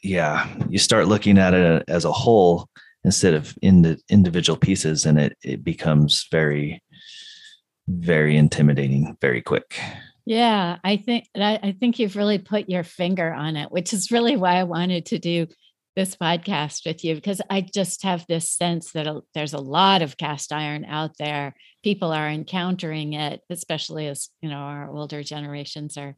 yeah 0.03 0.47
you 0.69 0.79
start 0.79 1.07
looking 1.07 1.37
at 1.37 1.53
it 1.53 1.83
as 1.87 2.05
a 2.05 2.11
whole 2.11 2.67
instead 3.03 3.33
of 3.33 3.55
in 3.61 3.81
the 3.81 3.99
individual 4.09 4.57
pieces 4.57 5.05
and 5.05 5.19
it 5.19 5.37
it 5.43 5.63
becomes 5.63 6.27
very 6.31 6.81
very 7.87 8.37
intimidating 8.37 9.17
very 9.19 9.41
quick. 9.41 9.79
Yeah 10.25 10.77
i 10.83 10.97
think 10.97 11.25
i 11.35 11.75
think 11.79 11.97
you've 11.97 12.15
really 12.15 12.37
put 12.37 12.69
your 12.69 12.83
finger 12.83 13.33
on 13.33 13.55
it 13.55 13.71
which 13.71 13.93
is 13.93 14.11
really 14.11 14.35
why 14.35 14.57
i 14.57 14.63
wanted 14.63 15.07
to 15.07 15.17
do 15.17 15.47
this 15.95 16.15
podcast 16.15 16.85
with 16.85 17.03
you 17.03 17.15
because 17.15 17.41
i 17.49 17.61
just 17.61 18.03
have 18.03 18.25
this 18.27 18.51
sense 18.51 18.91
that 18.91 19.07
there's 19.33 19.53
a 19.53 19.59
lot 19.59 20.01
of 20.01 20.17
cast 20.17 20.53
iron 20.53 20.85
out 20.85 21.17
there. 21.17 21.55
People 21.83 22.11
are 22.11 22.29
encountering 22.29 23.13
it 23.13 23.41
especially 23.49 24.07
as 24.07 24.29
you 24.41 24.49
know 24.49 24.57
our 24.57 24.89
older 24.89 25.23
generations 25.23 25.97
are 25.97 26.15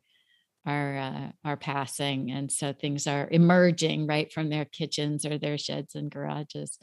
are 0.65 0.97
uh, 0.97 1.31
are 1.43 1.57
passing. 1.57 2.31
And 2.31 2.51
so 2.51 2.73
things 2.73 3.07
are 3.07 3.27
emerging 3.31 4.05
right 4.05 4.31
from 4.31 4.49
their 4.49 4.65
kitchens 4.65 5.25
or 5.25 5.39
their 5.39 5.57
sheds 5.57 5.95
and 5.95 6.11
garages. 6.11 6.77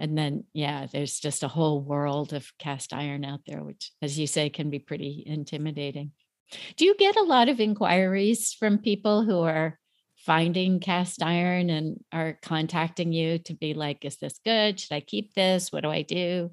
And 0.00 0.16
then 0.16 0.44
yeah 0.52 0.86
there's 0.90 1.18
just 1.18 1.42
a 1.42 1.48
whole 1.48 1.82
world 1.82 2.32
of 2.32 2.50
cast 2.58 2.92
iron 2.92 3.24
out 3.24 3.40
there 3.46 3.62
which 3.62 3.90
as 4.00 4.18
you 4.18 4.26
say 4.26 4.48
can 4.48 4.70
be 4.70 4.78
pretty 4.78 5.24
intimidating. 5.26 6.12
Do 6.76 6.86
you 6.86 6.94
get 6.96 7.16
a 7.16 7.22
lot 7.22 7.48
of 7.48 7.60
inquiries 7.60 8.54
from 8.54 8.78
people 8.78 9.22
who 9.22 9.40
are 9.40 9.78
finding 10.28 10.78
cast 10.78 11.22
iron 11.22 11.70
and 11.70 12.04
are 12.12 12.38
contacting 12.42 13.12
you 13.12 13.38
to 13.38 13.54
be 13.54 13.72
like 13.72 14.04
is 14.04 14.18
this 14.18 14.38
good 14.44 14.78
should 14.78 14.94
i 14.94 15.00
keep 15.00 15.32
this 15.32 15.72
what 15.72 15.84
do 15.84 15.88
i 15.88 16.02
do 16.02 16.50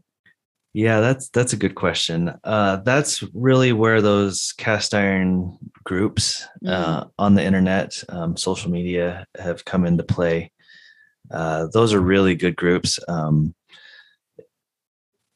yeah, 0.78 1.00
that's 1.00 1.30
that's 1.30 1.54
a 1.54 1.58
good 1.58 1.76
question. 1.76 2.34
Uh, 2.44 2.76
that's 2.84 3.24
really 3.34 3.72
where 3.72 4.02
those 4.02 4.54
cast 4.58 4.94
iron 4.94 5.58
groups 5.86 6.46
uh, 6.68 7.00
mm-hmm. 7.00 7.10
on 7.18 7.34
the 7.34 7.46
internet, 7.46 8.04
um, 8.10 8.36
social 8.36 8.70
media 8.70 9.26
have 9.40 9.64
come 9.64 9.86
into 9.86 10.04
play. 10.04 10.52
Uh, 11.32 11.68
those 11.72 11.94
are 11.94 12.02
really 12.02 12.36
good 12.36 12.58
groups. 12.58 13.00
Um, 13.08 13.56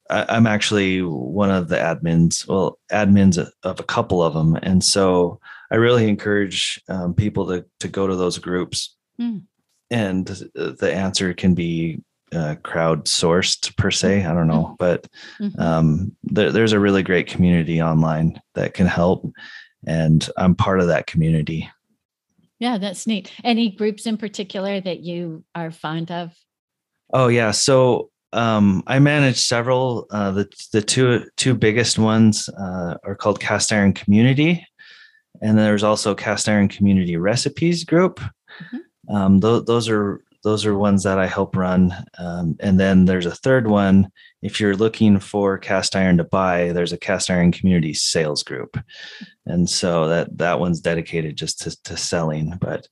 I, 0.10 0.36
am 0.36 0.46
actually 0.46 1.04
one 1.04 1.52
of 1.52 1.70
the 1.70 1.78
admins, 1.78 2.46
well, 2.46 2.78
admins 2.92 3.38
of 3.64 3.80
a 3.80 3.84
couple 3.84 4.22
of 4.22 4.34
them, 4.34 4.58
and 4.62 4.84
so 4.84 5.40
I 5.72 5.76
really 5.76 6.08
encourage 6.08 6.82
um, 6.90 7.14
people 7.14 7.48
to 7.48 7.66
to 7.80 7.88
go 7.88 8.08
to 8.08 8.16
those 8.16 8.38
groups. 8.38 8.96
Mm. 9.20 9.44
And 9.92 10.28
the 10.54 10.92
answer 10.94 11.34
can 11.34 11.56
be 11.56 12.02
uh, 12.32 12.56
crowdsourced 12.64 13.76
per 13.76 13.92
se. 13.92 14.26
I 14.26 14.34
don't 14.34 14.48
know, 14.48 14.66
mm-hmm. 14.66 14.74
but 14.78 15.08
mm-hmm. 15.40 15.60
um, 15.60 16.16
there, 16.24 16.52
there's 16.52 16.74
a 16.74 16.80
really 16.80 17.04
great 17.04 17.28
community 17.28 17.82
online 17.82 18.40
that 18.56 18.74
can 18.74 18.88
help, 18.88 19.32
and 19.88 20.30
I'm 20.38 20.56
part 20.56 20.80
of 20.80 20.88
that 20.88 21.08
community. 21.08 21.70
Yeah, 22.60 22.78
that's 22.78 23.08
neat. 23.08 23.32
Any 23.44 23.72
groups 23.72 24.06
in 24.06 24.18
particular 24.18 24.82
that 24.82 25.00
you 25.00 25.44
are 25.56 25.72
fond 25.72 26.12
of? 26.12 26.34
Oh 27.12 27.30
yeah, 27.30 27.52
so 27.52 28.12
um, 28.34 28.84
I 28.86 29.00
manage 29.00 29.40
several. 29.40 30.06
Uh, 30.12 30.32
the 30.32 30.50
the 30.74 30.82
two 30.82 31.26
two 31.38 31.56
biggest 31.56 31.98
ones 31.98 32.50
uh, 32.50 32.96
are 33.04 33.16
called 33.16 33.40
Cast 33.40 33.72
Iron 33.72 33.94
Community, 33.94 34.66
and 35.42 35.58
then 35.58 35.66
there's 35.66 35.84
also 35.84 36.16
Cast 36.16 36.50
Iron 36.50 36.68
Community 36.68 37.18
Recipes 37.18 37.84
Group. 37.84 38.20
Mm-hmm. 38.20 39.16
Um, 39.16 39.42
th- 39.42 39.66
those 39.66 39.90
are 39.90 40.22
those 40.44 40.66
are 40.66 40.78
ones 40.78 41.04
that 41.04 41.20
I 41.20 41.28
help 41.28 41.56
run. 41.56 41.94
Um, 42.18 42.56
and 42.60 42.80
then 42.80 43.06
there's 43.06 43.26
a 43.26 43.36
third 43.36 43.68
one. 43.68 44.10
If 44.42 44.60
you're 44.60 44.76
looking 44.76 45.20
for 45.20 45.58
cast 45.58 45.96
iron 45.96 46.18
to 46.18 46.24
buy, 46.24 46.72
there's 46.72 46.94
a 46.94 46.98
cast 46.98 47.30
iron 47.30 47.52
community 47.52 47.94
sales 47.94 48.44
group, 48.44 48.78
and 49.46 49.70
so 49.70 50.08
that 50.08 50.38
that 50.38 50.60
one's 50.60 50.80
dedicated 50.80 51.36
just 51.36 51.60
to, 51.62 51.84
to 51.84 51.98
selling. 51.98 52.58
But 52.60 52.88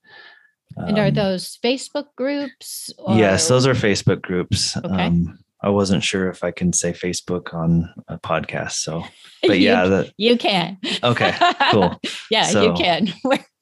um, 0.76 0.88
and 0.88 0.98
are 0.98 1.06
um, 1.06 1.14
those 1.14 1.58
Facebook 1.64 2.06
groups? 2.16 2.90
Or? 2.98 3.16
Yes, 3.16 3.48
those 3.48 3.66
are 3.66 3.74
Facebook 3.74 4.20
groups. 4.20 4.76
Okay. 4.76 5.06
Um, 5.06 5.38
I 5.60 5.70
wasn't 5.70 6.04
sure 6.04 6.28
if 6.28 6.44
I 6.44 6.50
can 6.50 6.72
say 6.72 6.92
Facebook 6.92 7.52
on 7.52 7.92
a 8.06 8.18
podcast. 8.18 8.72
So, 8.72 9.04
but 9.46 9.58
yeah, 9.58 9.84
you, 9.84 9.90
that, 9.90 10.12
you 10.18 10.36
can. 10.36 10.78
Okay, 11.02 11.34
cool. 11.72 12.00
yeah, 12.30 12.44
so, 12.44 12.62
you 12.62 12.72
can. 12.74 13.08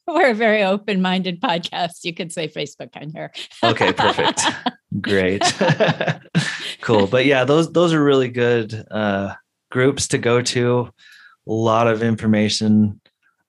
we're 0.07 0.31
a 0.31 0.35
very 0.35 0.63
open-minded 0.63 1.41
podcast. 1.41 2.05
You 2.05 2.15
can 2.15 2.31
say 2.31 2.49
Facebook 2.49 2.91
on 3.01 3.11
here. 3.11 3.33
okay, 3.65 3.93
perfect. 3.93 4.43
Great. 5.01 5.43
cool. 6.81 7.07
But 7.07 7.27
yeah, 7.27 7.45
those 7.45 7.73
those 7.73 7.93
are 7.93 8.03
really 8.03 8.29
good 8.29 8.87
uh, 8.91 9.35
groups 9.71 10.09
to 10.09 10.19
go 10.19 10.43
to. 10.43 10.91
A 11.49 11.53
lot 11.53 11.87
of 11.87 12.03
information, 12.03 13.01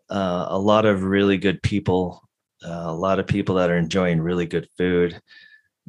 uh, 0.09 0.45
a 0.49 0.59
lot 0.59 0.85
of 0.85 1.03
really 1.03 1.37
good 1.37 1.61
people, 1.63 2.27
uh, 2.65 2.83
a 2.85 2.93
lot 2.93 3.19
of 3.19 3.27
people 3.27 3.55
that 3.55 3.69
are 3.69 3.77
enjoying 3.77 4.21
really 4.21 4.45
good 4.45 4.67
food. 4.77 5.19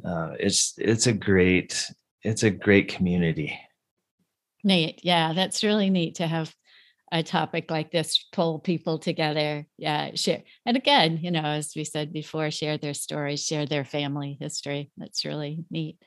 Uh, 0.03 0.31
it's 0.39 0.73
it's 0.77 1.07
a 1.07 1.13
great 1.13 1.85
it's 2.23 2.43
a 2.43 2.49
great 2.49 2.89
community. 2.89 3.59
Neat. 4.63 5.01
Yeah, 5.03 5.33
that's 5.33 5.63
really 5.63 5.89
neat 5.89 6.15
to 6.15 6.27
have 6.27 6.53
a 7.11 7.23
topic 7.23 7.71
like 7.71 7.91
this 7.91 8.23
pull 8.31 8.59
people 8.59 8.99
together. 8.99 9.65
Yeah 9.77 10.11
share 10.13 10.43
and 10.65 10.77
again 10.77 11.17
you 11.21 11.31
know 11.31 11.43
as 11.43 11.73
we 11.75 11.83
said 11.83 12.13
before 12.13 12.51
share 12.51 12.77
their 12.77 12.93
stories 12.93 13.43
share 13.43 13.65
their 13.65 13.85
family 13.85 14.37
history. 14.39 14.91
That's 14.97 15.25
really 15.25 15.65
neat. 15.71 15.97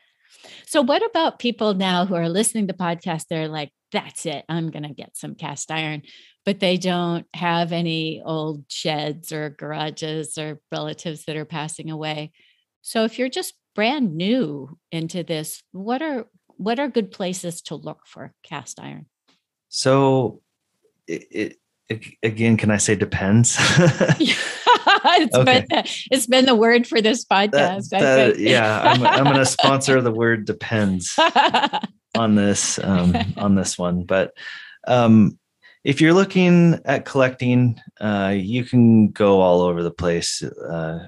So 0.67 0.81
what 0.83 1.05
about 1.05 1.39
people 1.39 1.75
now 1.75 2.07
who 2.07 2.15
are 2.15 2.29
listening 2.29 2.69
to 2.69 2.75
podcasts? 2.75 3.27
They're 3.29 3.49
like 3.49 3.71
that's 3.93 4.27
it. 4.27 4.45
I'm 4.49 4.71
going 4.71 4.83
to 4.85 4.95
get 4.95 5.17
some 5.17 5.35
cast 5.35 5.71
iron. 5.71 6.03
But 6.45 6.59
they 6.59 6.79
don't 6.79 7.27
have 7.35 7.73
any 7.73 8.23
old 8.25 8.65
sheds 8.69 9.33
or 9.33 9.51
garages 9.51 10.39
or 10.39 10.61
relatives 10.73 11.27
that 11.27 11.37
are 11.37 11.45
passing 11.45 11.91
away. 11.91 12.33
So 12.81 13.05
if 13.05 13.19
you're 13.19 13.29
just 13.29 13.55
brand 13.75 14.15
new 14.17 14.79
into 14.91 15.23
this 15.23 15.63
what 15.73 16.03
are 16.03 16.27
what 16.57 16.79
are 16.79 16.89
good 16.89 17.11
places 17.11 17.63
to 17.63 17.75
look 17.75 18.01
for 18.07 18.33
cast 18.43 18.79
iron 18.81 19.07
so 19.69 20.43
it, 21.07 21.27
it, 21.31 21.57
again, 22.23 22.57
can 22.57 22.71
I 22.71 22.77
say 22.77 22.95
depends? 22.95 23.57
it's 25.05 25.35
okay. 25.35 25.65
been 25.69 25.85
it's 26.11 26.27
been 26.27 26.47
the 26.47 26.55
word 26.55 26.87
for 26.87 27.01
this 27.01 27.25
podcast. 27.25 27.89
That, 27.91 28.01
that, 28.01 28.39
yeah, 28.39 28.83
I'm, 28.83 29.05
I'm 29.05 29.25
going 29.25 29.37
to 29.37 29.47
sponsor 29.47 30.01
the 30.01 30.13
word 30.13 30.45
depends 30.45 31.19
on 32.17 32.35
this 32.35 32.79
um, 32.79 33.17
on 33.37 33.55
this 33.55 33.79
one. 33.79 34.05
But 34.05 34.33
um, 34.87 35.39
if 35.85 36.01
you're 36.01 36.15
looking 36.15 36.81
at 36.85 37.05
collecting, 37.05 37.81
uh, 38.01 38.35
you 38.37 38.65
can 38.65 39.09
go 39.09 39.41
all 39.41 39.63
over 39.63 39.83
the 39.83 39.91
place. 39.91 40.43
Uh, 40.43 41.07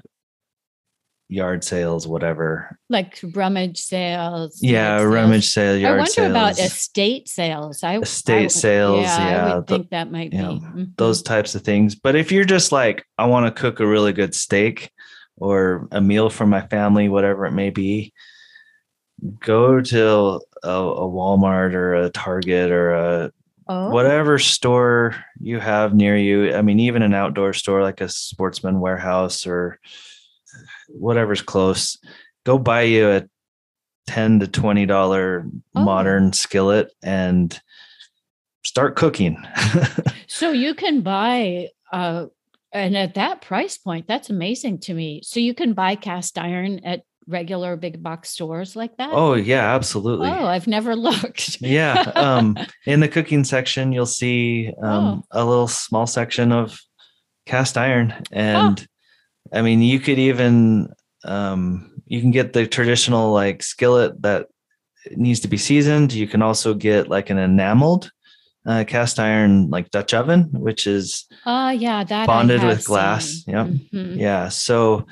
yard 1.27 1.63
sales, 1.63 2.07
whatever. 2.07 2.77
Like 2.89 3.19
rummage 3.33 3.79
sales. 3.79 4.59
Yeah, 4.61 5.01
rummage 5.01 5.47
sale, 5.47 5.77
yard 5.77 5.93
I 5.93 5.97
wonder 5.97 6.11
sales. 6.11 6.29
about 6.29 6.59
estate 6.59 7.27
sales. 7.27 7.83
I 7.83 7.97
estate 7.97 8.45
I, 8.45 8.47
sales. 8.47 9.01
Yeah, 9.03 9.29
yeah, 9.29 9.51
I 9.51 9.55
would 9.55 9.67
the, 9.67 9.75
think 9.75 9.89
that 9.89 10.11
might 10.11 10.31
be 10.31 10.37
know, 10.37 10.53
mm-hmm. 10.53 10.83
those 10.97 11.21
types 11.21 11.55
of 11.55 11.63
things. 11.63 11.95
But 11.95 12.15
if 12.15 12.31
you're 12.31 12.45
just 12.45 12.71
like, 12.71 13.05
I 13.17 13.25
want 13.25 13.47
to 13.47 13.61
cook 13.61 13.79
a 13.79 13.87
really 13.87 14.13
good 14.13 14.35
steak 14.35 14.91
or 15.37 15.87
a 15.91 16.01
meal 16.01 16.29
for 16.29 16.45
my 16.45 16.61
family, 16.67 17.09
whatever 17.09 17.45
it 17.45 17.51
may 17.51 17.69
be, 17.69 18.13
go 19.39 19.81
to 19.81 20.41
a, 20.63 20.69
a 20.69 21.09
Walmart 21.09 21.73
or 21.73 21.95
a 21.95 22.09
Target 22.09 22.71
or 22.71 22.93
a 22.93 23.31
Oh. 23.67 23.89
whatever 23.89 24.37
store 24.37 25.15
you 25.39 25.59
have 25.59 25.95
near 25.95 26.15
you. 26.15 26.53
I 26.53 26.61
mean, 26.61 26.79
even 26.81 27.01
an 27.01 27.15
outdoor 27.15 27.51
store 27.53 27.81
like 27.81 27.99
a 27.99 28.07
Sportsman 28.07 28.79
Warehouse 28.79 29.47
or 29.47 29.79
whatever's 30.97 31.41
close, 31.41 31.97
go 32.45 32.57
buy 32.57 32.83
you 32.83 33.09
a 33.09 33.23
ten 34.07 34.39
to 34.39 34.47
twenty 34.47 34.85
dollar 34.85 35.45
oh. 35.75 35.83
modern 35.83 36.33
skillet 36.33 36.93
and 37.03 37.59
start 38.63 38.95
cooking. 38.95 39.37
so 40.27 40.51
you 40.51 40.73
can 40.73 41.01
buy 41.01 41.69
uh 41.91 42.25
and 42.71 42.97
at 42.97 43.13
that 43.13 43.41
price 43.41 43.77
point, 43.77 44.05
that's 44.05 44.29
amazing 44.29 44.79
to 44.79 44.93
me. 44.93 45.21
So 45.23 45.39
you 45.39 45.53
can 45.53 45.71
buy 45.71 45.95
cast 45.95 46.37
iron 46.37 46.83
at 46.83 47.03
regular 47.25 47.77
big 47.77 48.03
box 48.03 48.29
stores 48.29 48.75
like 48.75 48.97
that? 48.97 49.09
Oh 49.11 49.33
yeah, 49.33 49.73
absolutely. 49.73 50.29
Oh, 50.29 50.45
I've 50.45 50.67
never 50.67 50.95
looked. 50.95 51.61
yeah. 51.61 52.11
Um 52.15 52.57
in 52.85 52.99
the 52.99 53.07
cooking 53.07 53.43
section 53.43 53.91
you'll 53.91 54.05
see 54.05 54.73
um 54.81 55.23
oh. 55.31 55.41
a 55.41 55.45
little 55.45 55.67
small 55.67 56.07
section 56.07 56.51
of 56.51 56.79
cast 57.45 57.77
iron 57.77 58.13
and 58.31 58.87
I 59.53 59.61
mean, 59.61 59.81
you 59.81 59.99
could 59.99 60.19
even 60.19 60.93
um, 61.23 62.01
you 62.05 62.21
can 62.21 62.31
get 62.31 62.53
the 62.53 62.67
traditional 62.67 63.31
like 63.31 63.63
skillet 63.63 64.21
that 64.21 64.47
needs 65.11 65.41
to 65.41 65.47
be 65.47 65.57
seasoned. 65.57 66.13
You 66.13 66.27
can 66.27 66.41
also 66.41 66.73
get 66.73 67.09
like 67.09 67.29
an 67.29 67.37
enameled 67.37 68.11
uh, 68.65 68.83
cast 68.87 69.19
iron 69.19 69.69
like 69.69 69.91
Dutch 69.91 70.13
oven, 70.13 70.49
which 70.51 70.87
is 70.87 71.25
oh 71.45 71.51
uh, 71.51 71.69
yeah, 71.71 72.03
that 72.03 72.27
bonded 72.27 72.63
with 72.63 72.85
glass. 72.85 73.27
Seen. 73.27 73.55
Yep. 73.55 73.67
Mm-hmm. 73.67 74.19
Yeah. 74.19 74.49
So 74.49 75.05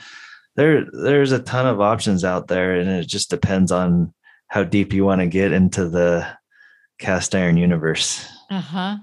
there 0.55 0.85
there's 0.91 1.31
a 1.31 1.39
ton 1.39 1.67
of 1.67 1.81
options 1.81 2.23
out 2.23 2.47
there, 2.47 2.75
and 2.75 2.89
it 2.89 3.07
just 3.07 3.29
depends 3.29 3.71
on 3.71 4.13
how 4.47 4.63
deep 4.63 4.93
you 4.93 5.05
want 5.05 5.21
to 5.21 5.27
get 5.27 5.51
into 5.51 5.89
the 5.89 6.27
cast 6.99 7.35
iron 7.35 7.57
universe. 7.57 8.27
Uh 8.49 8.61
huh. 8.61 8.97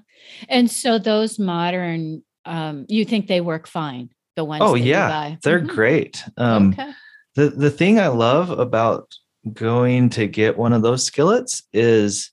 And 0.48 0.70
so 0.70 0.98
those 0.98 1.38
modern, 1.38 2.22
um, 2.44 2.86
you 2.88 3.04
think 3.04 3.26
they 3.26 3.40
work 3.40 3.66
fine? 3.66 4.10
The 4.36 4.44
ones 4.44 4.62
oh 4.64 4.74
yeah 4.74 5.36
they're 5.42 5.58
mm-hmm. 5.58 5.74
great 5.74 6.24
um 6.36 6.70
okay. 6.70 6.92
the 7.34 7.48
the 7.50 7.70
thing 7.70 7.98
i 7.98 8.08
love 8.08 8.50
about 8.50 9.14
going 9.52 10.10
to 10.10 10.26
get 10.26 10.58
one 10.58 10.72
of 10.72 10.82
those 10.82 11.04
skillets 11.04 11.62
is 11.72 12.30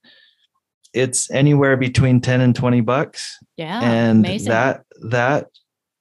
it's 0.94 1.30
anywhere 1.32 1.78
between 1.78 2.22
10 2.22 2.42
and 2.42 2.56
20 2.56 2.82
bucks 2.82 3.38
yeah 3.56 3.82
and 3.82 4.26
amazing. 4.26 4.50
that 4.50 4.84
that 5.10 5.48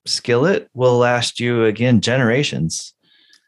skillet 0.07 0.68
will 0.74 0.99
last 0.99 1.40
you 1.40 1.64
again 1.64 2.01
generations 2.01 2.94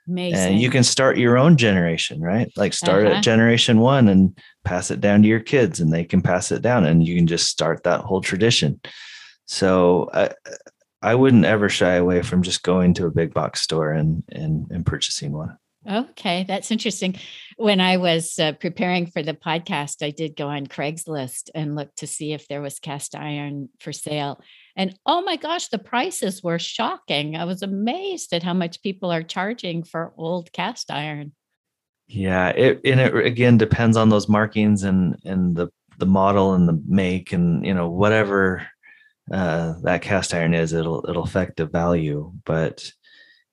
Amazing. 0.09 0.53
and 0.53 0.61
you 0.61 0.70
can 0.70 0.84
start 0.84 1.18
your 1.18 1.36
own 1.36 1.57
generation 1.57 2.20
right 2.20 2.51
like 2.57 2.72
start 2.72 3.07
uh-huh. 3.07 3.16
at 3.16 3.22
generation 3.22 3.78
one 3.78 4.09
and 4.09 4.38
pass 4.64 4.90
it 4.90 5.01
down 5.01 5.22
to 5.22 5.28
your 5.28 5.40
kids 5.40 5.80
and 5.80 5.92
they 5.92 6.05
can 6.05 6.22
pass 6.22 6.51
it 6.51 6.62
down 6.62 6.84
and 6.84 7.07
you 7.07 7.14
can 7.14 7.26
just 7.26 7.49
start 7.49 7.82
that 7.84 8.01
whole 8.01 8.20
tradition 8.20 8.80
so 9.44 10.11
I, 10.12 10.30
I 11.03 11.14
wouldn't 11.14 11.44
ever 11.44 11.68
shy 11.68 11.94
away 11.94 12.22
from 12.22 12.42
just 12.42 12.62
going 12.62 12.94
to 12.94 13.07
a 13.07 13.11
big 13.11 13.32
box 13.32 13.62
store 13.62 13.92
and 13.92 14.24
and, 14.30 14.66
and 14.70 14.84
purchasing 14.84 15.32
one. 15.32 15.57
Okay, 15.88 16.44
that's 16.46 16.70
interesting. 16.70 17.16
When 17.57 17.80
I 17.80 17.96
was 17.96 18.38
uh, 18.38 18.53
preparing 18.53 19.07
for 19.07 19.22
the 19.22 19.32
podcast, 19.32 20.05
I 20.05 20.11
did 20.11 20.36
go 20.36 20.49
on 20.49 20.66
Craigslist 20.66 21.51
and 21.55 21.76
look 21.76 21.94
to 21.96 22.07
see 22.07 22.32
if 22.32 22.46
there 22.49 22.61
was 22.61 22.80
cast 22.80 23.14
iron 23.14 23.68
for 23.80 23.92
sale. 23.92 24.40
And 24.76 24.99
oh 25.07 25.22
my 25.22 25.36
gosh, 25.36 25.68
the 25.68 25.78
prices 25.78 26.42
were 26.42 26.59
shocking. 26.59 27.36
I 27.36 27.44
was 27.44 27.62
amazed 27.62 28.34
at 28.34 28.42
how 28.42 28.55
much 28.55 28.82
people 28.82 29.11
are 29.11 29.22
charging 29.22 29.82
for 29.82 30.12
old 30.18 30.53
cast 30.53 30.90
iron. 30.90 31.32
Yeah, 32.07 32.49
it 32.49 32.80
and 32.84 33.01
it 33.01 33.14
again 33.14 33.57
depends 33.57 33.96
on 33.96 34.09
those 34.09 34.28
markings 34.28 34.82
and 34.82 35.16
and 35.24 35.57
the 35.57 35.68
the 35.99 36.07
model 36.07 36.55
and 36.55 36.68
the 36.68 36.82
make 36.86 37.32
and 37.32 37.64
you 37.64 37.74
know 37.74 37.88
whatever 37.88 38.66
uh, 39.33 39.74
that 39.83 40.03
cast 40.03 40.35
iron 40.35 40.55
is, 40.55 40.72
it'll 40.72 41.05
it'll 41.09 41.24
affect 41.24 41.57
the 41.57 41.66
value. 41.66 42.33
But 42.45 42.91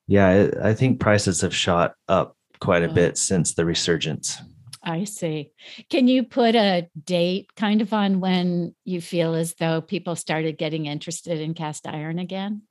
yeah, 0.08 0.32
it, 0.32 0.58
I 0.62 0.74
think 0.74 1.00
prices 1.00 1.42
have 1.42 1.56
shot 1.56 1.94
up 2.08 2.38
quite 2.60 2.84
a 2.84 2.92
bit 2.92 3.18
since 3.18 3.54
the 3.54 3.66
resurgence. 3.66 4.42
I 4.84 5.04
see. 5.06 5.52
Can 5.90 6.08
you 6.08 6.24
put 6.24 6.56
a 6.56 6.88
date 7.04 7.50
kind 7.56 7.82
of 7.82 7.92
on 7.92 8.20
when 8.20 8.76
you 8.84 9.02
feel 9.02 9.34
as 9.34 9.56
though 9.56 9.82
people 9.82 10.16
started 10.16 10.60
getting 10.60 10.86
interested 10.86 11.42
in 11.42 11.56
cast 11.56 11.88
iron 11.88 12.20
again? 12.20 12.62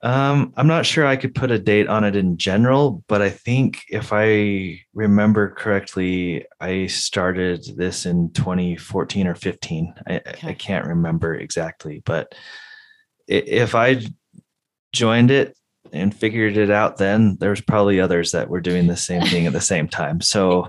Um, 0.00 0.52
I'm 0.56 0.68
not 0.68 0.86
sure 0.86 1.06
I 1.06 1.16
could 1.16 1.34
put 1.34 1.50
a 1.50 1.58
date 1.58 1.88
on 1.88 2.04
it 2.04 2.14
in 2.14 2.36
general, 2.36 3.02
but 3.08 3.20
I 3.20 3.30
think 3.30 3.82
if 3.88 4.12
I 4.12 4.80
remember 4.94 5.50
correctly, 5.50 6.46
I 6.60 6.86
started 6.86 7.64
this 7.76 8.06
in 8.06 8.30
2014 8.32 9.26
or 9.26 9.34
15. 9.34 9.94
I, 10.06 10.16
okay. 10.16 10.48
I 10.48 10.52
can't 10.54 10.86
remember 10.86 11.34
exactly, 11.34 12.00
but 12.04 12.32
if 13.26 13.74
I 13.74 14.02
joined 14.92 15.32
it 15.32 15.56
and 15.92 16.14
figured 16.14 16.56
it 16.56 16.70
out 16.70 16.98
then, 16.98 17.36
there 17.40 17.50
was 17.50 17.60
probably 17.60 17.98
others 18.00 18.30
that 18.32 18.48
were 18.48 18.60
doing 18.60 18.86
the 18.86 18.96
same 18.96 19.22
thing 19.22 19.46
at 19.46 19.52
the 19.52 19.60
same 19.60 19.88
time. 19.88 20.20
So 20.20 20.68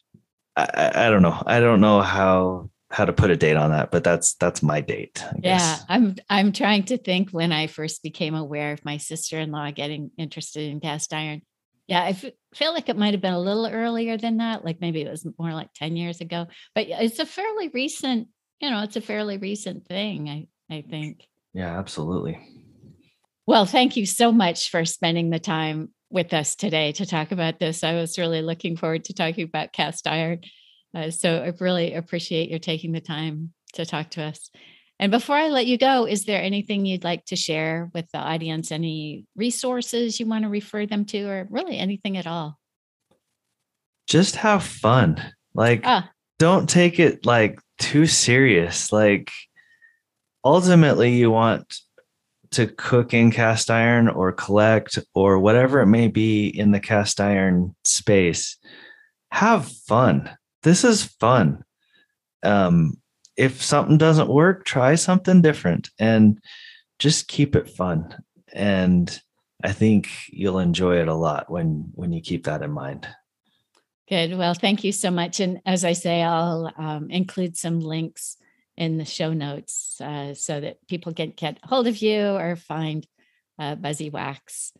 I, 0.56 1.06
I 1.06 1.10
don't 1.10 1.22
know. 1.22 1.42
I 1.46 1.60
don't 1.60 1.80
know 1.80 2.00
how 2.00 2.70
how 2.92 3.06
to 3.06 3.12
put 3.12 3.30
a 3.30 3.36
date 3.36 3.56
on 3.56 3.70
that, 3.70 3.90
but 3.90 4.04
that's 4.04 4.34
that's 4.34 4.62
my 4.62 4.80
date. 4.80 5.24
yeah, 5.42 5.78
I'm 5.88 6.16
I'm 6.28 6.52
trying 6.52 6.84
to 6.84 6.98
think 6.98 7.30
when 7.30 7.50
I 7.50 7.66
first 7.66 8.02
became 8.02 8.34
aware 8.34 8.72
of 8.72 8.84
my 8.84 8.98
sister-in-law 8.98 9.70
getting 9.72 10.10
interested 10.18 10.70
in 10.70 10.80
cast 10.80 11.12
iron. 11.14 11.42
Yeah, 11.88 12.02
I 12.02 12.10
f- 12.10 12.26
feel 12.54 12.72
like 12.72 12.88
it 12.88 12.96
might 12.96 13.14
have 13.14 13.22
been 13.22 13.32
a 13.32 13.40
little 13.40 13.66
earlier 13.66 14.16
than 14.16 14.36
that. 14.36 14.64
Like 14.64 14.80
maybe 14.80 15.02
it 15.02 15.10
was 15.10 15.26
more 15.38 15.52
like 15.52 15.72
10 15.74 15.96
years 15.96 16.20
ago. 16.20 16.46
But 16.74 16.86
it's 16.88 17.18
a 17.18 17.26
fairly 17.26 17.68
recent, 17.68 18.28
you 18.60 18.70
know, 18.70 18.82
it's 18.82 18.96
a 18.96 19.00
fairly 19.00 19.38
recent 19.38 19.86
thing, 19.86 20.28
I 20.28 20.74
I 20.74 20.82
think. 20.82 21.26
Yeah, 21.54 21.78
absolutely. 21.78 22.38
Well, 23.46 23.66
thank 23.66 23.96
you 23.96 24.06
so 24.06 24.32
much 24.32 24.70
for 24.70 24.84
spending 24.84 25.30
the 25.30 25.40
time 25.40 25.92
with 26.10 26.32
us 26.32 26.54
today 26.54 26.92
to 26.92 27.06
talk 27.06 27.32
about 27.32 27.58
this. 27.58 27.82
I 27.82 27.94
was 27.94 28.18
really 28.18 28.42
looking 28.42 28.76
forward 28.76 29.04
to 29.06 29.14
talking 29.14 29.44
about 29.44 29.72
cast 29.72 30.06
iron. 30.06 30.42
Uh, 30.94 31.10
so 31.10 31.42
I 31.42 31.52
really 31.62 31.94
appreciate 31.94 32.50
your 32.50 32.58
taking 32.58 32.92
the 32.92 33.00
time 33.00 33.52
to 33.74 33.86
talk 33.86 34.10
to 34.10 34.22
us. 34.22 34.50
And 34.98 35.10
before 35.10 35.36
I 35.36 35.48
let 35.48 35.66
you 35.66 35.78
go, 35.78 36.06
is 36.06 36.26
there 36.26 36.40
anything 36.40 36.86
you'd 36.86 37.04
like 37.04 37.24
to 37.26 37.36
share 37.36 37.90
with 37.92 38.10
the 38.12 38.18
audience? 38.18 38.70
Any 38.70 39.26
resources 39.34 40.20
you 40.20 40.26
want 40.26 40.44
to 40.44 40.48
refer 40.48 40.86
them 40.86 41.04
to, 41.06 41.24
or 41.24 41.48
really 41.50 41.76
anything 41.78 42.16
at 42.16 42.26
all? 42.26 42.58
Just 44.06 44.36
have 44.36 44.62
fun. 44.62 45.20
Like, 45.54 45.82
ah. 45.84 46.08
don't 46.38 46.68
take 46.68 47.00
it 47.00 47.26
like 47.26 47.58
too 47.78 48.06
serious. 48.06 48.92
Like, 48.92 49.32
ultimately, 50.44 51.16
you 51.16 51.30
want 51.30 51.80
to 52.52 52.66
cook 52.66 53.14
in 53.14 53.30
cast 53.30 53.70
iron 53.70 54.08
or 54.08 54.30
collect 54.30 54.98
or 55.14 55.38
whatever 55.38 55.80
it 55.80 55.86
may 55.86 56.08
be 56.08 56.46
in 56.46 56.70
the 56.70 56.80
cast 56.80 57.20
iron 57.20 57.74
space, 57.84 58.56
have 59.32 59.66
fun. 59.66 60.30
This 60.62 60.84
is 60.84 61.04
fun. 61.04 61.64
Um, 62.42 62.98
if 63.36 63.62
something 63.62 63.98
doesn't 63.98 64.28
work, 64.28 64.64
try 64.64 64.94
something 64.94 65.42
different 65.42 65.90
and 65.98 66.38
just 66.98 67.28
keep 67.28 67.56
it 67.56 67.68
fun. 67.68 68.14
And 68.52 69.20
I 69.64 69.72
think 69.72 70.10
you'll 70.28 70.58
enjoy 70.58 70.96
it 70.96 71.08
a 71.08 71.14
lot 71.14 71.50
when 71.50 71.90
when 71.94 72.12
you 72.12 72.20
keep 72.20 72.44
that 72.44 72.62
in 72.62 72.70
mind. 72.70 73.08
Good. 74.08 74.36
Well, 74.36 74.54
thank 74.54 74.84
you 74.84 74.92
so 74.92 75.10
much. 75.10 75.40
And 75.40 75.60
as 75.64 75.84
I 75.84 75.92
say, 75.92 76.22
I'll 76.22 76.70
um, 76.76 77.10
include 77.10 77.56
some 77.56 77.80
links 77.80 78.36
in 78.76 78.98
the 78.98 79.04
show 79.04 79.32
notes 79.32 80.00
uh, 80.00 80.34
so 80.34 80.60
that 80.60 80.86
people 80.88 81.14
can 81.14 81.32
get 81.36 81.58
hold 81.62 81.86
of 81.86 81.98
you 81.98 82.20
or 82.20 82.56
find 82.56 83.06
uh, 83.58 83.74
Buzzy 83.74 84.10
Wax 84.10 84.72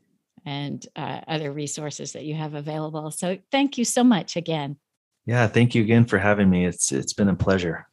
and 0.45 0.85
uh, 0.97 1.21
other 1.29 1.53
resources 1.53 2.13
that 2.13 2.25
you 2.25 2.35
have 2.35 2.55
available. 2.55 3.11
So 3.11 3.39
thank 3.51 3.79
you 3.79 3.85
so 3.85 4.03
much 4.03 4.37
again. 4.37 4.77
Yeah, 5.25 5.47
thank 5.47 5.75
you 5.75 5.83
again 5.83 6.05
for 6.05 6.19
having 6.19 6.51
me. 6.51 6.67
It's 6.67 6.91
it's 6.91 7.13
been 7.13 7.29
a 7.29 7.35
pleasure. 7.35 7.87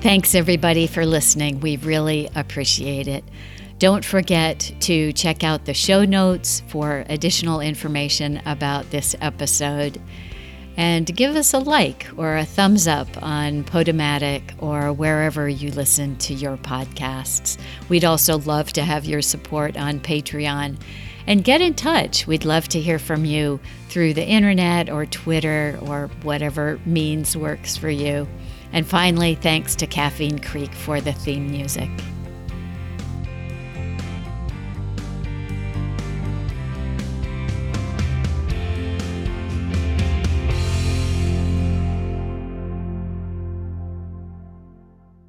Thanks 0.00 0.36
everybody 0.36 0.86
for 0.86 1.04
listening. 1.04 1.58
We 1.58 1.78
really 1.78 2.28
appreciate 2.36 3.08
it. 3.08 3.24
Don't 3.80 4.04
forget 4.04 4.72
to 4.80 5.12
check 5.12 5.42
out 5.42 5.64
the 5.64 5.74
show 5.74 6.04
notes 6.04 6.62
for 6.68 7.04
additional 7.08 7.60
information 7.60 8.40
about 8.46 8.88
this 8.90 9.16
episode. 9.20 10.00
And 10.76 11.06
give 11.16 11.36
us 11.36 11.54
a 11.54 11.58
like 11.58 12.06
or 12.16 12.36
a 12.36 12.44
thumbs 12.44 12.86
up 12.86 13.08
on 13.22 13.64
Podomatic 13.64 14.42
or 14.58 14.92
wherever 14.92 15.48
you 15.48 15.70
listen 15.70 16.16
to 16.18 16.34
your 16.34 16.56
podcasts. 16.58 17.58
We'd 17.88 18.04
also 18.04 18.38
love 18.38 18.72
to 18.74 18.82
have 18.82 19.06
your 19.06 19.22
support 19.22 19.76
on 19.76 20.00
Patreon. 20.00 20.76
And 21.26 21.42
get 21.42 21.60
in 21.60 21.74
touch. 21.74 22.26
We'd 22.26 22.44
love 22.44 22.68
to 22.68 22.80
hear 22.80 23.00
from 23.00 23.24
you 23.24 23.58
through 23.88 24.14
the 24.14 24.24
internet 24.24 24.88
or 24.88 25.06
Twitter 25.06 25.76
or 25.82 26.08
whatever 26.22 26.78
means 26.86 27.36
works 27.36 27.76
for 27.76 27.90
you. 27.90 28.28
And 28.72 28.86
finally, 28.86 29.34
thanks 29.34 29.74
to 29.76 29.86
Caffeine 29.86 30.38
Creek 30.38 30.72
for 30.72 31.00
the 31.00 31.12
theme 31.12 31.50
music. 31.50 31.90